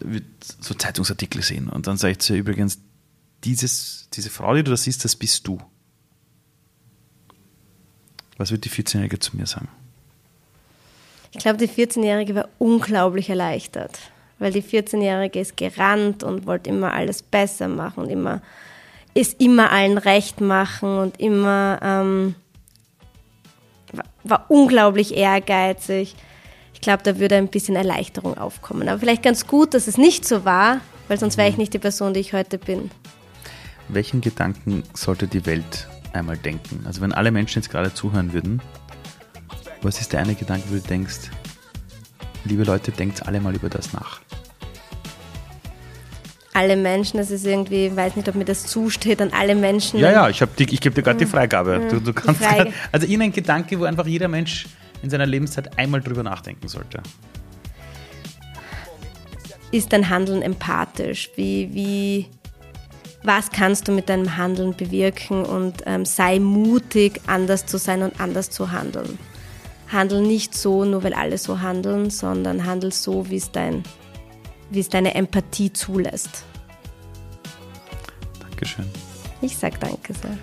so 0.59 0.73
Zeitungsartikel 0.73 1.41
sehen. 1.41 1.69
Und 1.69 1.87
dann 1.87 1.97
sage 1.97 2.13
ich 2.13 2.19
zu 2.19 2.33
ihr 2.33 2.39
übrigens, 2.39 2.79
dieses, 3.43 4.07
diese 4.13 4.29
Frau, 4.29 4.55
die 4.55 4.63
du 4.63 4.71
da 4.71 4.77
siehst, 4.77 5.05
das 5.05 5.15
bist 5.15 5.47
du. 5.47 5.59
Was 8.37 8.51
wird 8.51 8.65
die 8.65 8.69
14-Jährige 8.69 9.19
zu 9.19 9.35
mir 9.35 9.45
sagen? 9.45 9.67
Ich 11.31 11.39
glaube, 11.39 11.57
die 11.57 11.67
14-Jährige 11.67 12.35
war 12.35 12.49
unglaublich 12.57 13.29
erleichtert, 13.29 13.99
weil 14.39 14.51
die 14.51 14.63
14-Jährige 14.63 15.39
ist 15.39 15.57
gerannt 15.57 16.23
und 16.23 16.45
wollte 16.45 16.69
immer 16.69 16.93
alles 16.93 17.21
besser 17.21 17.67
machen 17.67 18.03
und 18.03 18.09
immer 18.09 18.41
ist 19.13 19.41
immer 19.41 19.71
allen 19.71 19.97
recht 19.97 20.41
machen 20.41 20.99
und 20.99 21.19
immer 21.19 21.79
ähm, 21.81 22.35
war 24.23 24.45
unglaublich 24.49 25.15
ehrgeizig. 25.15 26.15
Ich 26.77 26.81
glaube, 26.81 27.01
da 27.01 27.17
würde 27.17 27.35
ein 27.37 27.47
bisschen 27.47 27.75
Erleichterung 27.75 28.37
aufkommen. 28.37 28.87
Aber 28.87 28.99
vielleicht 28.99 29.23
ganz 29.23 29.47
gut, 29.47 29.73
dass 29.73 29.87
es 29.87 29.97
nicht 29.97 30.25
so 30.25 30.45
war, 30.45 30.79
weil 31.07 31.17
sonst 31.17 31.35
wäre 31.35 31.49
ich 31.49 31.57
nicht 31.57 31.73
die 31.73 31.79
Person, 31.79 32.13
die 32.13 32.19
ich 32.19 32.33
heute 32.33 32.59
bin. 32.59 32.91
Welchen 33.89 34.21
Gedanken 34.21 34.83
sollte 34.93 35.25
die 35.25 35.47
Welt 35.47 35.87
einmal 36.13 36.37
denken? 36.37 36.85
Also 36.85 37.01
wenn 37.01 37.13
alle 37.13 37.31
Menschen 37.31 37.63
jetzt 37.63 37.71
gerade 37.71 37.95
zuhören 37.95 38.31
würden, 38.31 38.61
was 39.81 39.99
ist 39.99 40.13
der 40.13 40.19
eine 40.19 40.35
Gedanke, 40.35 40.69
wo 40.69 40.75
du 40.75 40.81
denkst, 40.81 41.31
liebe 42.45 42.63
Leute, 42.63 42.91
denkt 42.91 43.25
alle 43.25 43.41
mal 43.41 43.55
über 43.55 43.69
das 43.69 43.93
nach? 43.93 44.21
Alle 46.53 46.75
Menschen, 46.75 47.17
das 47.17 47.31
ist 47.31 47.45
irgendwie, 47.45 47.87
ich 47.87 47.95
weiß 47.95 48.15
nicht, 48.15 48.29
ob 48.29 48.35
mir 48.35 48.45
das 48.45 48.67
zusteht, 48.67 49.19
an 49.19 49.31
alle 49.33 49.55
Menschen. 49.55 49.99
Ja, 49.99 50.11
ja, 50.11 50.29
ich, 50.29 50.41
ich 50.41 50.79
gebe 50.79 50.93
dir 50.93 51.01
gerade 51.01 51.17
die 51.17 51.25
Freigabe. 51.25 51.79
Ja, 51.81 51.89
du, 51.89 51.99
du 51.99 52.13
kannst 52.13 52.43
Freige. 52.43 52.65
grad, 52.65 52.73
also 52.91 53.07
Ihnen 53.07 53.23
ein 53.23 53.31
Gedanke, 53.31 53.79
wo 53.79 53.85
einfach 53.85 54.05
jeder 54.05 54.27
Mensch 54.27 54.67
in 55.01 55.09
seiner 55.09 55.25
Lebenszeit 55.25 55.77
einmal 55.77 56.01
drüber 56.01 56.23
nachdenken 56.23 56.67
sollte. 56.67 57.01
Ist 59.71 59.91
dein 59.91 60.09
Handeln 60.09 60.41
empathisch? 60.41 61.29
Wie, 61.35 61.73
wie, 61.73 62.25
was 63.23 63.51
kannst 63.51 63.87
du 63.87 63.91
mit 63.91 64.09
deinem 64.09 64.37
Handeln 64.37 64.75
bewirken 64.75 65.43
und 65.43 65.83
ähm, 65.85 66.05
sei 66.05 66.39
mutig, 66.39 67.21
anders 67.27 67.65
zu 67.65 67.77
sein 67.77 68.01
und 68.01 68.19
anders 68.21 68.49
zu 68.49 68.71
handeln. 68.71 69.19
Handel 69.91 70.21
nicht 70.21 70.55
so, 70.55 70.85
nur 70.85 71.03
weil 71.03 71.13
alle 71.13 71.37
so 71.37 71.59
handeln, 71.59 72.09
sondern 72.09 72.65
handel 72.65 72.91
so, 72.91 73.29
wie 73.29 73.37
es, 73.37 73.51
dein, 73.51 73.83
wie 74.69 74.79
es 74.79 74.89
deine 74.89 75.15
Empathie 75.15 75.71
zulässt. 75.71 76.45
Dankeschön. 78.39 78.85
Ich 79.41 79.57
sag 79.57 79.79
danke 79.79 80.13
sehr. 80.13 80.37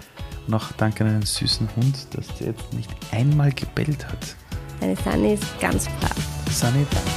Noch 0.47 0.73
danke 0.73 1.05
an 1.05 1.11
einen 1.11 1.23
süßen 1.23 1.69
Hund, 1.77 2.07
dass 2.13 2.27
der 2.39 2.49
jetzt 2.49 2.73
nicht 2.75 2.91
einmal 3.13 3.53
gebellt 3.53 4.07
hat. 4.07 4.37
Deine 4.85 4.97
Sunny 4.97 5.32
ist 5.32 5.61
ganz 5.61 5.87
brav. 5.99 6.14
Sunny, 6.51 6.85
danke. 6.91 7.11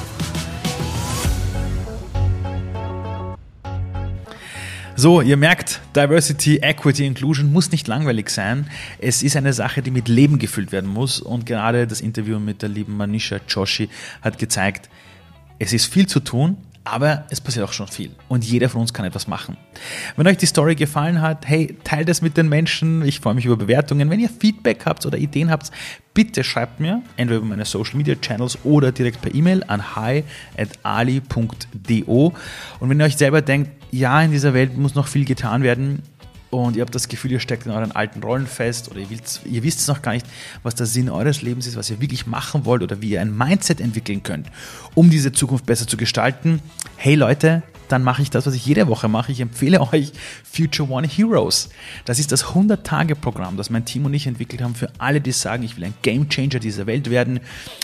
So, 4.95 5.19
ihr 5.19 5.35
merkt, 5.35 5.81
Diversity, 5.93 6.59
Equity, 6.59 7.05
Inclusion 7.05 7.51
muss 7.51 7.69
nicht 7.73 7.89
langweilig 7.89 8.29
sein. 8.29 8.69
Es 8.99 9.21
ist 9.21 9.35
eine 9.35 9.51
Sache, 9.51 9.81
die 9.81 9.91
mit 9.91 10.07
Leben 10.07 10.39
gefüllt 10.39 10.71
werden 10.71 10.89
muss. 10.89 11.19
Und 11.19 11.45
gerade 11.45 11.87
das 11.87 11.99
Interview 11.99 12.39
mit 12.39 12.61
der 12.61 12.69
lieben 12.69 12.95
Manisha 12.95 13.41
Joshi 13.49 13.89
hat 14.21 14.37
gezeigt, 14.39 14.89
es 15.59 15.73
ist 15.73 15.91
viel 15.91 16.07
zu 16.07 16.21
tun, 16.21 16.55
aber 16.87 17.25
es 17.29 17.41
passiert 17.41 17.65
auch 17.65 17.73
schon 17.73 17.87
viel 17.87 18.11
und 18.27 18.45
jeder 18.45 18.69
von 18.69 18.81
uns 18.81 18.93
kann 18.93 19.05
etwas 19.05 19.27
machen. 19.27 19.57
Wenn 20.15 20.25
euch 20.27 20.37
die 20.37 20.45
Story 20.45 20.75
gefallen 20.75 21.21
hat, 21.21 21.47
hey, 21.47 21.77
teilt 21.83 22.07
es 22.09 22.21
mit 22.21 22.37
den 22.37 22.47
Menschen. 22.49 23.03
Ich 23.03 23.19
freue 23.19 23.33
mich 23.33 23.45
über 23.45 23.57
Bewertungen. 23.57 24.09
Wenn 24.09 24.19
ihr 24.19 24.29
Feedback 24.29 24.85
habt 24.85 25.05
oder 25.05 25.17
Ideen 25.17 25.51
habt, 25.51 25.71
bitte 26.13 26.43
schreibt 26.43 26.79
mir 26.79 27.01
entweder 27.17 27.39
über 27.39 27.47
meine 27.47 27.65
Social 27.65 27.97
Media 27.97 28.15
Channels 28.15 28.57
oder 28.63 28.91
direkt 28.91 29.21
per 29.21 29.35
E-Mail 29.35 29.63
an 29.67 29.95
hi@ali.do. 29.95 30.23
Und 32.79 32.89
wenn 32.89 32.99
ihr 32.99 33.05
euch 33.05 33.17
selber 33.17 33.41
denkt, 33.41 33.71
ja, 33.91 34.21
in 34.21 34.31
dieser 34.31 34.53
Welt 34.53 34.77
muss 34.77 34.95
noch 34.95 35.07
viel 35.07 35.25
getan 35.25 35.63
werden, 35.63 36.03
und 36.49 36.75
ihr 36.75 36.81
habt 36.81 36.95
das 36.95 37.07
Gefühl, 37.07 37.31
ihr 37.31 37.39
steckt 37.39 37.65
in 37.65 37.71
euren 37.71 37.91
alten 37.91 38.21
Rollen 38.23 38.47
fest 38.47 38.89
oder 38.89 38.99
ihr, 38.99 39.07
ihr 39.45 39.63
wisst 39.63 39.79
es 39.79 39.87
noch 39.87 40.01
gar 40.01 40.13
nicht, 40.13 40.25
was 40.63 40.75
der 40.75 40.85
Sinn 40.85 41.09
eures 41.09 41.41
Lebens 41.41 41.67
ist, 41.67 41.75
was 41.75 41.89
ihr 41.89 41.99
wirklich 41.99 42.25
machen 42.25 42.65
wollt 42.65 42.83
oder 42.83 43.01
wie 43.01 43.11
ihr 43.11 43.21
ein 43.21 43.35
Mindset 43.35 43.81
entwickeln 43.81 44.23
könnt, 44.23 44.47
um 44.95 45.09
diese 45.09 45.31
Zukunft 45.31 45.65
besser 45.65 45.87
zu 45.87 45.97
gestalten. 45.97 46.61
Hey 46.95 47.15
Leute, 47.15 47.63
dann 47.87 48.03
mache 48.03 48.21
ich 48.21 48.29
das, 48.29 48.45
was 48.45 48.53
ich 48.53 48.65
jede 48.65 48.87
Woche 48.87 49.07
mache. 49.07 49.31
Ich 49.31 49.39
empfehle 49.39 49.81
euch 49.93 50.11
Future 50.43 50.89
One 50.89 51.07
Heroes. 51.07 51.69
Das 52.05 52.19
ist 52.19 52.31
das 52.31 52.45
100-Tage-Programm, 52.45 53.57
das 53.57 53.69
mein 53.69 53.85
Team 53.85 54.05
und 54.05 54.13
ich 54.13 54.27
entwickelt 54.27 54.61
haben 54.61 54.75
für 54.75 54.91
alle, 54.97 55.21
die 55.21 55.31
sagen, 55.31 55.63
ich 55.63 55.77
will 55.77 55.85
ein 55.85 55.93
Game 56.01 56.29
Changer 56.29 56.59
dieser 56.59 56.85
Welt 56.85 57.09
werden. 57.09 57.39